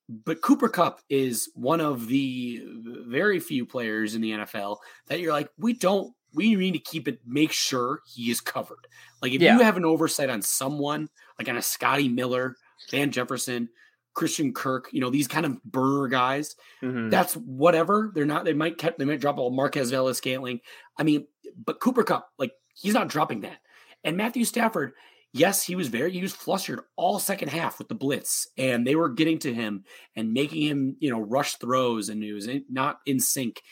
[0.08, 2.62] But Cooper Kupp is one of the
[3.06, 7.08] very few players in the NFL that you're like, we don't, we need to keep
[7.08, 8.86] it, make sure he is covered.
[9.22, 9.56] Like if Yeah.
[9.56, 12.56] you have an oversight on someone, like on a Scotty Miller,
[12.90, 13.68] Van Jefferson,
[14.14, 17.10] Christian Kirk, you know, these kind of burner guys, Mhm.
[17.10, 18.10] that's whatever.
[18.14, 18.44] They're not.
[18.44, 18.98] They might kept.
[18.98, 20.60] They might drop a Marquez Valdes-Scantling.
[20.98, 21.26] I mean,
[21.64, 23.58] but Cooper Kupp, like he's not dropping that.
[24.04, 24.92] And Matthew Stafford,
[25.32, 26.12] yes, he was very.
[26.12, 29.84] He was flustered all second half with the blitz, and they were getting to him
[30.16, 33.62] and making him, you know, rush throws, and he was in, not in sync.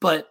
[0.00, 0.28] But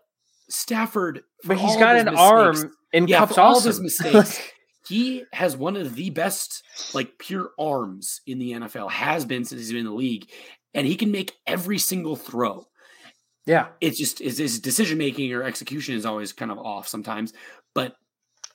[0.50, 4.42] Stafford, but he's got an mistakes- arm and yeah, cups for all of his mistakes,
[4.88, 8.90] he has one of the best like pure arms in the NFL.
[8.90, 10.30] Has been since he's been in the league,
[10.74, 12.66] and he can make every single throw.
[13.46, 17.34] yeah It's just his, his decision making or execution is always kind of off sometimes,
[17.76, 17.94] but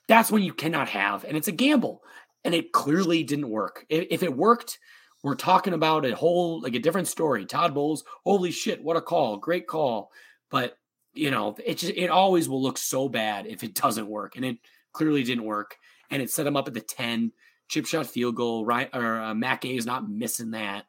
[0.09, 2.03] that's when you cannot have, and it's a gamble,
[2.45, 3.87] and it clearly didn't work.
[3.89, 4.79] If, if it worked,
[5.23, 7.47] we're talking about a whole like a different story.
[7.47, 10.11] Todd Bowles, holy shit, what a call, great call,
[10.51, 10.77] but
[11.15, 14.45] you know it just it always will look so bad if it doesn't work, and
[14.45, 14.59] it
[14.93, 15.77] clearly didn't work,
[16.11, 17.33] and it set him up at the ten
[17.69, 18.65] chip shot field goal.
[18.67, 20.85] Right, or uh, Matt Gay is not missing that.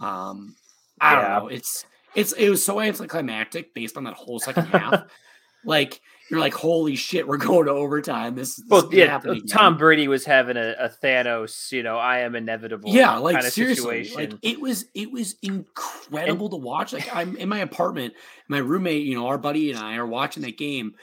[0.00, 0.56] Um,
[1.00, 1.34] I Yeah.
[1.34, 1.48] don't know.
[1.48, 1.84] It's
[2.14, 5.02] it's it was so anticlimactic based on that whole second half.
[5.64, 6.00] like
[6.30, 8.34] you're like, holy shit, we're going to overtime.
[8.34, 12.18] This, this well is yeah tom brady was having a, a thanos you know i
[12.20, 16.56] am inevitable Yeah, like kind of seriously, situation like it was it was incredible to
[16.56, 16.92] watch.
[16.92, 18.14] Like I'm in my apartment,
[18.48, 20.94] my roommate, you know, our buddy and I are watching that game,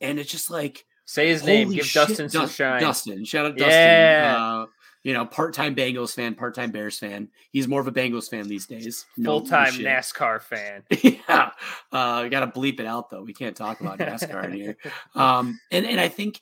[0.00, 3.46] and it's just like say his name give shit, dustin some Dust- shine Dustin, shout
[3.46, 4.36] out Yeah.
[4.38, 4.66] Uh,
[5.06, 7.28] you know, part-time Bengals fan, part-time Bears fan.
[7.52, 9.06] He's more of a Bengals fan these days.
[9.16, 11.50] No- no full-time nascar fan yeah,
[11.92, 13.22] uh, we got to bleep it out though.
[13.22, 14.76] We can't talk about NASCAR in here.
[15.14, 16.40] Um, and and I think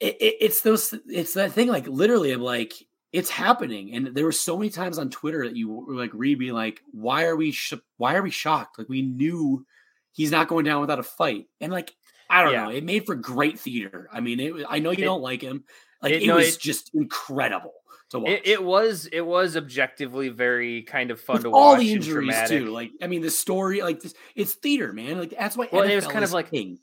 [0.00, 0.92] it, it, it's those.
[1.06, 1.68] It's that thing.
[1.68, 2.72] Like literally, I'm like,
[3.12, 3.94] it's happening.
[3.94, 6.80] And there were so many times on Twitter that you were like read me like,
[6.90, 8.76] why are we sh- why are we shocked?
[8.78, 9.64] Like we knew
[10.12, 11.46] he's not going down without a fight.
[11.60, 11.94] And like
[12.28, 12.64] I don't Yeah.
[12.64, 14.08] know, it made for great theater.
[14.12, 14.66] I mean, it.
[14.68, 15.62] I know you It- don't like him.
[16.02, 17.74] Like it- it, no, was it- just incredible
[18.10, 18.30] to watch.
[18.30, 21.76] It, it was it was objectively very kind of fun with to all watch All
[21.80, 22.66] the injuries too.
[22.66, 25.18] Like I mean, the story, like this, it's theater, man.
[25.18, 25.68] Like that's why.
[25.72, 26.78] Well, it was kind of like- king.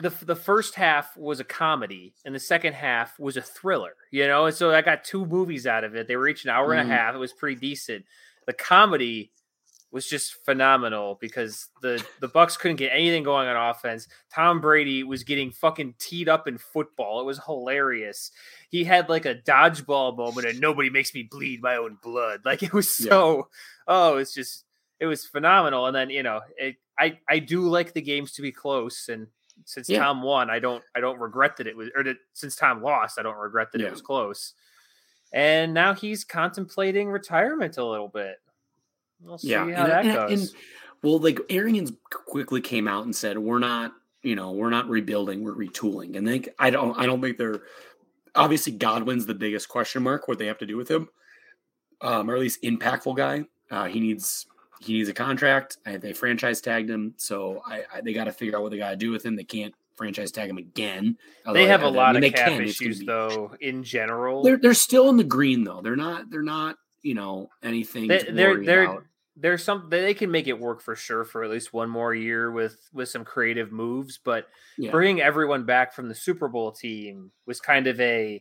[0.00, 4.26] the the first half was a comedy and the second half was a thriller, you
[4.26, 4.46] know.
[4.46, 6.08] And so I got two movies out of it.
[6.08, 6.80] They were each an hour Mhm.
[6.80, 7.14] and a half.
[7.14, 8.06] It was pretty decent.
[8.46, 9.30] The comedy
[9.92, 14.06] was just phenomenal because the the Bucks couldn't get anything going on offense.
[14.32, 17.20] Tom Brady was getting fucking teed up in football.
[17.20, 18.30] It was hilarious.
[18.68, 22.42] He had like a dodgeball moment and nobody makes me bleed my own blood.
[22.44, 23.08] Like it was Yeah.
[23.10, 23.48] so
[23.88, 24.64] oh, it's just
[25.00, 25.86] it was phenomenal.
[25.86, 29.26] And then you know, it, I I do like the games to be close and
[29.64, 29.98] since Yeah.
[30.04, 33.18] Tom won, I don't I don't regret that it was or that since Tom lost,
[33.18, 33.88] I don't regret that Yeah.
[33.88, 34.54] it was close.
[35.32, 38.36] And now he's contemplating retirement a little bit.
[39.22, 40.40] We'll see Yeah, how and- that and- goes.
[40.52, 40.60] and-
[41.02, 43.92] Well, like Arians quickly came out and said, "We're not,
[44.22, 47.62] you know, we're not rebuilding, we're retooling." And think I don't, I don't think they're
[48.34, 50.28] obviously Godwin's the biggest question mark.
[50.28, 51.08] What they have to do with him,
[52.02, 53.44] um, or at least impactful guy.
[53.70, 54.46] Uh, he needs
[54.80, 55.78] he needs a contract.
[55.86, 58.78] I, they franchise tagged him, so I, I they got to figure out what they
[58.78, 59.36] got to do with him.
[59.36, 61.16] They can't franchise tag him again.
[61.52, 62.62] they have a I- I lot mean, of cap can.
[62.62, 64.42] Issues be- though in general.
[64.42, 65.80] They're they're still in the green though.
[65.82, 66.28] They're not.
[66.30, 66.76] They're not.
[67.02, 68.08] You know anything.
[68.08, 69.04] They- to they're worry they're about.
[69.40, 72.50] There's some they can make it work for sure for at least one more year
[72.50, 74.90] with with some creative moves but Yeah.
[74.90, 78.40] bringing everyone back from the super bowl team was kind of a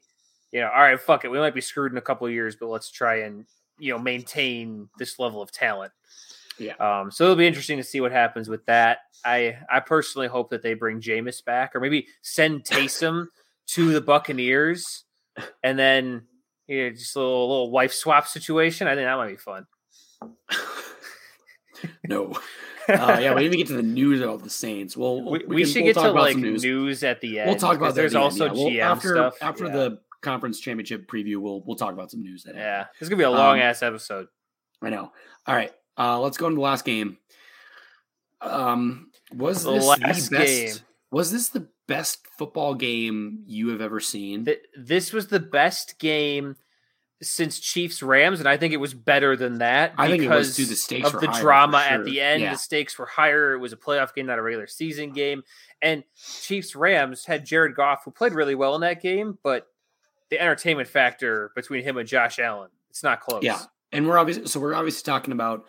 [0.51, 2.55] you know all right fuck it we might be screwed in a couple of years
[2.55, 3.45] but let's try and
[3.77, 5.93] you know maintain this level of talent
[6.57, 6.73] Yeah.
[6.79, 10.49] um so it'll be interesting to see what happens with that i i personally hope
[10.49, 13.27] that they bring Jameis back or maybe send Taysom
[13.67, 15.05] to the buccaneers
[15.63, 16.23] and then
[16.67, 19.65] you know, just a little, little wife swap situation i think that might be fun
[22.07, 22.37] no.
[22.89, 24.97] Uh, yeah, we didn't even get to the news about the Saints.
[24.97, 27.03] Well, we, we, we should we'll get talk to like some news.
[27.03, 27.47] at the end.
[27.47, 27.93] We'll talk about.
[27.93, 28.63] There's the also end, yeah.
[28.63, 29.33] We'll- GM after stuff.
[29.41, 29.71] after yeah.
[29.73, 31.37] the conference championship preview.
[31.37, 33.61] We'll we'll talk about some news that yeah, this is gonna be a long Um,
[33.61, 34.25] ass episode.
[34.81, 35.11] I know.
[35.45, 37.19] All right, uh, let's go into the last game.
[38.41, 40.49] Um, was The this last the best?
[40.79, 40.85] game.
[41.11, 44.45] Was this the best football game you have ever seen?
[44.45, 46.55] Th- This was the best game
[47.21, 49.93] since Chiefs Rams, and I think it was better than that.
[49.97, 50.65] I think it was because too.
[50.65, 52.41] The stakes of the drama at the end.
[52.41, 52.53] Yeah.
[52.53, 53.53] The stakes were higher.
[53.53, 55.43] It was a playoff game, not a regular season game.
[55.81, 56.03] And
[56.41, 59.67] Chiefs Rams had Jared Goff, who played really well in that game, but
[60.29, 63.43] the entertainment factor between him and Josh Allen, it's not close.
[63.43, 63.59] Yeah,
[63.91, 65.65] and we're obviously so we're obviously talking about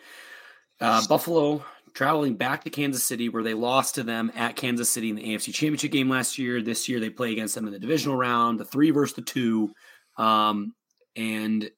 [0.79, 5.09] uh, Buffalo traveling back to Kansas City, where they lost to them at Kansas City
[5.09, 6.61] in the AFC Championship game last year.
[6.61, 9.71] This year they play against them in the divisional round, the three versus the two,
[10.17, 10.73] um,
[11.15, 11.69] and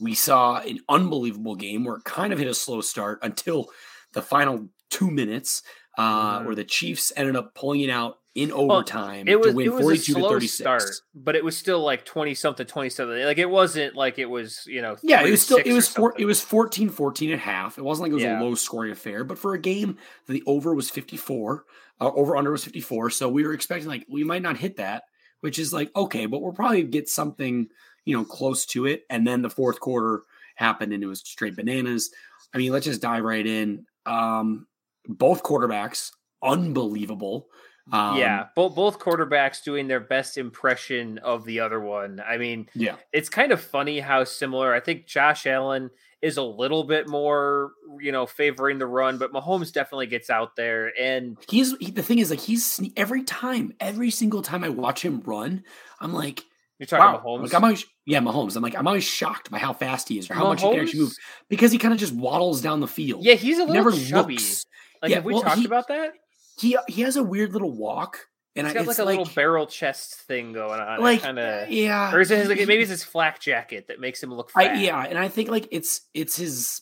[0.00, 3.68] we saw an unbelievable game where it kind of hit a slow start until
[4.12, 5.62] the final two minutes,
[5.98, 6.46] uh, Mhm.
[6.46, 9.70] where the Chiefs ended up pulling it out in overtime It was to win it
[9.70, 10.58] was a forty-two to slow thirty-six.
[10.58, 10.82] start,
[11.14, 13.24] but it was still like twenty something, twenty something.
[13.24, 14.96] Like it wasn't like it was you know.
[15.02, 17.78] Yeah, it was still it was four, it was 14-14 at half.
[17.78, 18.38] It wasn't like it was Yeah.
[18.40, 21.64] a low scoring affair, but for a game the over was 54,
[21.98, 25.04] uh, over under was 54, so we were expecting like we might not hit that,
[25.40, 27.68] which is like okay, but we'll probably get something,
[28.06, 30.22] you know, close to it and then the fourth quarter
[30.54, 32.10] happened and it was straight bananas.
[32.54, 33.84] I mean, let's just dive right in.
[34.06, 34.66] Um
[35.06, 36.10] both quarterbacks
[36.42, 37.48] unbelievable.
[37.92, 42.20] Um, yeah, both both quarterbacks doing their best impression of the other one.
[42.26, 42.96] I mean, Yeah.
[43.12, 44.74] it's kind of funny how similar.
[44.74, 45.90] I think Josh Allen
[46.20, 50.56] is a little bit more, you know, favoring the run, but Mahomes definitely gets out
[50.56, 54.68] there and He's he, the thing is like he's every time, every single time I
[54.68, 55.62] watch him run,
[56.00, 56.44] I'm like
[56.78, 57.22] you're talking wow.
[57.24, 57.42] Mahomes.
[57.44, 58.56] Like, I'm always, yeah, Mahomes.
[58.56, 60.80] I'm like, I'm always shocked by how fast he is or how much he can
[60.80, 61.12] actually move
[61.48, 63.24] because he kind of just waddles down the field.
[63.24, 64.34] Yeah, he's a He little never chubby.
[64.34, 64.66] looks.
[65.02, 66.12] Like, Yeah, have we well, talked he- about that?
[66.58, 68.18] He he has a weird little walk,
[68.54, 71.00] and He's I, got like a like, little barrel chest thing going on.
[71.02, 74.00] like kind of, yeah, or is it his, like maybe it's his flak jacket that
[74.00, 74.70] makes him look fat?
[74.70, 76.80] I, yeah, and I think like it's it's his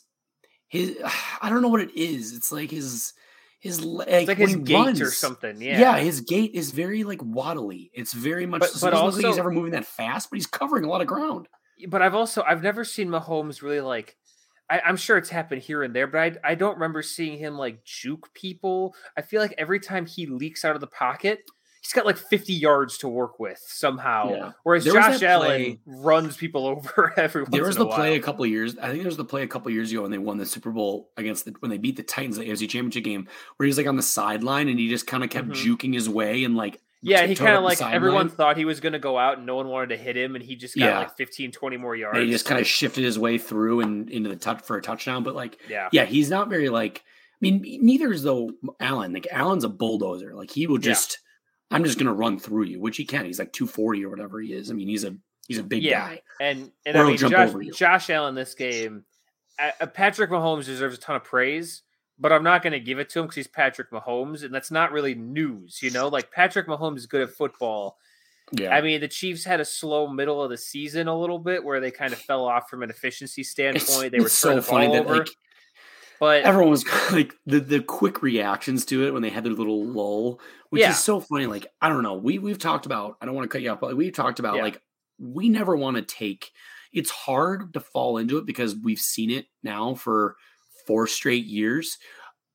[0.68, 0.96] his
[1.42, 2.34] I don't know what it is.
[2.36, 3.14] It's like his
[3.64, 5.60] his leg it's like his gait or something.
[5.60, 5.80] Yeah.
[5.80, 7.90] Yeah, his gait is very like waddly.
[7.94, 8.60] It's very much.
[8.60, 10.88] But- so but look like he's also- ever moving that fast, but he's covering a
[10.88, 11.48] lot of ground.
[11.88, 14.16] but I've also I've never seen Mahomes really like.
[14.70, 17.58] I, I'm sure it's happened here and there, but I I don't remember seeing him
[17.58, 18.94] like juke people.
[19.16, 21.40] I feel like every time he leaks out of the pocket,
[21.84, 24.30] he's got like 50 yards to work with somehow.
[24.30, 24.52] Yeah.
[24.62, 28.50] Whereas There Josh Allen runs people over every There was the play a couple of
[28.50, 28.76] years.
[28.78, 30.46] I think there was the play a couple of years ago when they won the
[30.46, 33.68] Super Bowl against the when they beat the Titans the AFC Championship game, where he
[33.68, 35.52] was like on the sideline and he just kind of kept Mhm.
[35.76, 38.36] juking his way and like Yeah, he kind of like everyone sideline.
[38.36, 40.42] thought he was going to go out and no one wanted to hit him, and
[40.44, 40.98] he just got Yeah.
[41.00, 42.16] like 15, 20 more yards.
[42.16, 44.80] and he just kind of shifted his way through and into the touch for a
[44.82, 45.22] touchdown.
[45.22, 47.02] But like, yeah, yeah, he's not very like.
[47.34, 49.12] I mean, neither is though Allen.
[49.12, 50.34] Like Allen's a bulldozer.
[50.34, 50.92] Like he will Yeah.
[51.70, 53.24] I'm just gonna run through you, which he can.
[53.24, 54.70] He's like 240 or whatever he is.
[54.70, 55.16] I mean, he's a
[55.48, 56.08] he's a big Yeah.
[56.08, 56.22] guy.
[56.40, 57.72] and and Or I mean jump Josh, over you.
[57.72, 59.04] Josh Allen this game,
[59.58, 61.82] uh, Patrick Mahomes deserves a ton of praise,
[62.18, 64.70] but I'm not going to give it to him because he's Patrick Mahomes, and that's
[64.70, 66.08] not really news, you know.
[66.08, 67.98] Like Patrick Mahomes is good at football.
[68.52, 68.74] Yeah.
[68.74, 71.80] I mean, the Chiefs had a slow middle of the season a little bit, where
[71.80, 73.86] they kind of fell off from an efficiency standpoint.
[73.86, 75.28] It's, they were so funny that over, like
[76.24, 79.84] but everyone was like the the quick reactions to it when they had their little
[79.84, 80.90] lull, which Yeah.
[80.90, 81.46] is so funny.
[81.46, 83.16] Like I don't know, we we've talked about.
[83.20, 84.62] I don't want to cut you off, but we've talked about Yeah.
[84.62, 84.80] like
[85.18, 86.50] we never want to take.
[86.92, 90.36] It's hard to fall into it because we've seen it now for
[90.86, 91.98] four straight years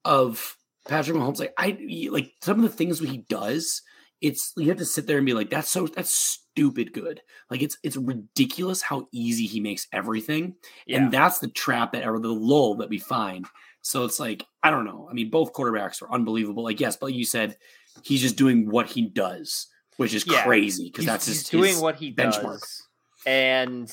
[0.06, 0.56] of
[0.88, 1.40] Patrick Mahomes.
[1.40, 1.78] Like I
[2.10, 3.82] like some of the things he does.
[4.22, 7.22] It's you have to sit there and be like, that's so that's stupid good.
[7.50, 10.56] Like it's it's ridiculous how easy he makes everything.
[10.86, 13.46] yeah, And that's the trap that or the lull that we find.
[13.82, 15.08] So it's like, I don't know.
[15.10, 16.64] I mean, both quarterbacks are unbelievable.
[16.64, 17.58] Like, yes, but you said,
[18.04, 20.44] he's just doing what he does, which is Yeah.
[20.44, 22.60] crazy because that's his, doing his what he benchmark.
[22.60, 22.84] does,
[23.26, 23.90] and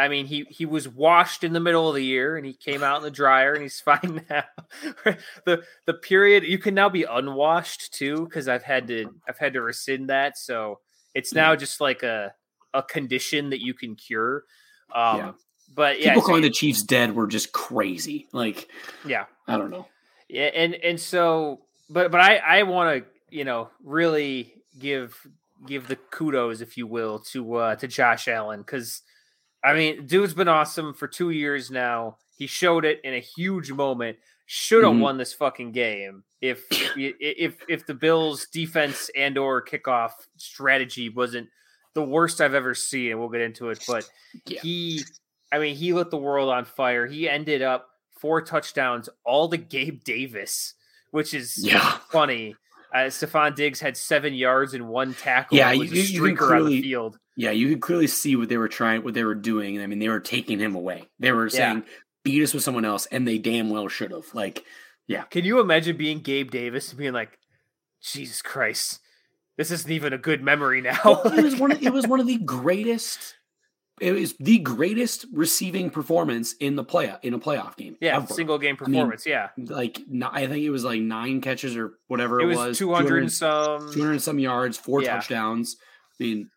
[0.00, 2.82] I mean, he he was washed in the middle of the year, and he came
[2.82, 4.44] out in the dryer, and he's fine now.
[5.44, 9.52] the The period you can now be unwashed too, because I've had to I've had
[9.54, 10.80] to rescind that, so
[11.14, 12.34] it's now just like a
[12.72, 14.44] a condition that you can cure.
[14.94, 15.32] Um, Yeah.
[15.72, 18.26] But yeah, People calling the Chiefs dead were just crazy.
[18.32, 18.68] Like,
[19.06, 19.26] yeah.
[19.46, 19.86] I don't know.
[20.28, 25.26] Yeah, and and so, but but I I want to you know really give
[25.66, 29.02] give the kudos, if you will, to uh to Josh Allen because
[29.62, 32.18] I mean, dude's been awesome for two years now.
[32.36, 34.18] He showed it in a huge moment.
[34.46, 35.00] Should have Mhm.
[35.00, 41.48] won this fucking game if if if the Bills' defense and or kickoff strategy wasn't
[41.94, 43.10] the worst I've ever seen.
[43.12, 44.08] And We'll get into it, but
[44.46, 44.60] Yeah.
[44.62, 45.02] he,
[45.52, 47.06] I mean, he lit the world on fire.
[47.06, 50.74] He ended up four touchdowns, all to Gabe Davis,
[51.10, 51.98] which is Yeah.
[52.10, 52.56] funny.
[52.92, 55.56] Uh, Stefon Diggs had seven yards and one tackle.
[55.58, 57.18] Yeah, was you- a you can streaker on the clearly- field.
[57.36, 59.80] Yeah, you could clearly see what they were trying, what they were doing.
[59.80, 61.08] I mean, they were taking him away.
[61.18, 61.50] They were Yeah.
[61.50, 61.84] saying,
[62.22, 64.26] beat us with someone else, and they damn well should have.
[64.34, 64.64] Like,
[65.06, 65.22] yeah.
[65.24, 67.38] Can you imagine being Gabe Davis and being like,
[68.02, 69.00] Jesus Christ,
[69.56, 71.22] this isn't even a good memory now?
[71.24, 71.72] it was one.
[71.72, 73.36] Of, it was one of the greatest.
[74.00, 77.96] It was the greatest receiving performance in the play in a playoff game.
[78.00, 78.32] yeah, ever.
[78.32, 79.26] single game I mean, performance.
[79.26, 82.78] yeah, like I think it was like nine catches or whatever it it, was.
[82.78, 83.92] 200 and some.
[83.92, 85.14] 200 and some yards, four Yeah.
[85.16, 85.76] touchdowns.
[86.18, 86.50] I mean,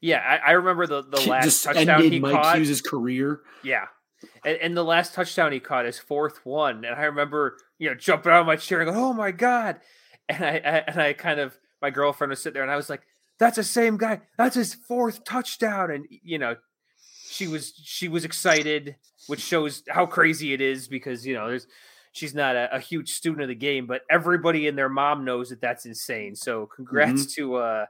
[0.00, 2.56] Yeah, I, I remember the, the last just touchdown ended he Mike caught.
[2.56, 3.40] Hughes' career.
[3.62, 3.86] Yeah.
[4.44, 6.84] And, and the last touchdown he caught his fourth one.
[6.84, 9.80] And I remember, you know, jumping out of my chair and going, oh my God.
[10.28, 12.88] And I, I and I kind of my girlfriend was sitting there and I was
[12.90, 13.02] like,
[13.38, 14.20] that's the same guy.
[14.38, 15.90] That's his fourth touchdown.
[15.90, 16.56] And you know,
[17.28, 21.66] she was she was excited, which shows how crazy it is because, you know, there's
[22.12, 25.50] she's not a, a huge student of the game, but everybody and their mom knows
[25.50, 26.36] that that's insane.
[26.36, 27.86] So congrats to uh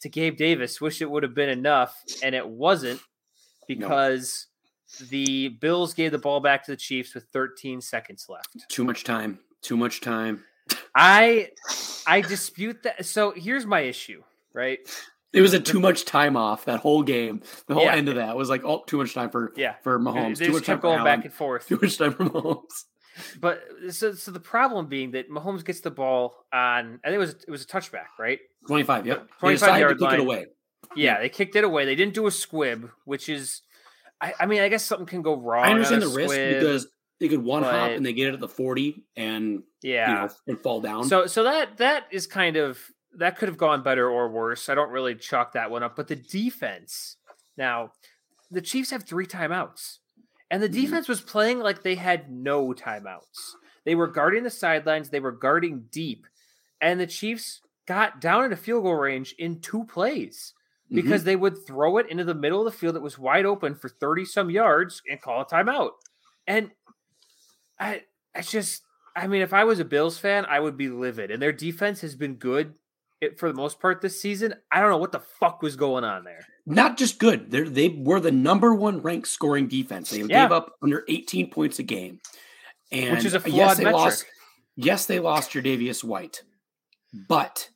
[0.00, 0.80] to Gabe Davis.
[0.80, 3.00] Wish it would have been enough, and it wasn't
[3.68, 4.46] because
[5.08, 8.66] the Bills gave the ball back to the Chiefs with 13 seconds left.
[8.68, 9.38] Too much time.
[9.62, 10.44] Too much time.
[10.94, 11.50] I
[12.06, 13.04] I dispute that.
[13.06, 14.78] So here's my issue, right?
[15.32, 17.42] It was a too much time off that whole game.
[17.68, 17.94] The whole Yeah.
[17.94, 19.74] end of that was like, oh, too much time for Yeah.
[19.82, 20.38] for Mahomes.
[20.38, 21.68] they Too just much time kept for going back and forth.
[21.68, 22.84] Too much time for Mahomes.
[23.40, 27.18] But so so the problem being that Mahomes gets the ball on I think it
[27.18, 28.40] was it was a touchback, right?
[28.66, 29.06] Twenty five.
[29.06, 29.28] Yep.
[29.38, 30.20] 25 They decided yard to kick line.
[30.20, 30.46] it away.
[30.96, 31.84] Yeah, they kicked it away.
[31.84, 33.62] They didn't do a squib, which is
[34.20, 35.64] I, I mean, I guess something can go wrong.
[35.64, 36.88] I understand the risk because
[37.20, 40.08] they could one hop and they get it at the forty and yeah.
[40.08, 41.04] you know and fall down.
[41.04, 42.78] So so that that is kind of
[43.16, 44.68] that could have gone better or worse.
[44.68, 47.16] I don't really chalk that one up, but the defense.
[47.56, 47.92] Now,
[48.50, 49.98] the Chiefs have 3 timeouts.
[50.50, 50.72] And the Mhm.
[50.72, 53.54] defense was playing like they had no timeouts.
[53.84, 56.26] They were guarding the sidelines, they were guarding deep.
[56.80, 60.54] And the Chiefs got down into field goal range in two plays
[60.90, 60.94] Mhm.
[60.96, 63.74] because they would throw it into the middle of the field that was wide open
[63.74, 65.92] for 30 some yards and call a timeout.
[66.46, 66.70] And
[67.80, 68.02] I
[68.34, 68.82] I just
[69.16, 71.30] I mean if I was a Bills fan, I would be livid.
[71.32, 72.74] And their defense has been good
[73.20, 74.54] it, for the most part this season.
[74.70, 76.46] I don't know what the fuck was going on there.
[76.66, 77.50] not just good.
[77.50, 80.10] They they were the number one ranked scoring defense.
[80.10, 80.44] They Yeah.
[80.44, 82.20] gave up under 18 points a game,
[82.92, 84.00] and Which is a yes, flawed they metric.
[84.00, 84.24] lost.
[84.76, 86.42] Yes, they lost Tre'Davious White,
[87.28, 87.68] but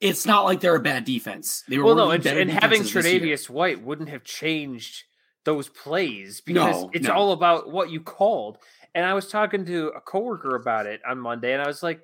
[0.00, 1.64] it's not like they're a bad defense.
[1.68, 3.20] They were Well, one of no, the and, and having defenses this year.
[3.20, 5.04] Tre'Davious White wouldn't have changed
[5.44, 7.12] those plays because No, it's no.
[7.14, 8.58] all about what you called.
[8.94, 12.00] And I was talking to a coworker about it on Monday, and I was like,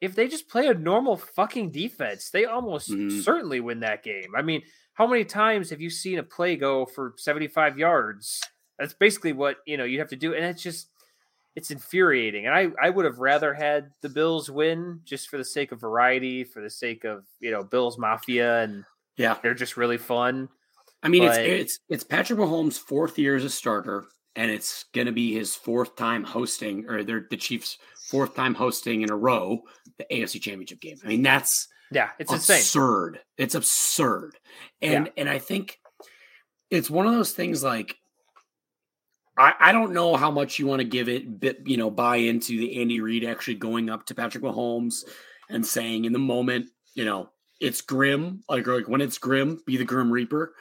[0.00, 3.22] if they just play a normal fucking defense, they almost Mhm.
[3.22, 4.34] certainly win that game.
[4.36, 4.62] I mean,
[4.94, 8.42] how many times have you seen a play go for 75 yards?
[8.78, 10.88] That's basically what you know you have to do, and it's just
[11.54, 12.44] it's infuriating.
[12.46, 15.80] And I I would have rather had the Bills win just for the sake of
[15.80, 18.84] variety, for the sake of you know Bills Mafia, and
[19.16, 20.50] Yeah, they're just really fun.
[21.02, 24.04] I mean But- it's it's it's Patrick Mahomes' fourth year as a starter,
[24.36, 27.78] and it's going to be his fourth time hosting, or they're the Chiefs'
[28.10, 29.62] fourth time hosting in a row
[29.98, 30.98] the AFC Championship game.
[31.04, 32.58] I mean, that's yeah, it's insane.
[32.58, 33.20] absurd.
[33.38, 34.36] It's absurd,
[34.82, 35.80] and and I think
[36.70, 37.96] it's one of those things like
[39.38, 42.16] I, I don't know how much you want to give it, but you know, buy
[42.16, 45.04] into the Andy Reid actually going up to Patrick Mahomes
[45.48, 47.30] and saying in the moment, you know,
[47.60, 50.54] it's grim, like like when it's grim, be the grim reaper.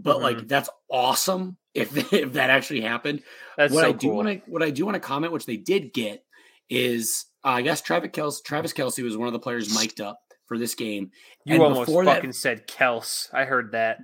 [0.00, 0.22] But Mhm.
[0.22, 3.22] like that's awesome if if that actually happened.
[3.56, 4.16] That's what so I do cool.
[4.16, 6.24] want to what I do want to comment, which they did get,
[6.70, 10.20] is uh, I guess Travis Kelce, Travis Kelce was one of the players mic'd up
[10.46, 11.10] for this game.
[11.44, 13.28] you and almost before that- fucking said Kels.
[13.32, 13.98] I heard that.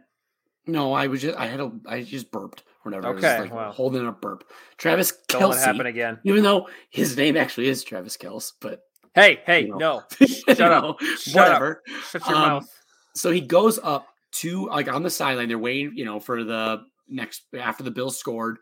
[0.67, 3.17] No, I was just I had a I just burped or whatever.
[3.17, 3.71] Okay, like wow.
[3.71, 4.45] holding a burp.
[4.79, 6.19] Travis Don't Kelce, happen again.
[6.25, 8.81] even though his name actually is Travis Kels, but
[9.15, 10.03] Hey, hey, You know.
[10.19, 11.01] no, shut up.
[11.19, 11.61] Shut up.
[11.61, 11.83] whatever.
[12.11, 12.81] shut your Um, mouth.
[13.15, 15.49] So he goes up to like on the sideline.
[15.49, 18.59] They're waiting, you know, for the next after the Bills scored,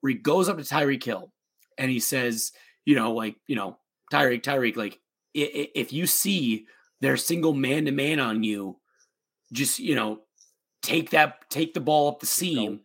[0.00, 1.32] where he goes up to Tyreek Hill
[1.78, 2.52] and he says,
[2.84, 3.78] you know, like you know,
[4.12, 5.00] Tyreek, Tyreek, like
[5.34, 6.66] if you see
[7.00, 8.78] they're single man to man on you,
[9.52, 10.20] just you know,
[10.82, 12.80] take that, take the ball up the seam.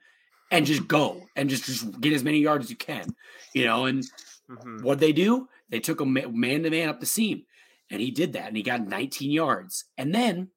[0.54, 3.16] And just go and just, just get as many yards as you can,
[3.54, 3.86] you know.
[3.86, 4.04] And
[4.50, 4.84] Mhm.
[4.84, 5.48] what they do?
[5.70, 7.46] They took a man to man up the seam,
[7.90, 9.86] and he did that, and he got 19 yards.
[9.98, 10.52] And then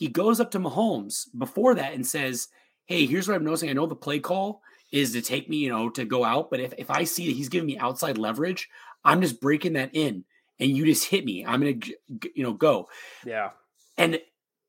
[0.00, 2.48] he goes up to Mahomes before that and says,
[2.86, 3.68] "Hey, here's what I'm noticing.
[3.68, 6.58] I know the play call is to take me, you know, to go out, but
[6.58, 8.68] if if I see that he's giving me outside leverage,
[9.04, 10.24] I'm just breaking that in,
[10.58, 11.44] and you just hit me.
[11.44, 12.88] I'm gonna, g- g- you know, go."
[13.26, 13.50] Yeah,
[13.98, 14.20] And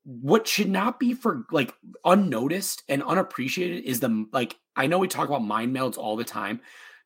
[0.04, 1.72] what should not be for like
[2.04, 6.24] unnoticed and unappreciated is the like I know we talk about mind melds all the
[6.24, 6.60] time.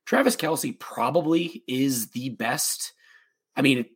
[0.04, 2.92] Travis Kelce probably is the best.
[3.54, 3.86] I mean,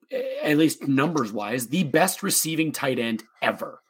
[0.43, 3.81] at least numbers wise, the best receiving tight end ever.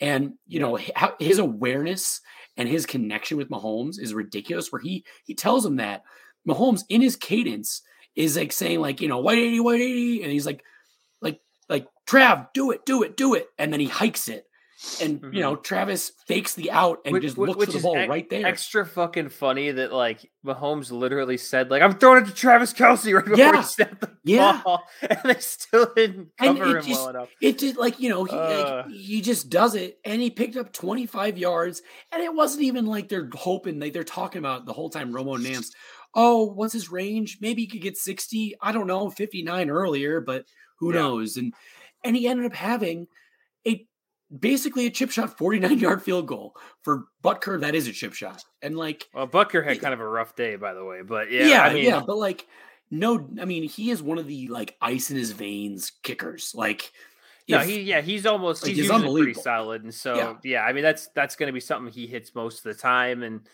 [0.00, 2.20] And you know how- his awareness
[2.56, 4.70] and his connection with Mahomes is ridiculous.
[4.70, 6.02] Where he he tells him that
[6.48, 7.82] Mahomes in his cadence
[8.14, 10.62] is like saying like you know white eighty white eighty, and he's like
[11.20, 14.45] like like Trav do it do it do it, and then he hikes it,
[15.00, 17.96] and you know Travis fakes the out and Which- just looks which for the ball
[17.96, 18.44] ex- right there.
[18.46, 23.14] extra fucking funny that like Mahomes literally said like I'm throwing it to Travis Kelce
[23.14, 23.56] right before Yeah.
[23.56, 24.60] he snapped the Yeah.
[24.62, 27.28] ball, and they still didn't And cover it him just- well enough.
[27.40, 28.76] It did like you know he Uh.
[28.86, 31.80] like, he just does it, and he picked up 25 yards,
[32.12, 35.12] and it wasn't even like they're hoping like they're talking about the whole time.
[35.12, 35.68] Romo Nantz,
[36.14, 37.38] oh, what's his range?
[37.40, 38.54] Maybe he could get 60.
[38.60, 40.44] I don't know, 59 earlier, but
[40.80, 41.00] who Yeah.
[41.00, 41.36] knows?
[41.38, 41.54] And
[42.04, 43.06] and he ended up having
[43.66, 43.86] a
[44.36, 47.60] basically a chip shot 49 yard field goal for Butker.
[47.60, 50.56] That is a chip shot, and like Well, Butker had kind of a rough day,
[50.56, 52.46] by the way, but yeah, yeah, I mean, yeah, but like
[52.90, 56.92] no, I mean he is one of the like ice in his veins kickers, like.
[57.48, 60.34] No, if- he yeah, he's almost like, he's, he's pretty solid, and so Yeah.
[60.42, 60.62] yeah.
[60.62, 63.48] I mean that's that's going to be something he hits most of the time, and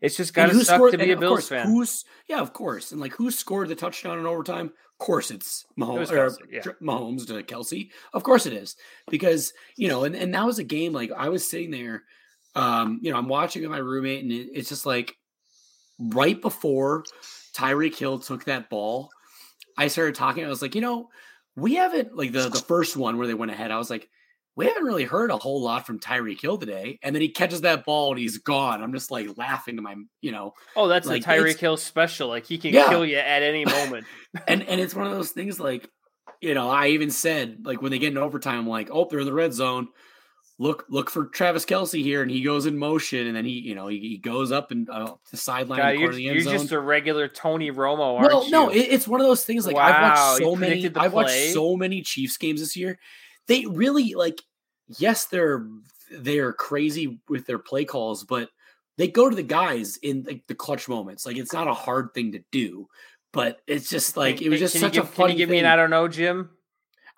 [0.00, 1.66] it's just got to suck to be a Bills course, fan.
[1.66, 4.66] Who's yeah, of course, and like who scored the touchdown in overtime?
[4.66, 6.08] Of course, it's Mahomes.
[6.08, 6.62] Kelce, yeah.
[6.82, 7.90] Mahomes to Kelce.
[8.12, 8.76] Of course, it is
[9.10, 12.04] because you know, and and that was a game like I was sitting there,
[12.54, 15.16] um, you know, I'm watching with my roommate, and it, it's just like
[15.98, 17.04] right before
[17.56, 19.10] Tyreek Hill took that ball,
[19.76, 20.44] I started talking.
[20.44, 21.08] I was like, you know,
[21.56, 23.70] we haven't like the the first one where they went ahead.
[23.70, 24.08] I was like.
[24.58, 27.60] We haven't really heard a whole lot from Tyreek Hill today, and then he catches
[27.60, 28.82] that ball and he's gone.
[28.82, 32.26] I'm just like laughing to my, you know, oh, that's like, the Tyreek Hill special.
[32.26, 32.88] Like he can Yeah.
[32.88, 34.06] kill you at any moment.
[34.48, 35.88] and and it's one of those things like
[36.40, 39.20] you know i even said like when they get in overtime I'm like oh they're
[39.20, 39.88] in the red zone
[40.58, 43.74] look look for travis kelce here and he goes in motion and then he you
[43.74, 46.72] know he, he goes up and uh, the sideline God, you're, the end you're just
[46.72, 48.50] a regular Tony Romo, aren't no you?
[48.50, 51.76] no it, it's one of those things like i've watched so many i've watched so
[51.76, 52.98] many chiefs games this year
[53.46, 54.40] they really like
[54.98, 55.66] yes they're
[56.10, 58.48] they're crazy with their play calls but
[58.96, 62.08] they go to the guys in like the clutch moments like it's not a hard
[62.14, 62.88] thing to do
[63.32, 65.48] but it's just like it was just can such give, a funny Can you give
[65.50, 65.56] thing.
[65.56, 66.48] me an I don't know, Jim?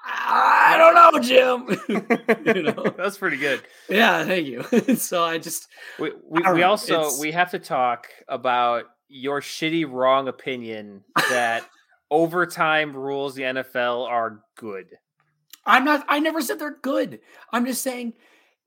[0.04, 2.06] I don't know, Jim.
[2.56, 2.84] You know?
[2.96, 3.62] That's pretty good.
[3.88, 4.62] yeah, thank you.
[4.96, 5.68] so I just
[5.98, 11.64] We we, we also it's- we have to talk about your shitty wrong opinion that
[12.10, 14.86] overtime rules the NFL are good.
[15.66, 17.20] I'm not I never said they're good.
[17.52, 18.14] I'm just saying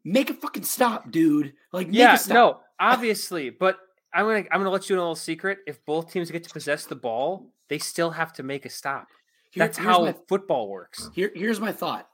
[0.04, 1.54] make a fucking stop, dude.
[1.72, 3.78] Like make yeah, no, obviously, but
[4.14, 5.60] I'm gonna I'm gonna let you know a little secret.
[5.68, 9.08] If both teams get to possess the ball, they still have to make a stop.
[9.52, 11.10] Here- That's how my, football works.
[11.14, 12.08] here, here's my thought.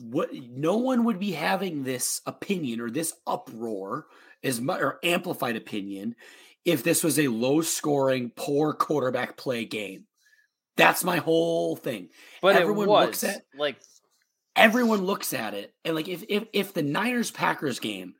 [0.00, 4.06] What no one would be having this opinion or this uproar
[4.42, 6.16] as much or amplified opinion
[6.64, 10.06] if this was a low scoring, poor quarterback play game.
[10.76, 12.08] That's my whole thing.
[12.40, 13.76] But everyone looks at- like
[14.56, 18.14] everyone looks at it and like if if if the Niners Packers game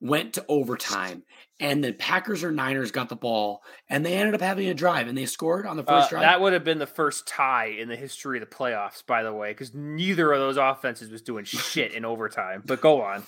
[0.00, 1.24] went to overtime
[1.58, 5.08] and the Packers or Niners got the ball and they ended up having a drive
[5.08, 6.22] and they scored on the first Uh, drive.
[6.22, 9.32] that would have been the first tie in the history of the playoffs, by the
[9.32, 12.62] way, because neither of those offenses was doing shit in overtime.
[12.64, 13.24] But go on.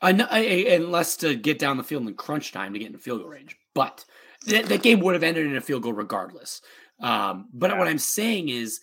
[0.00, 2.98] I I, I- unless to get down the field in crunch time to get in
[2.98, 3.56] field goal range.
[3.74, 4.06] But
[4.46, 6.62] that, that game would have ended in a field goal regardless.
[7.02, 7.78] Um, but Yeah.
[7.78, 8.80] what I'm saying is,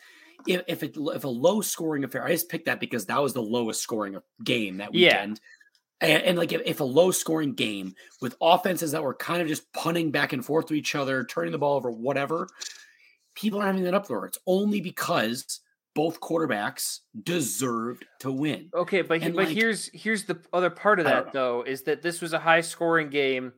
[0.47, 3.33] if if, it, if a low scoring affair, I just picked that because that was
[3.33, 5.13] the lowest scoring game that Yeah.
[5.23, 5.41] weekend.
[6.01, 9.47] And, and like if, if a low scoring game with offenses that were kind of
[9.47, 12.47] just punting back and forth to each other, turning the ball over, whatever,
[13.33, 14.25] people are having that uproar.
[14.25, 15.61] It's only because
[15.93, 18.69] both quarterbacks deserved to win.
[18.73, 22.01] Okay, but And, but like- here's here's the other part of that though is that
[22.01, 23.53] this was a high scoring game,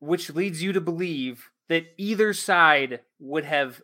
[0.00, 3.82] which leads you to believe that either side would have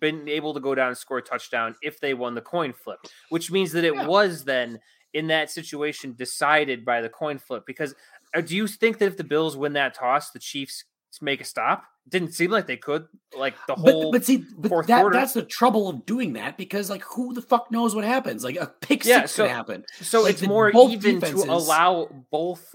[0.00, 2.98] been able to go down and score a touchdown if they won the coin flip,
[3.28, 4.06] which means that it Yeah.
[4.06, 4.80] was then
[5.12, 7.64] in that situation decided by the coin flip.
[7.66, 7.94] Because
[8.34, 10.84] uh, do you think that if the Bills win that toss, the Chiefs
[11.20, 11.84] make a stop?
[12.08, 13.06] Didn't seem like they could.
[13.36, 15.16] Like the whole But, but see, but fourth that, quarter.
[15.18, 18.44] that's the trouble of doing that because, like, who the fuck knows what happens?
[18.44, 19.84] Like, a pick Yeah, six so- could happen.
[20.02, 22.74] So Like, it's more even defenses- to allow both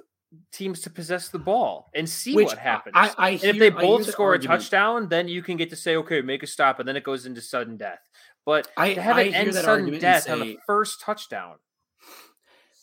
[0.52, 2.94] teams to possess the ball and see Which what happens.
[2.96, 5.98] I, I and if they both score a touchdown, then you can get to say,
[5.98, 8.00] okay, make a stop, and then it goes into sudden death.
[8.46, 11.56] But I- to have I it hear end that sudden death on the first touchdown,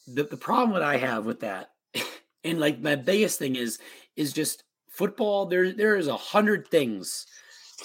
[0.06, 1.70] the, the problem that I have with that,
[2.44, 3.78] and like my biggest thing is,
[4.16, 5.46] is just football.
[5.46, 7.26] There, there is a hundred things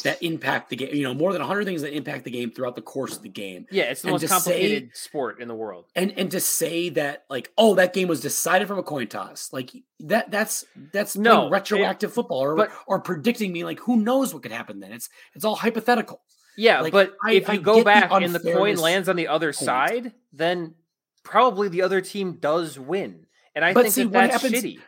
[0.03, 0.95] that impact the game.
[0.95, 3.21] You know, more than a hundred things that impact the game throughout the course of
[3.21, 3.67] the game.
[3.69, 5.85] yeah, it's the And most to say- complicated sport in the world.
[5.95, 9.53] and and to say that like oh that game was decided from a coin toss
[9.53, 14.33] like that that's that's No, retroactive football or but- or predicting me like who knows
[14.33, 16.21] what could happen then it's it's all hypothetical
[16.57, 19.07] Yeah, Like, but I- if I you go get the back and the coin lands
[19.09, 19.55] on the other point.
[19.55, 20.75] side, then
[21.23, 23.25] probably the other team does win.
[23.55, 24.79] And I But think see, that what that's happens- shitty.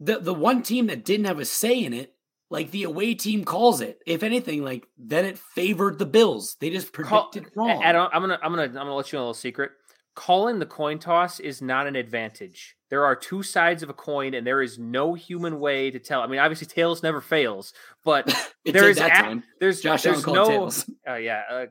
[0.00, 2.14] the the one team that didn't have a say in it
[2.50, 6.68] like the away team calls it if anything like then it favored the bills they
[6.68, 9.22] just Call- predicted A- wrong Adam, I'm gonna I'm gonna I'm gonna let you know
[9.22, 9.70] a little secret.
[10.16, 12.76] Calling the coin toss is not an advantage.
[12.90, 16.20] There are two sides of a coin, and there is no human way to tell.
[16.20, 17.72] I mean, obviously, tails never fails,
[18.04, 18.26] but
[18.64, 20.68] there that ac- time there's josh there's no.
[21.08, 21.66] Uh, yeah, uh,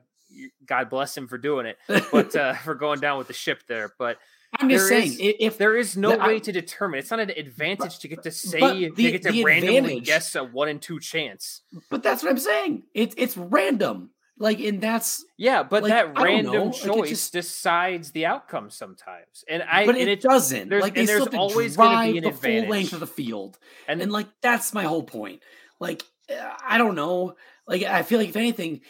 [0.64, 1.76] God bless him for doing it,
[2.10, 3.92] but uh, for going down with the ship there.
[3.98, 4.16] But
[4.60, 6.98] i'm just there saying is- if there is no The- I- way to determine.
[7.00, 10.34] It's not an advantage to get to say but to get to randomly advantage- guess
[10.34, 11.62] a one in two chance.
[11.90, 16.18] but that's what i'm saying it's it's random like and that's Yeah, but Like, that
[16.18, 20.20] random know, like, choice just- decides the outcome sometimes, and I but and it, it
[20.22, 20.70] doesn't.
[20.70, 24.00] there's- Like they there's always gonna be an the full length of the field, and,
[24.00, 25.42] and like that's my whole point.
[25.78, 26.02] Like
[26.66, 27.34] I don't know.
[27.66, 28.80] Like I feel like if anything,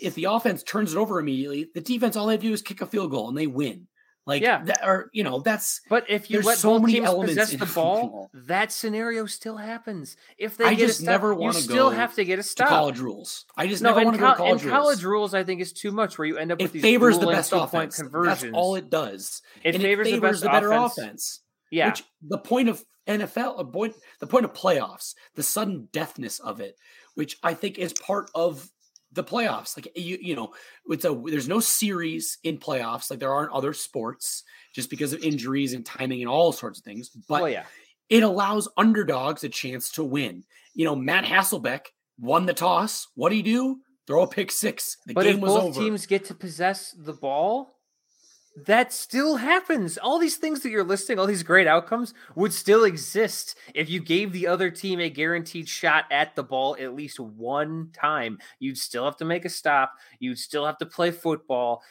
[0.00, 2.86] if the offense turns it over immediately, the defense all they do is kick a
[2.86, 3.86] field goal and they win.
[4.24, 4.62] Like Yeah.
[4.64, 7.50] that, or you know that's But if you let so both many teams elements possess
[7.58, 8.30] the ball, football.
[8.46, 10.16] that scenario still happens.
[10.38, 12.42] If they I get just a stop, never you wanna still have to get a
[12.42, 12.68] to stop.
[12.68, 13.46] college rules.
[13.56, 14.72] I just no, never want to go to college rules.
[14.72, 16.18] college rules, I think is too much.
[16.18, 17.96] Where you end up it with these favors the best offense.
[17.96, 18.42] conversions.
[18.42, 19.42] That's all it does.
[19.64, 20.98] it favors, it the best the better offense.
[20.98, 21.40] offense.
[21.72, 26.38] Yeah, Which the point of NFL, a point, the point of playoffs, the sudden deathness
[26.38, 26.76] of it,
[27.14, 28.68] which I think is part of
[29.12, 29.76] the playoffs.
[29.76, 30.52] Like you, you know,
[30.86, 34.42] it's a there's no series in playoffs like there aren't other sports
[34.74, 37.10] just because of injuries and timing and all sorts of things.
[37.28, 37.64] But well, yeah.
[38.08, 40.44] it allows underdogs a chance to win.
[40.74, 41.86] You know, Matt Hasselbeck
[42.18, 43.08] won the toss.
[43.14, 43.80] What do you do?
[44.06, 44.96] Throw a pick six.
[45.06, 45.80] The But game if was both over.
[45.80, 47.74] teams get to possess the ball,
[48.54, 49.96] that still happens.
[49.96, 54.00] All these things that you're listing, all these great outcomes, would still exist if you
[54.00, 58.38] gave the other team a guaranteed shot at the ball at least one time.
[58.58, 59.94] You'd still have to make a stop.
[60.18, 61.82] You'd still have to play football.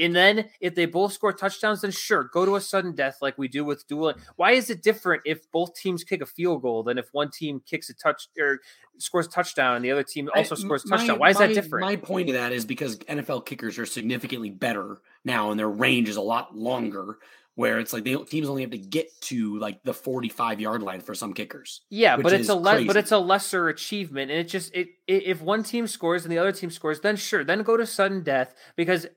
[0.00, 3.38] And then if they both score touchdowns, then sure, go to a sudden death like
[3.38, 4.16] we do with dueling.
[4.36, 7.62] Why is it different if both teams kick a field goal than if one team
[7.64, 8.60] kicks a touch or
[8.98, 11.18] scores a touchdown and the other team I- also scores a my- touchdown?
[11.18, 11.84] Why is my- that different?
[11.86, 16.08] My point to that is because NFL kickers are significantly better now, and their range
[16.08, 17.18] is a lot longer.
[17.54, 21.00] Where it's like they teams only have to get to like the forty-five yard line
[21.00, 21.80] for some kickers.
[21.90, 25.12] Yeah, but it's a le- but it's a lesser achievement, and it just it, i
[25.14, 28.22] if one team scores and the other team scores, then sure, then go to sudden
[28.22, 29.08] death because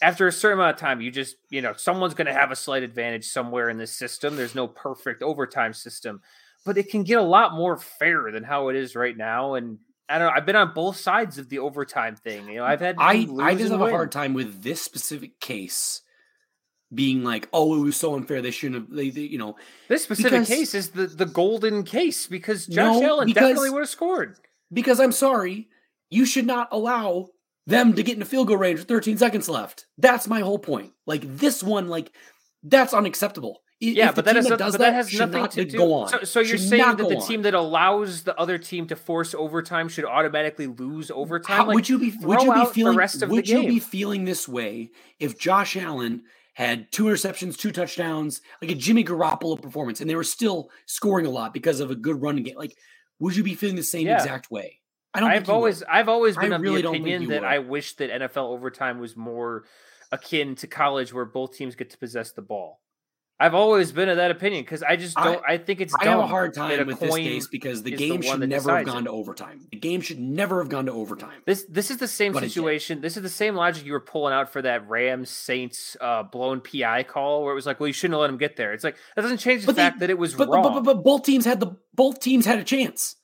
[0.00, 2.56] after a certain amount of time, you just you know someone's going to have a
[2.56, 4.34] slight advantage somewhere in this system.
[4.34, 6.22] There's no perfect overtime system,
[6.64, 9.54] but it can get a lot more fair than how it is right now.
[9.54, 9.78] And
[10.08, 10.34] I don't know.
[10.36, 12.48] I've been on both sides of the overtime thing.
[12.48, 16.02] You know, I've had I I just have a hard time with this specific case
[16.92, 18.42] being like, oh, it was so unfair.
[18.42, 18.96] They shouldn't have.
[18.96, 19.56] They, they you know,
[19.88, 23.70] This specific because- case is the the golden case because Josh No, Allen because- definitely
[23.70, 24.36] would have scored.
[24.72, 25.68] because I'm sorry,
[26.10, 27.28] you should not allow
[27.66, 29.86] them to get in a field goal range with 13 seconds left.
[29.98, 30.92] That's my whole point.
[31.06, 32.10] Like this one, like
[32.64, 33.60] that's unacceptable.
[33.80, 35.78] Yeah, but that, has, that that, does but that that has nothing not to do.
[35.78, 36.08] go on.
[36.08, 37.26] So, so you're Should saying that the on.
[37.26, 41.56] team that allows the other team to force overtime should automatically lose overtime?
[41.56, 43.78] How, Like, would you be would you be feeling rest of the would you be
[43.80, 49.60] feeling this way if Josh Allen had two interceptions, two touchdowns, like a Jimmy Garoppolo
[49.60, 52.56] performance, and they were still scoring a lot because of a good running game?
[52.56, 52.76] Like,
[53.18, 54.16] would you be feeling the same Yeah.
[54.16, 54.78] exact way?
[55.14, 55.30] I don't.
[55.30, 57.48] I've always I've always I been of really the opinion that would.
[57.48, 59.64] I wish that NFL overtime was more
[60.12, 62.78] akin to college where both teams get to possess the ball.
[63.42, 66.18] I've always been of that opinion because I just don't I, think it's I have
[66.18, 69.02] a hard time with this case because the is the game should never have gone
[69.02, 69.04] it.
[69.06, 69.66] to overtime.
[69.70, 71.40] The game should never have gone to overtime.
[71.46, 73.00] This this is the same But situation.
[73.00, 76.60] This is the same logic you were pulling out for that Rams Saints uh, blown
[76.60, 78.74] PI call where it was like, well, you shouldn't have let him get there.
[78.74, 80.62] It's like that doesn't change the But they- fact that it was But, wrong.
[80.62, 83.16] but, but, but both teams had the both teams had a chance.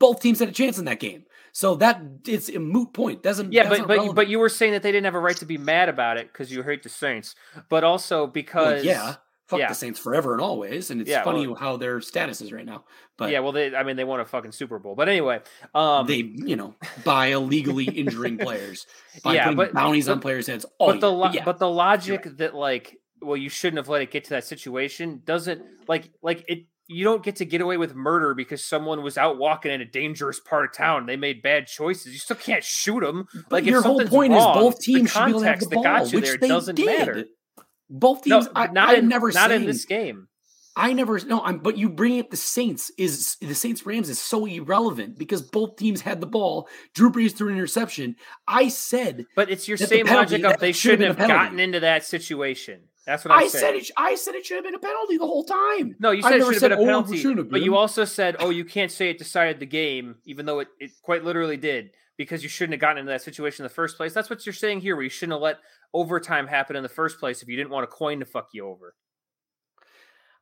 [0.00, 1.24] Both teams had a chance in that game.
[1.52, 3.22] So that it's a moot point.
[3.22, 4.14] Doesn't yeah, but but relevant.
[4.16, 6.28] but you were saying that they didn't have a right to be mad about it
[6.32, 7.34] because you hate the Saints,
[7.68, 9.16] but also Well, because yeah,
[9.48, 9.68] fuck yeah.
[9.68, 12.64] the Saints forever and always, and it's Yeah, funny well- how their status is right
[12.66, 12.84] now.
[13.16, 15.40] But yeah, well, they I mean they won a fucking Super Bowl, but anyway,
[15.74, 18.86] um, they, you know, by illegally injuring players,
[19.24, 20.64] by Yeah, putting but- bounties on players' heads.
[20.78, 24.00] All but the lo- yeah, but the logic that like well you shouldn't have let
[24.02, 27.76] it get to that situation doesn't like like it you don't get to get away
[27.76, 31.42] with murder because someone was out walking in a dangerous part of town they made
[31.42, 34.76] bad choices you still can't shoot them But like your whole point wrong, is both
[34.76, 36.76] the teams should be able to have the that ball, got you which there doesn't
[36.76, 36.86] did.
[36.86, 37.24] matter
[37.90, 38.52] Both no teams.
[38.54, 40.28] I, not I'm in never not saying in this game
[40.76, 41.40] I never no.
[41.40, 45.42] I'm but you bring up the Saints is the Saints Rams is so irrelevant because
[45.42, 46.68] both teams had the ball.
[46.94, 48.14] Drew Brees threw an interception.
[48.46, 51.58] I said but it's your same penalty- logic of they have shouldn't been have gotten
[51.58, 53.62] into that situation that's what I'm I saying.
[53.62, 53.90] said it.
[53.96, 55.96] I said it should have been a penalty the whole time.
[55.98, 58.36] No, you said it should have been a said, "Oh, penalty, but you also said,
[58.38, 61.92] "Oh, you can't say it decided the game," even though it, it quite literally did,
[62.18, 64.12] because you shouldn't have gotten into that situation in the first place.
[64.12, 65.58] That's what you're saying here, where you shouldn't have let
[65.94, 68.66] overtime happen in the first place if you didn't want a coin to fuck you
[68.66, 68.94] over.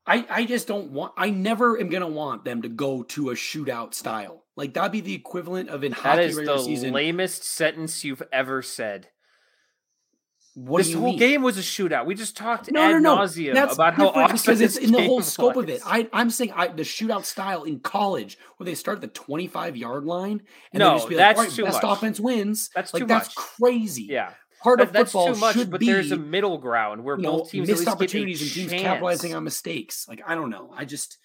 [0.08, 1.12] I, I just don't want.
[1.16, 4.44] I never am gonna want them to go to a shootout style.
[4.56, 6.92] Like that'd be the equivalent of in That hockey is the season.
[6.92, 9.08] lamest sentence you've ever said.
[10.58, 11.18] What this whole mean?
[11.18, 12.06] game was a shootout.
[12.06, 13.16] We just talked No, ad no, no.
[13.18, 15.68] nauseum That's about how different awesome because it's this in the game whole scope of
[15.68, 15.82] it.
[15.84, 19.76] I, I'm saying I, the shootout style in college where they start at the 25
[19.76, 20.42] yard line
[20.72, 21.98] and No, they just be that's like, All right, too best much.
[21.98, 22.70] offense wins.
[22.74, 23.34] That's like too that's much.
[23.36, 24.04] crazy.
[24.04, 25.56] yeah, part That- of that's football too much.
[25.56, 27.86] should But be there's a middle ground where you know, both teams at missed least
[27.86, 28.82] get a opportunities and teams chance.
[28.82, 30.06] capitalizing on mistakes.
[30.08, 30.72] Like I don't know.
[30.74, 31.18] I just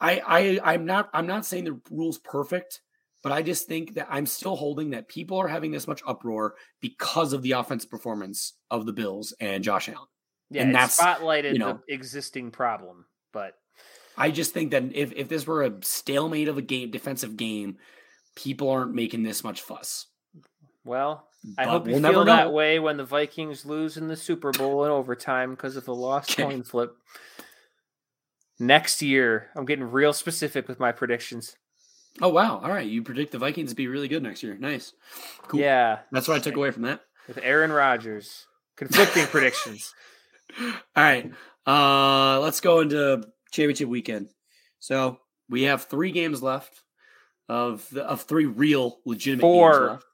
[0.00, 0.22] I
[0.64, 2.80] I I'm not I'm not saying the rule's perfect,
[3.22, 6.54] but I just think that I'm still holding that people are having this much uproar
[6.80, 10.08] because of the offensive performance of the Bills and Josh Allen.
[10.50, 13.54] Yeah, and that's, spotlighted you know- the existing problem, but
[14.16, 17.76] I just think that if, if this were a stalemate of a game defensive game,
[18.36, 20.06] people aren't making this much fuss.
[20.84, 21.26] well,
[21.56, 22.50] I hope you we'll feel never that know.
[22.50, 26.30] way when the Vikings lose in the Super Bowl in overtime because of the lost
[26.32, 26.42] Okay.
[26.42, 26.92] coin flip.
[28.58, 31.56] Next year, I'm getting real specific with my predictions.
[32.20, 32.58] Oh wow!
[32.62, 34.56] All right, you predict the Vikings to be really good next year.
[34.58, 34.92] Nice,
[35.48, 35.60] cool.
[35.60, 37.00] Yeah, that's what I took away from that.
[37.28, 38.46] with Aaron Rodgers.
[38.76, 39.92] Conflicting predictions.
[40.60, 41.30] All right.
[41.66, 43.22] Uh let's go into
[43.52, 44.28] championship weekend.
[44.80, 45.18] So
[45.48, 46.82] we have three games left
[47.48, 49.72] of the, of three real legitimate Four.
[49.72, 50.04] games left.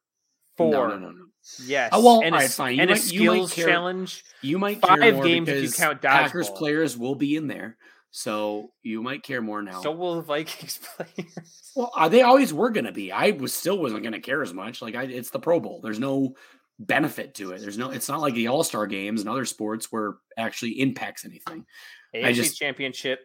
[0.56, 0.70] Four.
[0.72, 1.24] No, no, no, no.
[1.64, 1.90] Yes.
[1.92, 2.74] Oh, well, and a, fine.
[2.76, 4.24] You and a might- you might skills care- challenge.
[4.42, 6.56] You might Five games if you count Packers dodgeball.
[6.56, 7.76] players will be in there,
[8.18, 9.82] so you might care more now.
[9.82, 11.72] So will the Vikings players.
[11.76, 13.12] well, uh, they always were going to be.
[13.12, 14.80] I was still wasn't going to care as much.
[14.80, 15.82] Like I, it's the Pro Bowl.
[15.82, 16.34] There's no
[16.78, 17.60] benefit to it.
[17.60, 17.90] There's no.
[17.90, 21.66] It's not like the All Star games and other sports where actually impacts anything.
[22.14, 23.20] AFC just- Championship,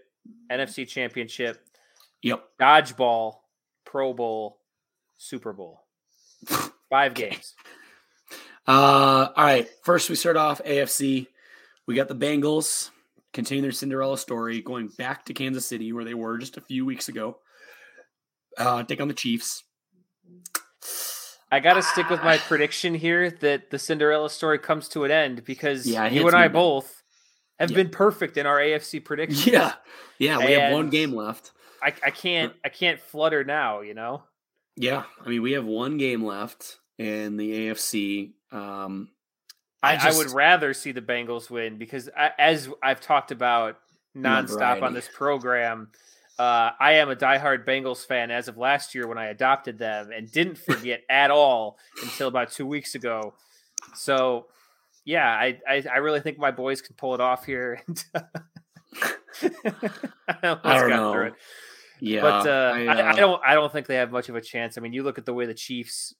[0.51, 1.65] NFC Championship,
[2.23, 2.43] Yep.
[2.59, 3.35] Dodgeball,
[3.85, 4.59] Pro Bowl,
[5.15, 5.85] Super Bowl.
[6.89, 7.53] Five games.
[8.67, 9.69] Uh, all right.
[9.85, 11.27] First, we start off AFC.
[11.87, 12.89] We got the Bengals
[13.33, 16.85] continuing their Cinderella story, going back to Kansas City where they were just a few
[16.85, 17.37] weeks ago.
[18.57, 19.63] Uh, take on the Chiefs.
[21.51, 25.11] I got to stick with my prediction here that the Cinderella story comes to an
[25.11, 26.53] end because Yeah, you and I bad.
[26.53, 27.03] both
[27.59, 27.75] have Yeah.
[27.77, 29.47] been perfect in our AFC predictions.
[29.47, 29.73] Yeah,
[30.17, 30.37] yeah.
[30.37, 31.51] We have one game left.
[31.83, 34.23] I, I can't I can't flutter now, you know.
[34.77, 38.33] Yeah, I mean we have one game left in the AFC.
[38.51, 39.09] Um,
[39.83, 43.77] I, I, just- would rather see the Bengals win because I, as I've talked about
[44.15, 45.89] nonstop on this program,
[46.37, 50.11] uh, I am a diehard Bengals fan as of last year when I adopted them
[50.11, 53.33] and didn't forget at all until about two weeks ago.
[53.95, 54.47] So,
[55.05, 57.81] yeah, I, I, I really think my boys can pull it off here.
[58.15, 58.21] I
[60.63, 61.13] I don't know.
[61.21, 61.33] it.
[61.99, 64.41] yeah, but uh, I, I, uh, don't I don't think they have much of a
[64.41, 64.77] chance.
[64.77, 66.13] I mean, you look at the way the Chiefs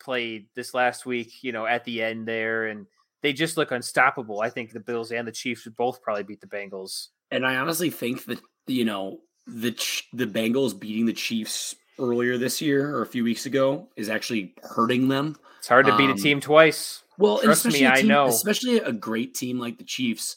[0.00, 2.86] played this last week, you know, at the end there, and
[3.22, 4.40] they just look unstoppable.
[4.40, 7.56] I think the Bills and the Chiefs would both probably beat the Bengals And I
[7.56, 9.70] honestly think that you know the
[10.12, 14.54] the Bengals beating the Chiefs earlier this year or a few weeks ago is actually
[14.62, 15.36] hurting them.
[15.58, 17.02] It's hard to beat um, a team twice.
[17.18, 18.26] Well, Trust especially me, I know.
[18.26, 20.36] Especially a great team like the Chiefs,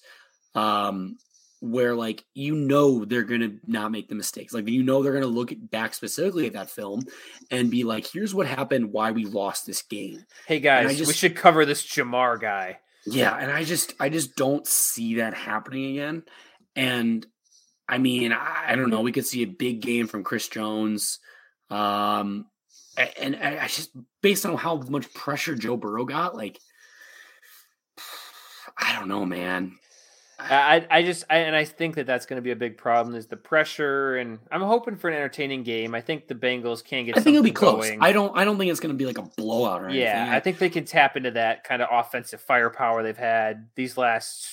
[0.55, 1.17] um,
[1.61, 4.53] where like you know they're gonna not make the mistakes.
[4.53, 7.03] Like you know they're gonna look back specifically at that film
[7.49, 8.91] and be like, "Here's what happened.
[8.91, 12.79] Why we lost this game." Hey guys, just, we should cover this Ja'Marr guy.
[13.05, 16.23] Yeah, and I just I just don't see that happening again.
[16.75, 17.25] And
[17.87, 19.01] I mean, I, I don't know.
[19.01, 21.19] We could see a big game from Chris Jones.
[21.69, 22.47] Um,
[22.97, 26.59] and, and I just based on how much pressure Joe Burrow got, like
[28.77, 29.73] I don't know, man.
[30.49, 33.15] I I just I, and I think that that's going to be a big problem
[33.15, 35.93] is the pressure, and I'm hoping for an entertaining game.
[35.93, 37.17] I think the Bengals can get.
[37.17, 37.87] I think it'll be close.
[37.87, 38.01] Going.
[38.01, 38.35] I don't.
[38.37, 40.03] I don't think it's going to be like a blowout or anything.
[40.03, 43.97] Yeah, I think they can tap into that kind of offensive firepower they've had these
[43.97, 44.47] last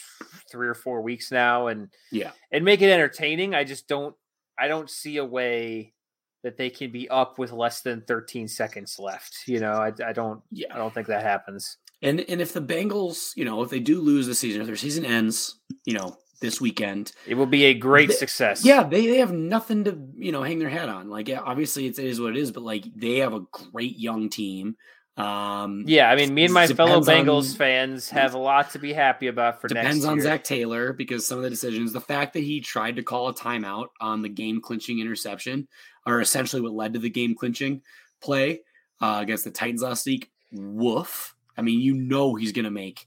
[0.51, 3.55] three or four weeks now, and yeah, and make it entertaining.
[3.55, 4.15] I just don't.
[4.59, 5.95] I don't see a way
[6.43, 9.43] that they can be up with less than 13 seconds left.
[9.47, 10.41] You know, I, I don't.
[10.51, 11.79] Yeah, I don't think that happens.
[12.03, 14.77] And and if the Bengals, you know, if they do lose the season, if their
[14.77, 18.65] season ends, you know, this weekend, it will be a great they, success.
[18.65, 21.11] Yeah, they, they have nothing to you know hang their hat on.
[21.11, 23.41] Like, yeah, obviously it is what it is, but like they have a
[23.73, 24.77] great young team.
[25.17, 28.79] Um, yeah, I mean, me and my fellow Bengals on, fans have a lot to
[28.79, 32.35] be happy about for depends on Zac Taylor because some of the decisions, the fact
[32.35, 35.67] that he tried to call a timeout on the game clinching interception,
[36.07, 37.83] are essentially what led to the game clinching
[38.21, 38.61] play
[39.01, 40.31] uh, against the Titans last week.
[40.53, 41.35] Woof.
[41.59, 43.07] I mean, you know he's going to make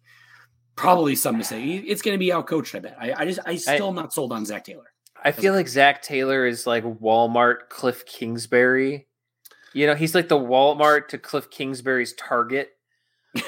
[0.75, 1.85] probably some mistake.
[1.87, 2.75] It's going to be outcoached.
[2.75, 2.97] I bet.
[2.99, 4.91] I, I just I still I, not sold on Zac Taylor.
[5.23, 9.07] I feel like Zac Taylor is like Walmart Cliff Kingsbury.
[9.73, 12.69] You know, he's like the Walmart to Cliff Kingsbury's Target,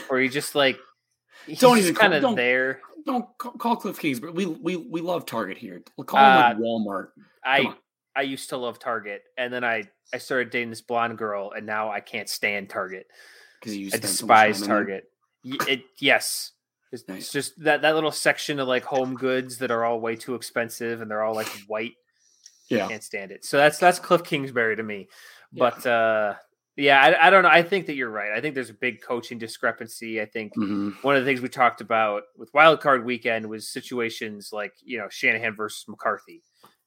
[0.08, 0.78] where he just like
[1.46, 2.80] he's don't even kind of there.
[3.06, 4.32] Don't call Cliff Kingsbury.
[4.32, 5.82] We we we love Target here.
[5.98, 7.08] We'll call him like uh, Walmart.
[7.16, 7.76] Come I on.
[8.16, 11.66] I used to love Target, and then I I started dating this blonde girl, and
[11.66, 13.08] now I can't stand Target
[13.64, 15.06] because you I despise so Target.
[15.44, 15.68] It.
[15.68, 16.52] it yes,
[16.92, 17.24] it's, nice.
[17.24, 20.36] it's, just that that little section of like home goods that are all way too
[20.36, 21.94] expensive, and they're all like white.
[22.70, 23.46] Yeah, I can't stand it.
[23.46, 25.08] So that's that's Cliff Kingsbury to me.
[25.52, 25.70] Yeah.
[25.70, 26.36] But uh
[26.76, 27.50] yeah, I, I, don't know.
[27.50, 28.32] I think that you're right.
[28.32, 30.20] I think there's a big coaching discrepancy.
[30.20, 30.90] I think mm-hmm.
[31.04, 35.08] one of the things we talked about with Wildcard Weekend was situations like you know
[35.10, 36.42] Shanahan versus McCarthy,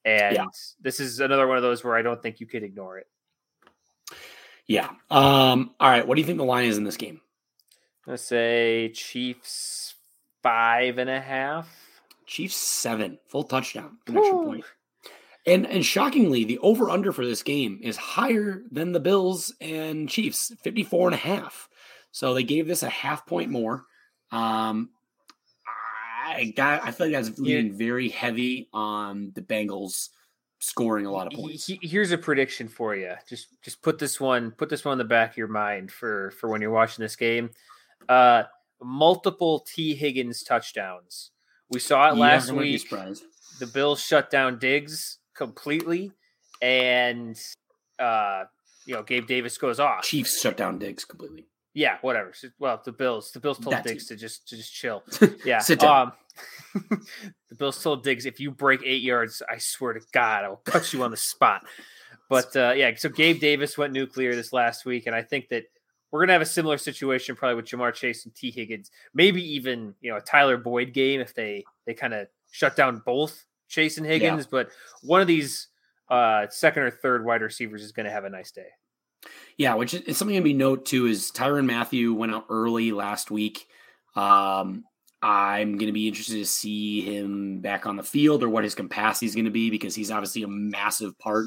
[0.05, 0.45] and yeah.
[0.81, 3.07] this is another one of those where I don't think you could ignore it.
[4.67, 4.91] Yeah.
[5.11, 6.07] Um, all right.
[6.07, 7.21] What do you think the line is in this game?
[8.07, 9.95] Let's say Chiefs
[10.43, 11.69] five and a half.
[12.27, 14.65] Chiefs seven, full touchdown, extra point.
[15.47, 20.09] And and shockingly, the over under for this game is higher than the Bills and
[20.09, 21.69] Chiefs, 54 and a half.
[22.11, 23.85] So they gave this a half point more.
[24.33, 24.91] Um,
[26.27, 27.79] I got I feel like that's leaning yeah.
[27.79, 30.09] very heavy on the Bengals
[30.67, 31.71] scoring a lot of points.
[31.83, 33.15] Here's a prediction for you.
[33.29, 36.33] Just just put this one put this one in the back of your mind for
[36.33, 37.51] for when you're watching this game.
[38.09, 38.45] Uh
[38.83, 41.31] multiple Tee Higgins touchdowns.
[41.71, 42.89] We saw it last week.
[43.59, 46.13] The Bills shut down Diggs completely
[46.63, 47.39] and
[47.99, 48.45] uh
[48.87, 50.05] you know Gabe Davis goes off.
[50.05, 51.47] Chiefs shut down Diggs completely.
[51.77, 52.33] Yeah, whatever.
[52.59, 55.03] Well, the Bills, the Bills told Diggs to just to just chill.
[55.45, 56.07] Yeah, sit down.
[56.07, 56.13] Um,
[57.49, 60.63] the Bills told Diggs, if you break eight yards, I swear to God, I will
[60.65, 61.65] cut you on the spot.
[62.29, 65.65] But uh, yeah, so Gabe Davis went nuclear this last week, and I think that
[66.11, 69.95] we're gonna have a similar situation probably with Ja'Marr Chase and Tee Higgins, maybe even
[70.01, 73.99] you know a Tyler Boyd game if they they kind of shut down both Chase
[73.99, 74.45] and Higgins.
[74.45, 74.49] Yeah.
[74.51, 74.71] But
[75.03, 75.69] one of these
[76.09, 78.69] uh, second or third wide receivers is going to have a nice day.
[79.57, 83.31] Yeah, which is something to be note too is Tyrann Mathieu went out early last
[83.31, 83.67] week.
[84.15, 84.85] Um,
[85.23, 88.75] I'm going to be interested to see him back on the field or what his
[88.75, 91.47] capacity is going to be because he's obviously a massive part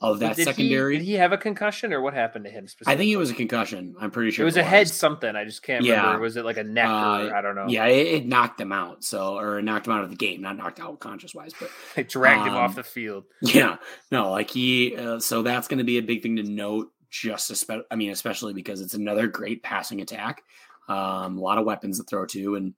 [0.00, 0.94] of that did secondary.
[0.94, 2.68] He, did he have a concussion or what happened to him?
[2.68, 2.94] Specifically?
[2.94, 3.96] I think it was a concussion.
[4.00, 5.34] I'm pretty sure it was it a head something.
[5.34, 6.02] I just can't yeah.
[6.02, 6.20] remember.
[6.22, 6.90] Was it like a neck uh,
[7.26, 7.66] or I don't know?
[7.68, 9.02] Yeah, it, it, knocked him out.
[9.02, 12.08] So or knocked him out of the game, not knocked out conscious wise, but it
[12.08, 13.24] dragged um, him off um, the field.
[13.42, 13.76] Yeah,
[14.12, 14.96] no, like he.
[14.96, 16.92] Uh, so that's going to be a big thing to note.
[17.10, 20.42] Just especially, I mean, especially because it's another great passing attack.
[20.88, 22.74] Um, a lot of weapons to throw to, and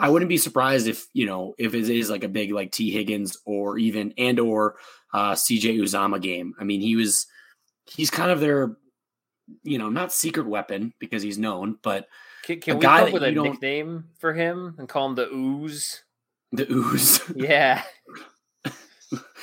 [0.00, 2.90] I wouldn't be surprised if you know if it is like a big like Tee
[2.90, 4.76] Higgins or even and or
[5.12, 6.54] uh, CJ Uzomah game.
[6.58, 7.26] I mean, he was
[7.86, 8.76] he's kind of their
[9.62, 12.06] you know not secret weapon because he's known, but
[12.44, 16.02] can, can we come up with a nickname for him and call him the Ooze?
[16.52, 17.82] The Ooze, yeah.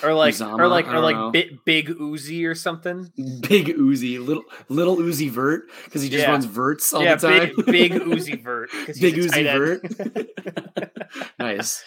[0.04, 3.12] Or like Uzomah, or like or like big, big Uzi or something.
[3.42, 6.32] Big Uzi, little little Uzi Vert because he just yeah.
[6.32, 7.54] runs verts all yeah, the time.
[7.66, 8.70] Big, big Uzi Vert.
[9.00, 11.30] Big Uzi Vert.
[11.40, 11.84] nice.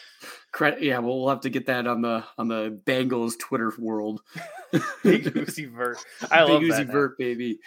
[0.52, 4.20] Credit, yeah, well, we'll have to get that on the on the Bengals Twitter world.
[5.04, 5.98] Big Uzi Vert.
[6.30, 6.80] I love Big that.
[6.80, 6.92] Uzi now.
[6.92, 7.60] Vert, baby.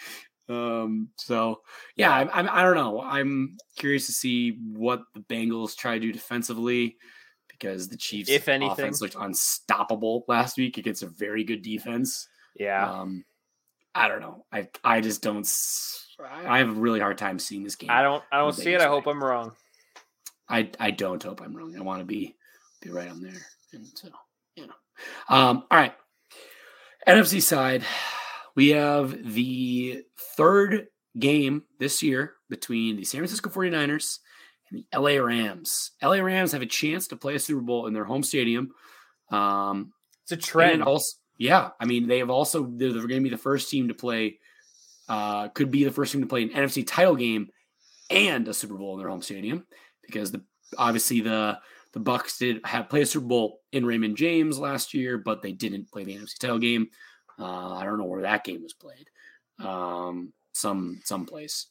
[0.48, 1.62] Um, so
[1.96, 3.00] yeah, I'm, I'm I don't know.
[3.00, 6.96] I'm curious to see what the Bengals try to do defensively
[7.58, 8.72] because the Chiefs, If anything.
[8.72, 12.28] offense looked unstoppable last week against a very good defense.
[12.56, 12.90] Yeah.
[12.90, 13.24] Um,
[13.94, 14.44] I don't know.
[14.52, 15.48] I I just don't.
[16.46, 17.90] I have a really hard time seeing this game.
[17.90, 18.80] I don't I don't see it.
[18.80, 19.06] I hope.
[19.06, 19.52] I'm wrong.
[20.48, 21.76] I I don't hope I'm wrong.
[21.78, 22.34] I want to be
[22.82, 23.46] be right on there.
[23.72, 24.08] And so,
[24.56, 24.72] you know.
[25.28, 25.94] Um, all right.
[27.06, 27.84] NFC side,
[28.54, 30.02] we have the
[30.36, 30.86] third
[31.18, 34.18] game this year between the San Francisco 49ers
[34.70, 35.92] and the LA Rams.
[36.02, 38.70] LA Rams have a chance to play a Super Bowl in their home stadium.
[39.30, 39.92] Um,
[40.22, 40.82] It's a trend.
[40.82, 43.88] also, yeah, I mean, they have also they're, they're going to be the first team
[43.88, 44.38] to play.
[45.08, 47.48] Uh, could be the first team to play an NFC title game
[48.10, 49.66] and a Super Bowl in their home stadium
[50.06, 50.42] because the
[50.78, 51.58] obviously the
[51.92, 55.52] the Bucks did have played a Super Bowl in Raymond James last year, but they
[55.52, 56.88] didn't play the NFC title game.
[57.38, 59.08] Uh, I don't know where that game was played.
[59.64, 61.66] Um, some someplace.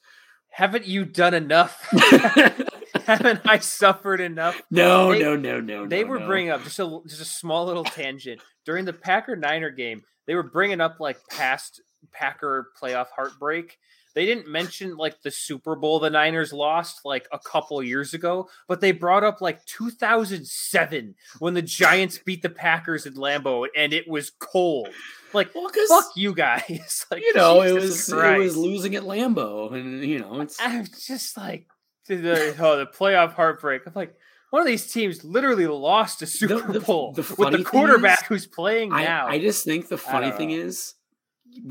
[0.49, 1.87] Haven't you done enough?
[3.05, 4.61] Haven't I suffered enough?
[4.71, 5.88] no, They- no, no, no.
[5.88, 6.27] they no, were no.
[6.27, 10.03] bringing up just a just a small little tangent during the Packer Niner game.
[10.27, 11.81] They were bringing up like past
[12.11, 13.77] Packer playoff heartbreak.
[14.15, 18.47] They didn't mention like the Super Bowl the Niners lost like a couple years ago,
[18.67, 23.91] but they brought up like 2007 when the Giants beat the Packers at Lambeau and
[23.93, 24.89] it was cold.
[25.34, 27.05] Like Well, fuck you guys.
[27.11, 30.57] like you know, it Jesus was it was losing at Lambeau, and you know, it's
[30.61, 31.65] I'm just like
[32.07, 33.84] the, the, oh, the playoff heartbreak.
[33.85, 34.15] I'm like,
[34.49, 38.27] one of these teams literally lost a Super the- Bowl the with the quarterback is,
[38.27, 39.27] who's playing now.
[39.27, 40.55] I, I just think the funny thing know.
[40.63, 40.93] is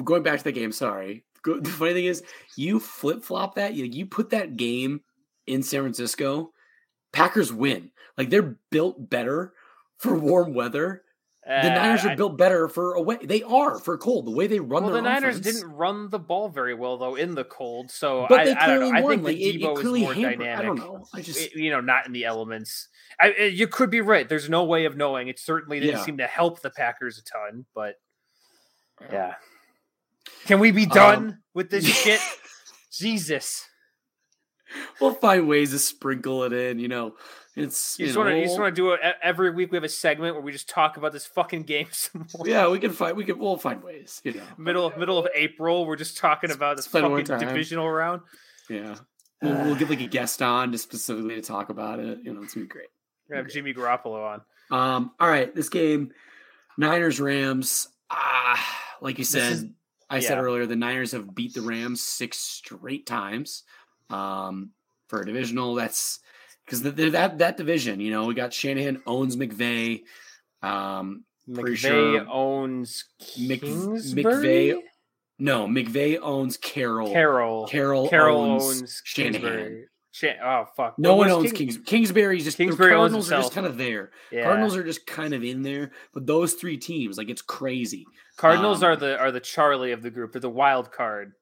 [0.02, 0.72] going back to the game.
[0.72, 2.22] Sorry, Go, the funny thing is
[2.56, 3.74] you flip flop that.
[3.74, 5.02] You you put that game
[5.46, 6.52] in San Francisco.
[7.12, 7.90] Packers win.
[8.16, 9.52] Like they're built better
[9.98, 11.02] for warm weather.
[11.44, 13.18] The Uh, Niners are I- built better for away.
[13.20, 14.26] They are for cold.
[14.26, 15.60] The way they run well, the Niners offense.
[15.60, 18.66] didn't run the ball very well though in the cold, so But I, they I
[18.68, 18.92] don't clearly.
[18.96, 19.10] I won.
[19.12, 20.38] think Like the it, it clearly is more hampered.
[20.38, 20.58] dynamic.
[20.58, 21.04] I don't know.
[21.12, 22.86] I just It- you know, not in the elements.
[23.20, 24.28] I, I- you could be right.
[24.28, 25.26] There's no way of knowing.
[25.26, 26.04] It certainly didn't Yeah.
[26.04, 27.96] seem to help the Packers a ton, but
[29.10, 29.34] yeah.
[30.44, 32.20] Can we be done Um, with this shit?
[32.92, 33.66] Jesus.
[35.00, 36.78] we'll find ways to sprinkle it in.
[36.78, 37.16] You know,
[37.56, 39.70] it's You just want to you just want to do it every week.
[39.70, 42.46] We have a segment where we just talk about this fucking game some more.
[42.48, 43.16] Yeah, we can find.
[43.16, 43.38] We can.
[43.38, 44.20] We'll find ways.
[44.24, 44.42] You know.
[44.58, 48.22] Middle middle of April, we're just talking about this Spend fucking divisional round.
[48.70, 48.96] Yeah.
[49.42, 52.20] We'll, we'll get like a guest on just specifically to talk about it.
[52.22, 52.86] You know, it's gonna be great.
[53.28, 53.54] We have Okay.
[53.54, 54.42] Jimmy Garoppolo on.
[54.70, 56.12] Um, all right, this game,
[56.78, 57.88] Niners Rams.
[58.10, 58.64] Ah,
[59.00, 59.64] like you said, is-
[60.08, 63.64] I said earlier, the Niners have beat the Rams six straight times.
[64.10, 64.70] Um,
[65.08, 66.20] for a divisional, that's
[66.64, 70.02] because that that division, you know, we got Shanahan owns McVay.
[70.62, 74.22] Um, McVay sure owns Kingsbury.
[74.24, 74.78] McVay
[75.38, 77.10] no, McVay owns Carroll.
[77.10, 77.66] Carroll.
[77.66, 79.32] Carroll, Carroll owns, owns Shanahan.
[79.40, 79.84] Kingsbury.
[80.12, 80.98] Shan- oh fuck!
[80.98, 81.78] No What one owns King- Kings.
[81.84, 84.10] Kingsbury's just Kingsbury the Cardinals are just kind of there.
[84.30, 84.44] Yeah.
[84.44, 88.04] Cardinals are just kind of in there, but those three teams, like it's crazy.
[88.36, 90.32] Cardinals um, are the are the Charlie of the group.
[90.32, 91.32] They're the wild card.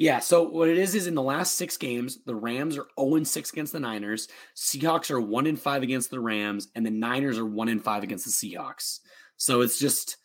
[0.00, 0.18] Yeah.
[0.18, 3.52] So what it is is in the last six games, the Rams are 0 6
[3.52, 4.28] against the Niners.
[4.56, 8.02] Seahawks are 1 in 5 against the Rams, and the Niners are 1 in 5
[8.02, 9.00] against the Seahawks.
[9.36, 10.16] So it's just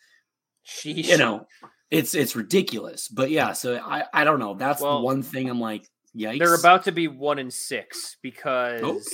[0.66, 1.04] Sheesh.
[1.06, 1.46] you know,
[1.90, 3.06] it's it's ridiculous.
[3.08, 4.54] But yeah, so I I don't know.
[4.54, 5.86] That's Well, the one thing I'm like,
[6.16, 6.38] yikes.
[6.38, 9.04] they're about to be one in six because Okay.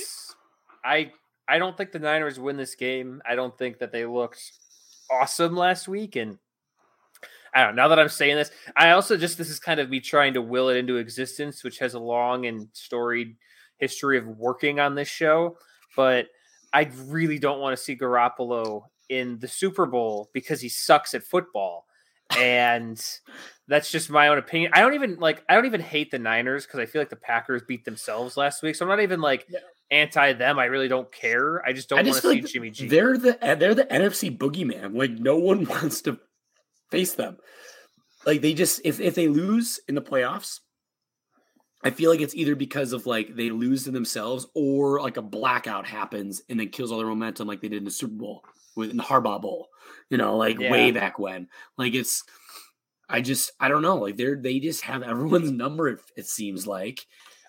[0.85, 1.11] I
[1.45, 3.21] I don't think the Niners win this game.
[3.29, 4.41] I don't think that they looked
[5.11, 6.37] awesome last week, and
[7.53, 7.75] I don't.
[7.75, 7.83] know.
[7.83, 10.41] Now that I'm saying this, I also just this is kind of me trying to
[10.41, 13.35] will it into existence, which has a long and storied
[13.77, 15.57] history of working on this show.
[15.95, 16.27] But
[16.71, 21.23] I really don't want to see Garoppolo in the Super Bowl because he sucks at
[21.23, 21.85] football,
[22.37, 23.03] and
[23.67, 24.71] that's just my own opinion.
[24.73, 25.43] I don't even like.
[25.47, 28.63] I don't even hate the Niners because I feel like the Packers beat themselves last
[28.63, 29.47] week, so I'm not even like
[29.91, 30.57] anti them.
[30.57, 31.63] I really don't care.
[31.65, 32.87] I just don't want to see like Jimmy G.
[32.87, 34.97] They're the they're the NFC boogeyman.
[34.97, 36.19] Like no one wants to
[36.93, 37.37] face them.
[38.25, 40.59] Like they just if if they lose in the playoffs,
[41.83, 45.21] I feel like it's either because of like they lose to themselves or like a
[45.21, 48.43] blackout happens and then kills all their momentum like they did in the Super Bowl
[48.75, 49.67] with in the Harbaugh Bowl.
[50.09, 51.47] You know, like way back when.
[51.77, 52.23] Like it's
[53.09, 53.97] I just I don't know.
[53.97, 55.89] Like they're they just have everyone's number.
[55.89, 57.05] It, it seems like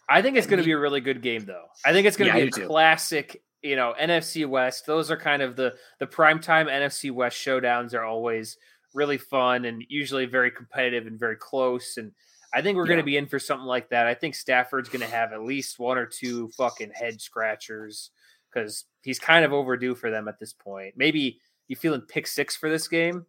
[0.09, 1.67] I think it's going to be a really good game, though.
[1.85, 2.67] I think it's going to I be a too.
[2.67, 3.43] classic.
[3.63, 4.85] You know, NFC West.
[4.87, 8.59] Those are kind of the the primetime NFC West showdowns are always
[8.95, 11.97] really fun and usually very competitive and very close.
[11.99, 12.13] And
[12.55, 14.07] I think we're going to be in for something like that.
[14.07, 18.11] I think Stafford's going to have at least one or two fucking head scratchers
[18.53, 20.95] because he's kind of overdue for them at this point.
[20.97, 23.27] Maybe you feeling pick six for this game?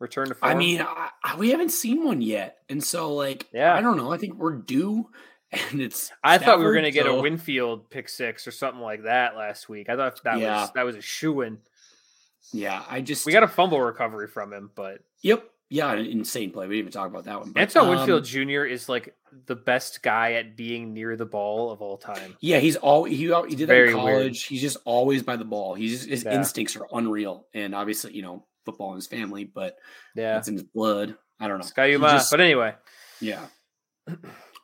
[0.00, 0.50] Return to form?
[0.50, 3.72] I mean, I, I- we haven't seen one yet, and so like, Yeah.
[3.74, 4.12] I don't know.
[4.12, 5.08] I think we're due,
[5.70, 6.10] and it's.
[6.24, 9.36] I thought we were going to get a Winfield pick six or something like that
[9.36, 9.88] last week.
[9.88, 10.62] I thought that Yeah.
[10.62, 11.58] was that was a shoe in.
[12.52, 15.44] Yeah, I just We got a fumble recovery from him, but Yep.
[15.70, 16.66] Yeah, an insane play.
[16.68, 17.50] We didn't even talk about that one.
[17.52, 18.64] but, Antoine um, Winfield Jr.
[18.64, 19.16] is like
[19.46, 22.36] the best guy at being near the ball of all time.
[22.40, 23.26] Yeah, he's all he, he
[23.56, 23.92] did that in weird.
[23.94, 24.44] college.
[24.44, 25.74] He's just always by the ball.
[25.74, 26.34] He's just, his Yeah.
[26.34, 29.76] instincts are unreal, and obviously, you know, football in his family, but
[30.14, 31.16] Yeah, it's in his blood.
[31.40, 31.64] I don't know.
[31.64, 32.08] Sky He Yuma.
[32.10, 32.74] just- But anyway,
[33.20, 33.46] yeah,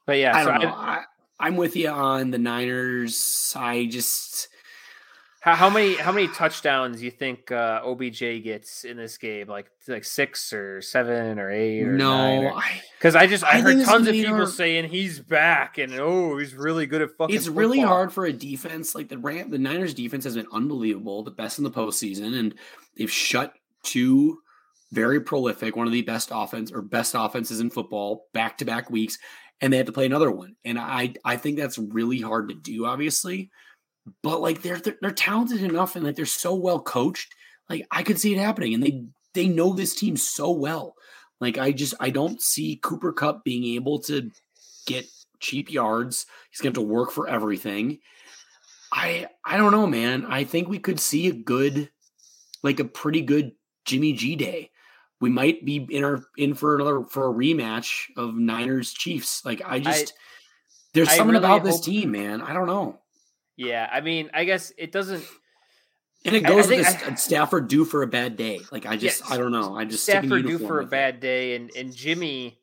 [0.06, 0.68] but yeah, I so don't know.
[0.68, 1.04] I- I,
[1.46, 3.54] I'm with you on the Niners.
[3.56, 4.48] I just
[5.40, 9.48] how, how many how many touchdowns you think uh, OBJ gets in this game?
[9.48, 12.48] Like like six or seven or eight or no.
[12.54, 15.94] I, Because I just I, I heard tons of people our- saying he's back and
[15.94, 17.34] oh he's really good at fucking.
[17.34, 19.50] it's really hard for a defense like the Ram.
[19.50, 22.54] The Niners defense has been unbelievable, the best in the postseason, and
[22.96, 24.38] they've shut two
[24.92, 28.90] very prolific, one of the best offense or best offenses in football back to back
[28.90, 29.18] weeks,
[29.60, 30.56] and they had to play another one.
[30.64, 33.50] And I I think that's really hard to do, obviously,
[34.22, 37.34] but like they're they're, they're talented enough and like they're so well coached.
[37.68, 39.04] Like I could see it happening, and they
[39.34, 40.94] they know this team so well.
[41.40, 44.30] Like I just I don't see Cooper Kupp being able to
[44.86, 45.06] get
[45.40, 46.26] cheap yards.
[46.50, 47.98] He's going to have to work for everything.
[48.92, 50.26] I I don't know, man.
[50.26, 51.90] I think we could see a good,
[52.62, 53.52] like a pretty good
[53.84, 54.70] Jimmy G day.
[55.20, 59.44] We might be in our in for another for a rematch of Niners Chiefs.
[59.44, 60.14] Like I just
[60.92, 62.40] there's I something really about this team, man.
[62.42, 62.99] I don't know.
[63.66, 65.24] Yeah, I mean, I guess it doesn't.
[66.24, 68.60] And it I- I goes think with I- the Stafford due for a bad day.
[68.72, 69.30] Like I just Yes.
[69.30, 69.76] I don't know.
[69.76, 70.90] I just Stafford due for a it.
[70.90, 72.58] bad day, and and Jimmy,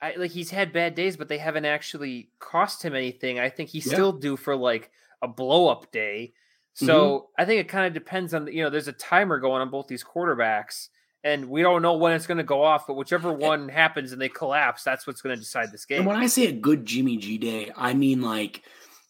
[0.00, 3.38] I like he's had bad days, but they haven't actually cost him anything.
[3.38, 3.94] I think he's Yeah.
[3.94, 4.90] still due for like
[5.22, 6.34] a blow up day.
[6.76, 6.86] Mm-hmm.
[6.86, 9.70] So I think it kind of depends on you know there's a timer going on
[9.70, 10.88] both these quarterbacks,
[11.24, 12.86] and we don't know when it's going to go off.
[12.86, 15.98] But whichever one happens and they collapse, that's what's going to decide this game.
[15.98, 18.62] And when I say a good Jimmy G day, I mean like,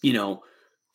[0.02, 0.42] you know,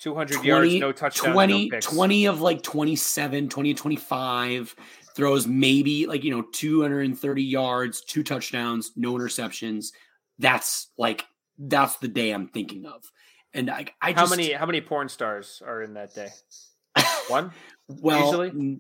[0.04, 1.86] 200 20, yards, no touchdowns, 20, no picks.
[1.86, 4.76] 20 of like 27, 20 to 25,
[5.16, 9.94] throws maybe like, you know, 230 yards, two touchdowns, no interceptions.
[10.40, 11.26] That's like,
[11.58, 13.10] that's the day I'm thinking of.
[13.54, 16.30] And I, I How many how many porn stars are in that day?
[17.30, 17.52] One,
[17.88, 18.80] well, usually?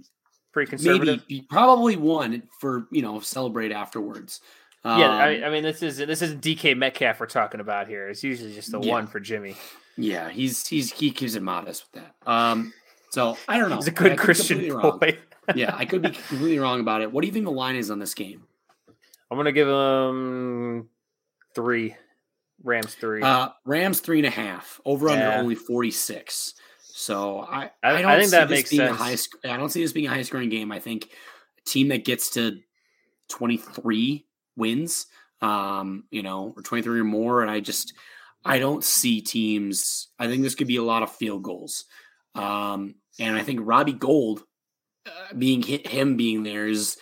[0.51, 1.23] pretty conservative.
[1.29, 4.41] maybe probably one for, you know, celebrate afterwards.
[4.83, 8.09] Yeah, Um, I, I mean this is this isn't DK Metcalf we're talking about here.
[8.09, 8.91] It's usually just the Yeah.
[8.91, 9.55] one for Jimmy.
[9.97, 12.29] Yeah, he's, he's, he keeps it modest with that.
[12.31, 12.73] Um,
[13.09, 13.75] so I don't know.
[13.77, 15.17] He's a good Christian boy.
[15.55, 17.11] yeah, I could be completely wrong about it.
[17.11, 18.43] What do you think the line is on this game?
[19.31, 20.89] I'm gonna give him
[21.55, 21.95] three.
[22.63, 23.21] Rams three.
[23.21, 24.79] Uh, Rams three and a half.
[24.85, 26.53] Over under only forty six.
[26.81, 28.97] So I, I- I, I don't think see that this makes being a sense.
[28.99, 29.15] high.
[29.15, 30.71] sc- I don't see this being a high scoring game.
[30.71, 32.59] I think a team that gets to
[33.29, 34.25] twenty three
[34.55, 35.07] wins.
[35.41, 37.93] Um, you know, or twenty three or more, and I just
[38.45, 40.09] I don't see teams.
[40.19, 41.85] I think this could be a lot of field goals.
[42.35, 44.43] Um, and I think Robbie Gould
[45.05, 46.97] uh, being hit, him being there is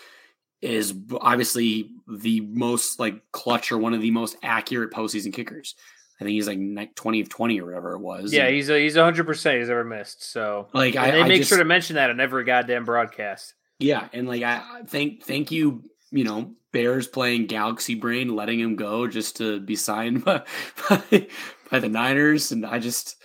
[0.62, 5.76] is obviously the most like clutch or one of the most accurate postseason kickers.
[6.20, 8.32] I think he's like twenty of twenty or whatever it was.
[8.32, 10.24] yeah, And, he's a, he's 100 percent he's ever missed.
[10.24, 12.86] So like and I, they I make just, sure to mention that on every goddamn
[12.86, 13.56] broadcast.
[13.80, 18.60] yeah, and like I I thank thank you, you know, Bears playing Galaxy Brain, letting
[18.60, 20.44] him go just to be signed by
[20.90, 21.28] by,
[21.70, 23.16] by the Niners, and I just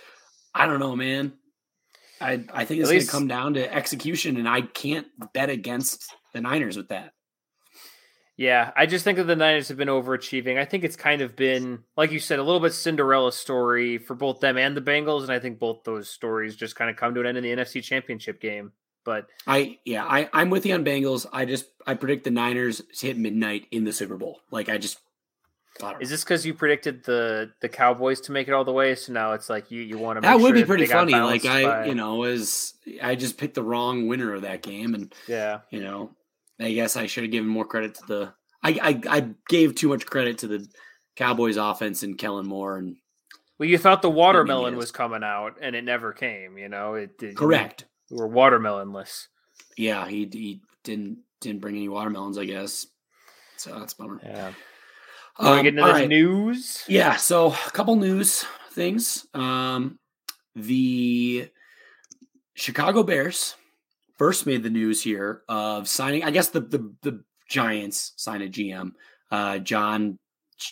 [0.53, 1.33] I don't know, man.
[2.19, 6.13] I I think it's going to come down to execution, and I can't bet against
[6.33, 7.13] the Niners with that.
[8.37, 10.59] Yeah, I just think that the Niners have been overachieving.
[10.59, 14.13] I think it's kind of been, like you said, a little bit Cinderella story for
[14.13, 17.15] both them and the Bengals, and I think both those stories just kind of come
[17.15, 18.73] to an end in the NFC Championship game.
[19.07, 21.25] But I yeah, I I'm with you on Bengals.
[21.31, 24.41] I just I predict the Niners hit midnight in the Super Bowl.
[24.51, 24.99] Like I just
[26.01, 28.95] is this because you predicted the the Cowboys to make it all the way?
[28.95, 31.13] So now it's like you you want to that would be pretty funny.
[31.13, 34.93] Like I by- you know was I just picked the wrong winner of that game,
[34.93, 35.59] and yeah.
[35.69, 36.11] you know
[36.59, 38.71] I guess I should have given more credit to the I
[39.07, 40.67] I, I gave too much credit to the
[41.15, 42.97] Cowboys offense and Kellen Moore and
[43.57, 46.57] Well, you thought the watermelon was coming out, and it never came.
[46.57, 47.37] You know, it did.
[47.37, 47.85] correct.
[48.09, 49.27] We were watermelonless.
[49.77, 52.87] Yeah, he he didn't didn't bring any watermelons, I guess.
[53.57, 54.19] So that's a bummer.
[54.23, 54.53] Yeah.
[55.39, 56.07] Um, get into right.
[56.07, 56.83] news?
[56.87, 59.27] Yeah, so a couple news things.
[59.33, 59.99] Um,
[60.55, 61.49] the
[62.55, 63.55] Chicago Bears
[64.17, 66.23] first made the news here of signing.
[66.23, 68.91] I guess the the, the Giants signed a GM,
[69.31, 70.17] uh, John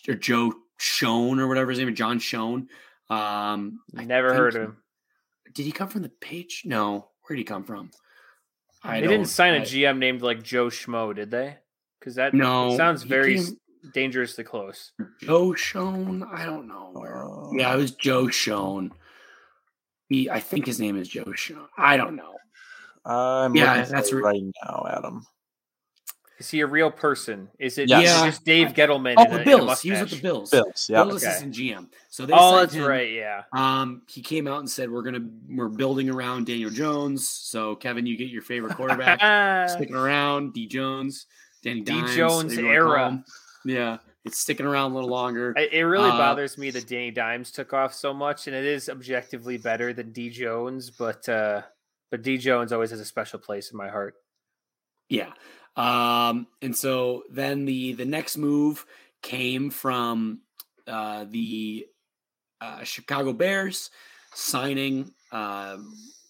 [0.08, 2.70] or Joe Schoen or whatever his name is, John Schoen.
[3.10, 4.78] Um, I Never heard of him.
[5.54, 6.64] did he come from the page?
[6.66, 7.10] No.
[7.26, 7.92] Where did he come from?
[8.84, 11.58] I they didn't sign a GM named like Joe Schmo, did they?
[12.00, 13.58] Because that no sounds very came,
[13.94, 14.92] dangerously close.
[15.22, 16.24] Joe Schoen?
[16.32, 16.94] I don't know.
[16.96, 18.92] Uh, yeah, it was Joe Schoen.
[20.08, 21.66] He, I think his name is Joe Schoen.
[21.78, 22.36] I don't know.
[23.06, 25.26] I'm yeah, that's right now, Adam.
[26.46, 27.50] Is he a real person?
[27.58, 28.22] Is it yes.
[28.24, 29.16] just Dave Gettleman?
[29.18, 29.82] Oh, the Bills.
[29.82, 30.52] He was with the Bills.
[30.52, 31.04] Bills, yeah.
[31.04, 31.32] Bills okay.
[31.32, 31.88] assistant GM.
[32.08, 32.86] So they oh, that's him.
[32.86, 33.12] right.
[33.12, 33.46] Yeah.
[33.52, 37.28] Um, he came out and said we're gonna we're building around Daniel Jones.
[37.28, 40.54] So Kevin, you get your favorite quarterback sticking around.
[40.54, 41.26] D Jones,
[41.64, 43.24] Danny D Dimes, Jones era.
[43.66, 45.52] Yeah, it's sticking around a little longer.
[45.58, 48.88] It really uh, bothers me that Danny Dimes took off so much, and it is
[48.88, 51.64] objectively better than D Jones, but uh,
[52.12, 54.14] but D Jones always has a special place in my heart.
[55.10, 55.32] Yeah.
[55.76, 58.86] Um, and so then the the next move
[59.22, 60.40] came from
[60.88, 61.88] uh, the
[62.62, 63.90] uh, Chicago Bears
[64.34, 65.78] signing uh,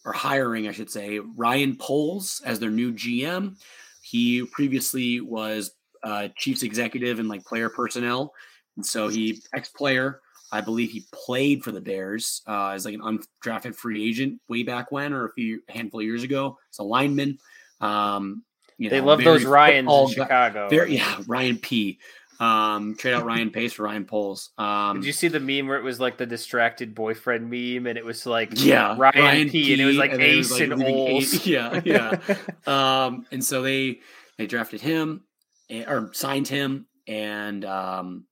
[0.06, 3.56] or hiring, I should say, Ryan Poles as their new GM.
[4.02, 5.72] He previously was
[6.04, 8.34] uh, Chiefs executive and like player personnel,
[8.78, 10.22] and so he ex player.
[10.52, 14.64] I believe he played for the Bears uh, as like an undrafted free agent way
[14.64, 16.58] back when, or a few handful of years ago.
[16.72, 17.40] As a lineman,
[17.82, 18.44] um,
[18.78, 20.70] you they know, love those Ryans in Chicago.
[20.70, 22.00] Very, yeah, Ryan P.
[22.40, 24.50] Um, trade out Ryan Pace for Ryan Poles.
[24.58, 27.98] Um, Did you see the meme where it was like the distracted boyfriend meme, and
[27.98, 30.60] it was like yeah Ryan, Ryan P, P, and it was like and Ace was
[30.60, 31.46] like and Oles.
[31.46, 32.20] Yeah, yeah.
[32.68, 34.02] um, and so they
[34.38, 35.24] they drafted him
[35.70, 38.26] eh, or signed him, and um,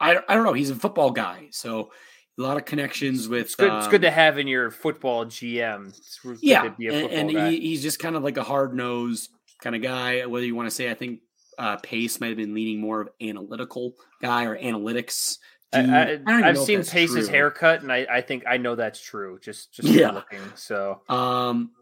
[0.00, 0.52] I I don't know.
[0.52, 1.92] He's a football guy, so
[2.38, 3.42] a lot of connections with.
[3.42, 5.96] It's good, um, it's good to um, have in your football GM.
[6.40, 9.30] yeah, and, and he, he's just kind of like a hard nosed
[9.60, 10.26] kind of guy.
[10.26, 11.20] Whether you want to say, I think
[11.58, 15.38] uh, Pace might have been leaning more of analytical guy or analytics.
[15.72, 17.34] I, have seen Pace's true.
[17.34, 19.38] haircut, and I, I think I know that's true.
[19.42, 20.10] Just just yeah.
[20.12, 20.40] looking.
[20.54, 21.72] So, um,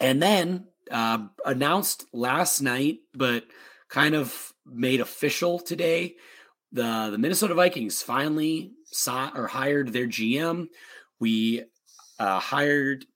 [0.00, 3.44] and then uh, announced last night, but
[3.88, 6.16] kind of made official today.
[6.72, 10.68] The the Minnesota Vikings finally saw or hired their GM.
[11.18, 11.64] We
[12.18, 13.06] uh, hired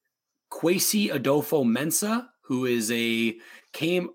[0.52, 3.36] Kwesi Adofo-Mensah, who is a
[3.74, 4.08] came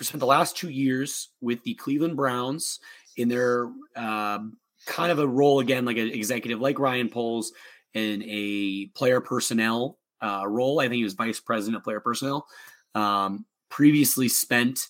[0.00, 2.78] spent the last two years with the Cleveland Browns
[3.16, 4.38] in their uh,
[4.86, 7.52] kind of a role again, like an executive, like Ryan Poles,
[7.94, 10.80] in a player personnel uh, role.
[10.80, 12.46] I think he was vice president of player personnel.
[12.94, 14.88] Um, previously spent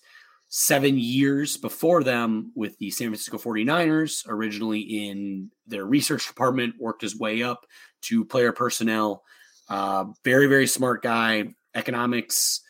[0.49, 7.01] seven years before them with the San Francisco 49ers, originally in their research department, worked
[7.01, 7.65] his way up
[8.03, 9.23] to player personnel.
[9.69, 12.61] Uh, very, very smart guy, economics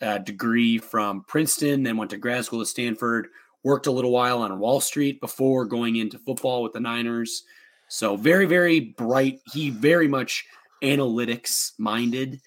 [0.00, 3.28] uh, degree from Princeton, then went to grad school at Stanford,
[3.62, 7.44] worked a little while on Wall Street before going into football with the Niners.
[7.88, 9.40] So very, very bright.
[9.52, 10.46] He very much
[10.82, 12.40] analytics minded.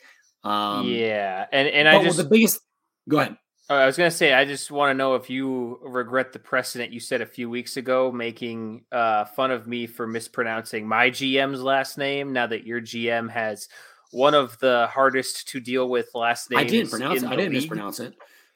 [0.44, 2.62] Um, yeah, and and I just the biggest.
[3.08, 3.38] Go ahead.
[3.70, 6.40] Oh, I was going to say, I just want to know if you regret the
[6.40, 11.10] precedent you said a few weeks ago, making uh, fun of me for mispronouncing my
[11.10, 12.34] GM's last name.
[12.34, 13.70] Now that your GM has
[14.14, 16.62] one of the hardest to deal with last names.
[16.62, 17.28] I didn't pronounce it.
[17.28, 17.62] I didn't league.
[17.62, 18.14] mispronounce it.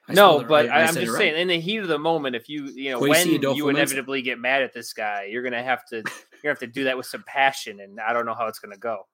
[0.09, 2.67] I no, but I, am just saying, in the heat of the moment, if you
[2.67, 6.43] you know when you inevitably get mad at this guy, you're gonna have to you're
[6.43, 8.77] gonna have to do that with some passion, and I don't know how it's gonna
[8.77, 9.07] go.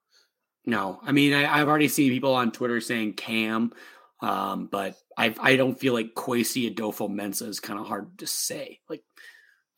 [0.65, 3.73] No, I mean I, have already seen people on Twitter saying Cam,
[4.21, 8.27] um, but I I don't feel like Kwesi Adolfo Mensah is kind of hard to
[8.27, 8.79] say.
[8.87, 9.03] Like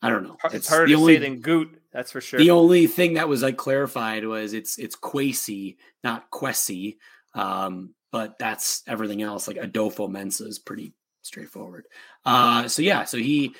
[0.02, 0.36] I don't know.
[0.44, 1.78] It's, it's harder to only, say than Gute.
[1.92, 2.38] That's for sure.
[2.38, 6.98] The only thing that was like clarified was it's it's Quasi, not Quessy.
[7.34, 9.46] Um, but that's everything else.
[9.46, 11.86] Like Adofo-Mensah is pretty straightforward.
[12.24, 13.54] Uh, so yeah, so he,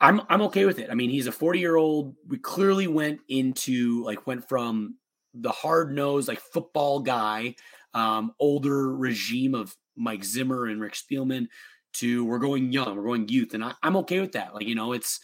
[0.00, 0.90] I'm I'm okay with it.
[0.90, 2.14] I mean, he's a 40 year old.
[2.28, 4.96] We clearly went into like went from
[5.34, 7.56] the hard nosed like football guy,
[7.94, 11.48] um, older regime of Mike Zimmer and Rick Spielman
[11.94, 14.54] to we're going young, we're going youth, and I, I'm okay with that.
[14.54, 15.20] Like you know, it's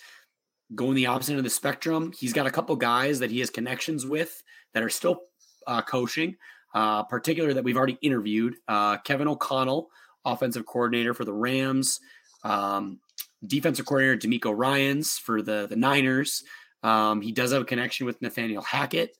[0.74, 2.12] going the opposite of the spectrum.
[2.18, 4.42] He's got a couple guys that he has connections with
[4.74, 5.20] that are still
[5.66, 6.36] uh, coaching,
[6.74, 8.54] uh, particular that we've already interviewed.
[8.68, 9.88] Uh, Kevin O'Connell,
[10.24, 12.00] offensive coordinator for the Rams,
[12.44, 13.00] um,
[13.46, 16.42] defensive coordinator DeMeco Ryans for the the Niners.
[16.82, 19.16] Um, he does have a connection with Nathaniel Hackett.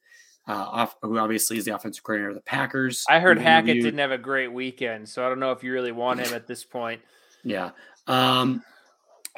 [0.49, 3.05] Uh, off, who obviously is the offensive coordinator of the Packers.
[3.09, 5.93] I heard Hackett didn't have a great weekend, so I don't know if you really
[5.93, 7.01] want him at this point.
[7.45, 7.71] Yeah.
[8.09, 8.65] Um,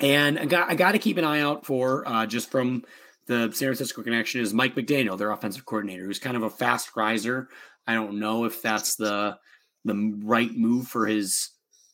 [0.01, 2.85] and I got I got to keep an eye out for uh, just from
[3.27, 6.91] the San Francisco connection is Mike McDaniel, their offensive coordinator, who's kind of a fast
[6.97, 7.49] riser.
[7.87, 9.39] I don't know if that's the
[9.85, 11.51] the right move for his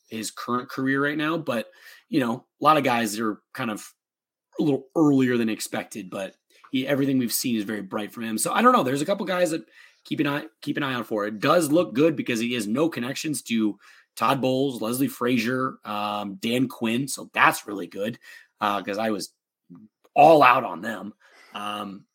[0.09, 1.67] his current career right now, but
[2.09, 3.85] you know, a lot of guys are kind of
[4.59, 6.35] a little earlier than expected, but
[6.71, 8.37] he, everything we've seen is very bright from him.
[8.37, 8.83] So I don't know.
[8.83, 9.63] There's a couple guys that
[10.03, 11.25] keep an eye keep an eye out for.
[11.25, 13.77] It does look good because he has no connections to
[14.15, 17.07] Todd Bowles, Leslie Frazier, um, Dan Quinn.
[17.07, 18.19] So that's really good
[18.59, 19.33] because uh, I was
[20.15, 21.13] all out on them.
[21.53, 22.05] Um,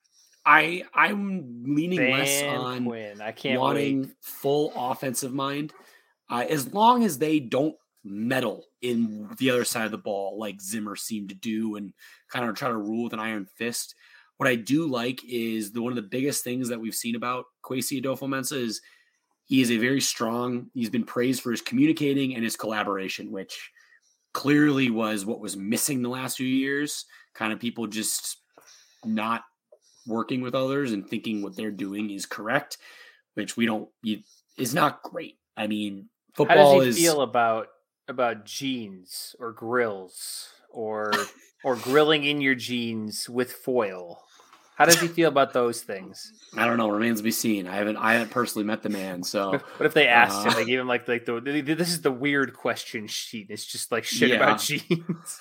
[0.45, 3.21] I I'm leaning Dan less on Quinn.
[3.21, 4.11] I can't wanting wait.
[4.21, 5.73] full offensive mind.
[6.29, 10.61] Uh, as long as they don't meddle in the other side of the ball like
[10.61, 11.93] Zimmer seemed to do and
[12.31, 13.95] kind of try to rule with an iron fist.
[14.37, 17.47] What I do like is the one of the biggest things that we've seen about
[17.65, 18.81] Kwesi Adofo-Mensah is
[19.47, 20.71] he is a very strong.
[20.75, 23.71] He's been praised for his communicating and his collaboration, which
[24.35, 27.07] clearly was what was missing the last few years.
[27.35, 28.39] Kind of people just
[29.05, 29.45] not
[30.07, 32.79] working with others and thinking what they're doing is correct,
[33.35, 33.89] which we don't.
[34.59, 35.39] is not great.
[35.57, 37.69] I mean, football How does he is, feel about
[38.09, 41.13] about jeans or grills or
[41.65, 44.26] or grilling in your jeans with foil?
[44.77, 46.35] How does he feel about those things?
[46.55, 46.91] I don't know.
[46.91, 47.67] Remains to be seen.
[47.67, 47.97] I haven't.
[47.97, 49.23] I haven't personally met the man.
[49.23, 50.55] So, what if they asked uh, him?
[50.55, 53.47] They gave him like like the this is the weird question sheet.
[53.49, 54.37] It's just like shit yeah.
[54.37, 55.41] about jeans.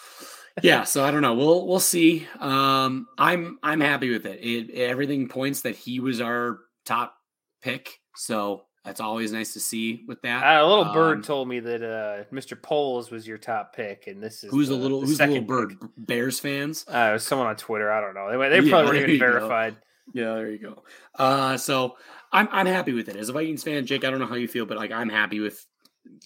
[0.64, 0.86] yeah.
[0.86, 1.34] So I don't know.
[1.34, 2.26] We'll we'll see.
[2.40, 4.40] Um, I'm I'm happy with it.
[4.42, 4.74] it.
[4.74, 7.14] Everything points that he was our top
[7.62, 8.00] pick.
[8.16, 10.44] So that's always nice to see with that.
[10.44, 12.62] Uh, a little bird um, told me that uh, Mr.
[12.62, 15.44] Poles was your top pick, and this is who's the, a little who's a little
[15.44, 15.70] bird?
[15.82, 15.90] Pick.
[15.98, 16.86] Bears fans?
[16.88, 17.92] Uh, it was someone on Twitter.
[17.92, 18.30] I don't know.
[18.30, 19.74] They, they probably yeah, weren't even verified.
[19.74, 19.80] Go.
[20.14, 20.84] Yeah, there you go.
[21.16, 21.98] Uh, so
[22.32, 24.06] I'm I'm happy with it as a Vikings fan, Jake.
[24.06, 25.66] I don't know how you feel, but like I'm happy with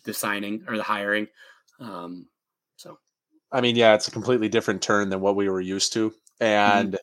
[0.03, 1.27] the signing or the hiring.
[1.79, 2.27] Um,
[2.75, 2.99] so,
[3.53, 6.89] I mean, yeah, it's a completely different turn than what we were used to, and.
[6.89, 6.95] Mm-hmm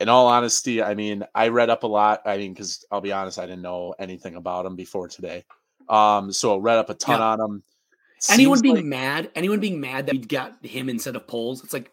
[0.00, 2.22] in all honesty, I mean, I read up a lot.
[2.26, 5.44] I mean, because I'll be honest, I didn't know anything about him before today.
[5.88, 7.26] Um, so I read up a ton yeah.
[7.26, 7.62] on him.
[8.30, 11.72] anyone being like, mad, anyone being mad that we got him instead of Poles, it's
[11.72, 11.92] like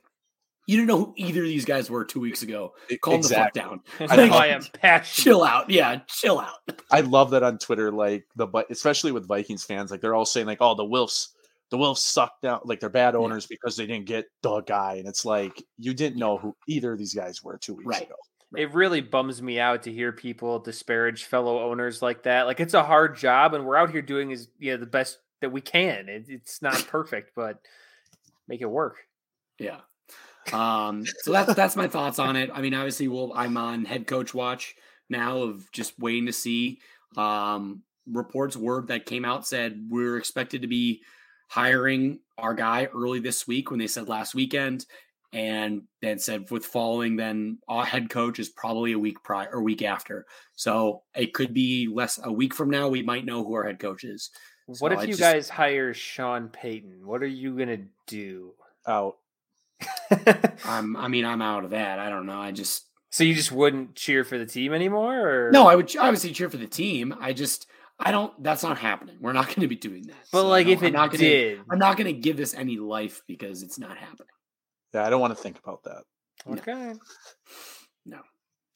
[0.66, 2.74] you didn't know who either of these guys were two weeks ago.
[3.02, 3.62] Calm exactly.
[3.62, 3.82] the fuck down.
[4.10, 5.24] I, think, I am passionate.
[5.24, 5.70] Chill out.
[5.70, 6.60] Yeah, chill out.
[6.90, 10.26] I love that on Twitter, like the but especially with Vikings fans, like they're all
[10.26, 11.30] saying like, "Oh, the Wilfs
[11.70, 13.58] the Wolves sucked out like they're bad owners yeah.
[13.60, 14.96] because they didn't get the guy.
[14.96, 18.04] And it's like you didn't know who either of these guys were two weeks right.
[18.04, 18.16] ago.
[18.56, 22.46] It really bums me out to hear people disparage fellow owners like that.
[22.46, 25.18] Like it's a hard job, and we're out here doing is you know the best
[25.42, 26.08] that we can.
[26.10, 27.60] It, it's not perfect, but
[28.48, 28.98] make it work.
[29.60, 29.78] Yeah.
[30.52, 31.06] Um.
[31.22, 32.50] So that's that's my thoughts on it.
[32.54, 34.76] I mean, obviously, we'll I'm on head coach watch
[35.10, 36.82] now of just waiting to see.
[37.16, 37.84] Um.
[38.06, 41.02] Reports word that came out said we're expected to be
[41.54, 44.88] hiring our guy early this week when they said last weekend
[45.34, 49.62] and then said with following then our head coach is probably a week prior or
[49.62, 50.26] week after.
[50.56, 53.78] So it could be less a week from now we might know who our head
[53.78, 54.32] coach is.
[54.66, 57.06] What so if I you just, guys hire sean payton?
[57.06, 58.54] What are you gonna do
[58.88, 59.18] out?
[60.66, 62.00] I'm i mean i'm out of that.
[62.00, 62.40] I don't know.
[62.40, 65.52] I just so you just wouldn't cheer for the team anymore or?
[65.52, 67.14] No i would obviously cheer for the team.
[67.20, 67.68] I just
[68.00, 68.42] I don't.
[68.44, 69.18] That's not happening.
[69.22, 70.16] We're not going to be doing that.
[70.32, 72.78] But so like, if it I'm did, gonna, I'm not going to give this any
[72.78, 74.28] life because it's not happening.
[74.94, 76.04] Yeah, I don't want to think about that.
[76.48, 76.74] Okay.
[76.74, 76.98] No,
[78.06, 78.20] no.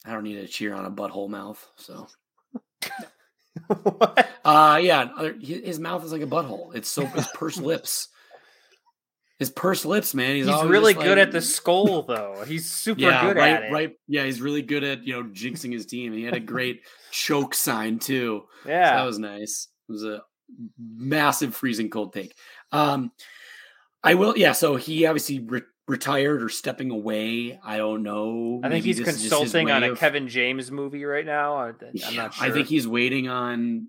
[0.04, 1.64] I don't need to cheer on a butthole mouth.
[1.76, 2.06] So.
[3.66, 4.28] what?
[4.44, 5.32] Uh yeah.
[5.40, 6.74] His mouth is like a butthole.
[6.74, 8.08] It's so his pursed lips.
[9.38, 10.34] His pursed lips, man.
[10.34, 12.44] He's, he's really good at the skull, though.
[12.46, 13.72] He's super yeah, good right, at it.
[13.72, 13.96] Right.
[14.08, 16.12] Yeah, he's really good at you know jinxing his team.
[16.12, 16.82] And he had a great
[17.12, 18.44] choke sign too.
[18.66, 19.68] Yeah, so that was nice.
[19.88, 20.22] It was a
[20.76, 22.34] massive freezing cold take.
[22.72, 23.12] Um,
[24.02, 24.36] I will.
[24.36, 24.52] Yeah.
[24.52, 27.60] So he obviously re- retired or stepping away.
[27.62, 28.60] I don't know.
[28.64, 31.58] I think he's consulting on a of, Kevin James movie right now.
[31.58, 32.46] I'm yeah, not sure.
[32.46, 33.88] I think he's waiting on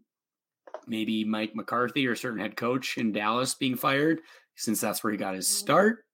[0.88, 4.22] maybe Mike McCarthy or a certain head coach in Dallas being fired
[4.60, 6.06] since that's where he got his start.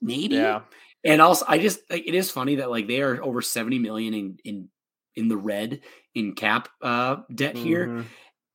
[0.00, 0.36] Maybe.
[0.36, 0.62] Yeah.
[1.04, 4.14] And also, I just like, it is funny that like they are over seventy million
[4.14, 4.68] in in
[5.14, 5.80] in the red
[6.14, 8.02] in cap uh, debt here, mm-hmm.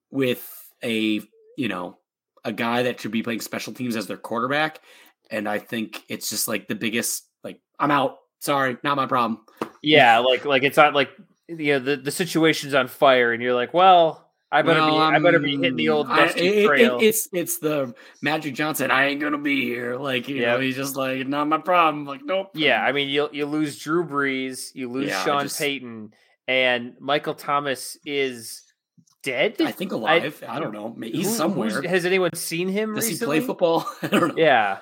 [0.10, 0.48] with
[0.84, 1.22] a
[1.57, 1.98] you know
[2.44, 4.80] a guy that should be playing special teams as their quarterback,
[5.30, 8.18] and I think it's just like the biggest like I'm out.
[8.40, 9.41] Sorry, not my problem.
[9.84, 11.11] Yeah, like like it's not like
[11.48, 15.02] you know the the situation's on fire, and you're like, well, I better well, be.
[15.02, 16.98] Um, I better be hitting the old dusty I, trail.
[16.98, 18.90] It, it, it's it's the Magic Johnson.
[18.90, 19.96] I ain't gonna be here.
[19.96, 20.58] Like you yep.
[20.58, 22.06] know, he's just like not my problem.
[22.06, 22.50] Like nope.
[22.56, 26.14] Yeah, I mean, you you lose Drew Brees, you lose yeah, Sean just, Payton,
[26.48, 28.64] and Michael Thomas is
[29.24, 29.62] dead.
[29.62, 30.44] I think alive.
[30.48, 30.96] I, I don't know.
[31.02, 31.82] He's who, somewhere.
[31.84, 32.96] Has anyone seen him?
[32.96, 33.38] Does recently?
[33.38, 33.86] he play football?
[34.02, 34.44] I don't know.
[34.44, 34.80] Yeah.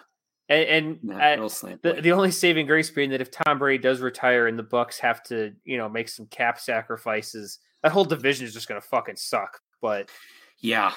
[0.50, 1.48] And, and nah,
[1.84, 4.98] the, the only saving grace being that if Tom Brady does retire and the Bucs
[5.00, 8.88] have to, you know, make some cap sacrifices, that whole division is just going to
[8.88, 9.62] fucking suck.
[9.82, 10.10] But
[10.60, 10.92] yeah,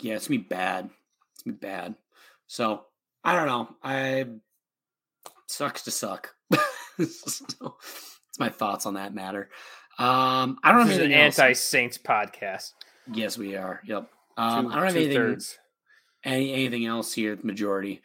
[0.00, 0.90] yeah, it's gonna be bad.
[1.34, 1.94] It's gonna be bad.
[2.46, 2.84] So
[3.22, 3.68] I don't know.
[3.82, 4.26] I
[5.46, 6.34] sucks to suck.
[6.98, 7.76] so,
[8.28, 9.50] it's my thoughts on that matter.
[9.98, 12.72] Um, I don't This have is an anti Saints podcast.
[13.12, 13.80] Yes, we are.
[13.86, 14.08] Yep.
[14.36, 15.58] Um, Two- I don't have anything, two-thirds.
[16.24, 17.36] any anything else here.
[17.36, 18.02] The majority.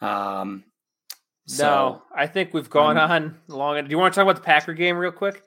[0.00, 0.64] Um,
[1.48, 3.82] No, so I think we've gone on long.
[3.84, 5.42] Do you want to talk about the Packer game real quick?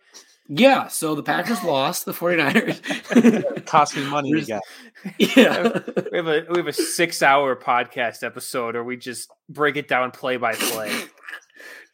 [0.53, 0.87] Yeah.
[0.89, 3.65] So the Packers lost the 49ers.
[3.65, 4.59] Cost me money again.
[5.17, 5.79] yeah.
[6.11, 9.87] We have a we have a six hour podcast episode, or we just break it
[9.87, 10.93] down play by play.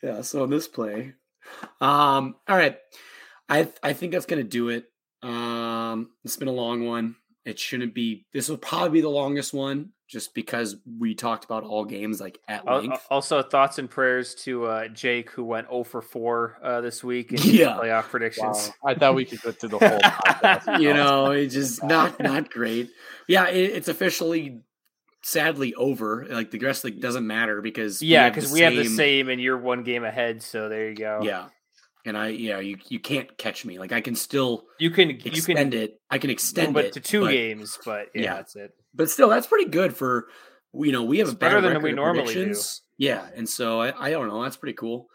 [0.01, 0.21] yeah.
[0.21, 1.13] So in this play,
[1.79, 2.77] um, all right.
[3.47, 4.85] I I think that's gonna do it.
[5.21, 7.15] Um, it's been a long one.
[7.48, 8.26] It shouldn't be.
[8.34, 12.40] This will probably be the longest one, just because we talked about all games like
[12.49, 13.07] at length.
[13.10, 17.32] Also, thoughts and prayers to uh, Jake, who went 0 for 4 uh, this week
[17.32, 17.78] in Yeah.
[17.78, 18.10] playoff Wow.
[18.10, 18.72] predictions.
[18.86, 20.80] I thought we could go through the whole podcast.
[20.82, 22.90] you know, it's just not not great.
[23.28, 24.61] Yeah, it, it's officially
[25.24, 26.26] sadly over.
[26.30, 28.95] Like the rest like doesn't matter because Yeah, have because the we have the same-
[28.98, 30.41] same, and you're one game ahead.
[30.44, 31.22] So there you go.
[31.24, 31.45] Yeah,
[32.07, 33.77] and I yeah you you can't catch me.
[33.79, 36.01] Like I can still you can you extend can it.
[36.09, 38.34] I can extend it to two but, games, but yeah, yeah.
[38.35, 38.71] that's it.
[38.93, 40.27] but still that's pretty good for
[40.73, 42.55] you know we have It's a better than we normally do.
[42.97, 44.41] Yeah, and so I, I don't know.
[44.41, 45.07] That's pretty cool.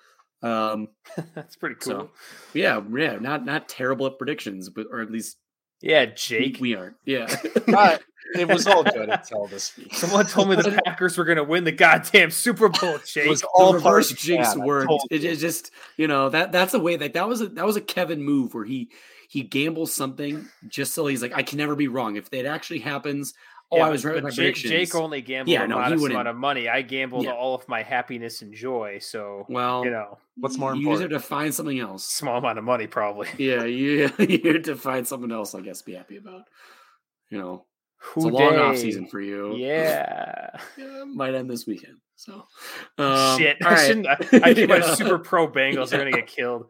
[0.42, 0.88] Um,
[1.34, 1.92] that's pretty cool.
[1.92, 2.10] So,
[2.52, 5.38] yeah, yeah, not not terrible at predictions, but or at least
[5.82, 6.58] yeah, Jake.
[6.60, 6.96] we aren't.
[7.04, 7.34] Yeah.
[7.66, 8.02] But
[8.34, 9.94] it was all good until this week.
[9.94, 13.26] Someone told me the Packers were going to win the goddamn Super Bowl, Jake.
[13.26, 14.92] It was the all reverse part of the jinx plan, I worked.
[15.10, 17.76] It, it just you know that that's a way that that was a that was
[17.76, 18.90] a Kevin move where he
[19.28, 22.16] he gambles something just so he's like I can never be wrong.
[22.16, 23.32] If it actually happens,
[23.70, 24.70] oh Yeah, I was right with my Jake, predictions.
[24.70, 26.68] Jake only gambled Yeah, a no, modest amount of money.
[26.68, 27.32] I gambled Yeah.
[27.32, 28.98] all of my happiness and joy.
[29.00, 31.22] So well, you know, What's more you just have important?
[31.22, 32.04] to find something else.
[32.04, 33.28] small amount of money probably.
[33.38, 35.54] Yeah, you you to find something else.
[35.54, 36.42] I guess be happy about.
[37.30, 37.64] You know,
[38.16, 39.56] it's a Who long off season for you.
[39.56, 40.50] Yeah.
[40.76, 41.98] Yeah, might end this weekend.
[42.16, 42.44] So,
[42.98, 43.56] um, Shit.
[43.62, 43.86] all I right.
[43.86, 44.06] shouldn't.
[44.06, 45.90] I, I keep my super pro Bengals.
[45.90, 46.66] They're gonna get killed.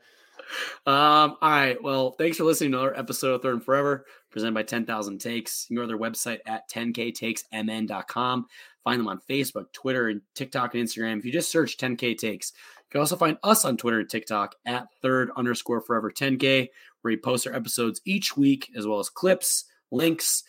[0.86, 1.82] Um, all right.
[1.82, 5.66] Well, thanks for listening to another episode of Third and Forever, presented by 10,000 Takes.
[5.68, 8.46] You can go to their website at 10ktakesmn.com.
[8.84, 11.18] Find them on Facebook, Twitter, and TikTok and Instagram.
[11.18, 14.56] If you just search 10k takes, you can also find us on Twitter and TikTok
[14.66, 16.68] at third underscore forever 10k,
[17.00, 20.42] where we post our episodes each week, as well as clips, links,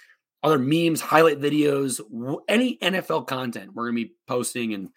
[0.44, 2.02] other memes, highlight videos,
[2.48, 4.90] any NFL content we're going to be posting and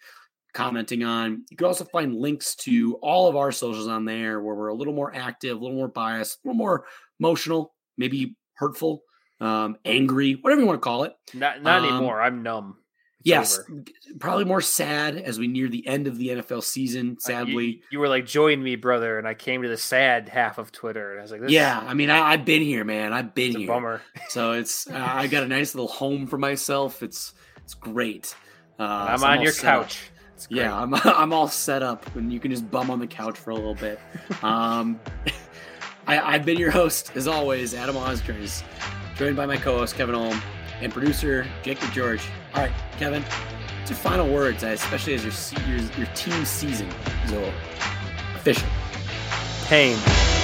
[0.53, 1.45] commenting on.
[1.49, 4.73] You can also find links to all of our socials on there where we're a
[4.73, 6.85] little more active, a little more biased, a little more
[7.19, 9.03] emotional, maybe hurtful,
[9.39, 11.13] um, angry, whatever you want to call it.
[11.33, 12.21] Not not Um, anymore.
[12.21, 12.77] I'm numb.
[13.19, 13.83] It's yes, over.
[14.19, 17.81] probably more sad as we near the end of the NFL season, Uh, you- sadly.
[17.91, 21.11] you, were like, "Join me, brother," and I came to the sad half of Twitter,
[21.11, 23.13] and I was like, this yeah, I mean, I, I've been here, man.
[23.13, 23.67] I've been it's a here.
[23.67, 27.01] bummer." So it's uh, I got a nice little home for myself.
[27.03, 28.33] It's it's great.
[28.79, 30.09] Uh, I'm so I'm on your couch.
[30.35, 30.57] It's great.
[30.59, 33.49] Yeah, I'm I'm all set up, and you can just bum on the couch for
[33.49, 33.99] a little bit.
[34.43, 34.99] Um,
[36.05, 38.63] I, I've been your host, as always, Adam Osgers,
[39.17, 40.39] joined by my co-host Kevin Holm
[40.79, 42.21] and producer Jacob George.
[42.57, 46.89] All right, Kevin, what's your final words, uh, especially as your your, your team season
[47.23, 47.31] is
[48.33, 48.67] official.
[49.67, 50.36] Pain.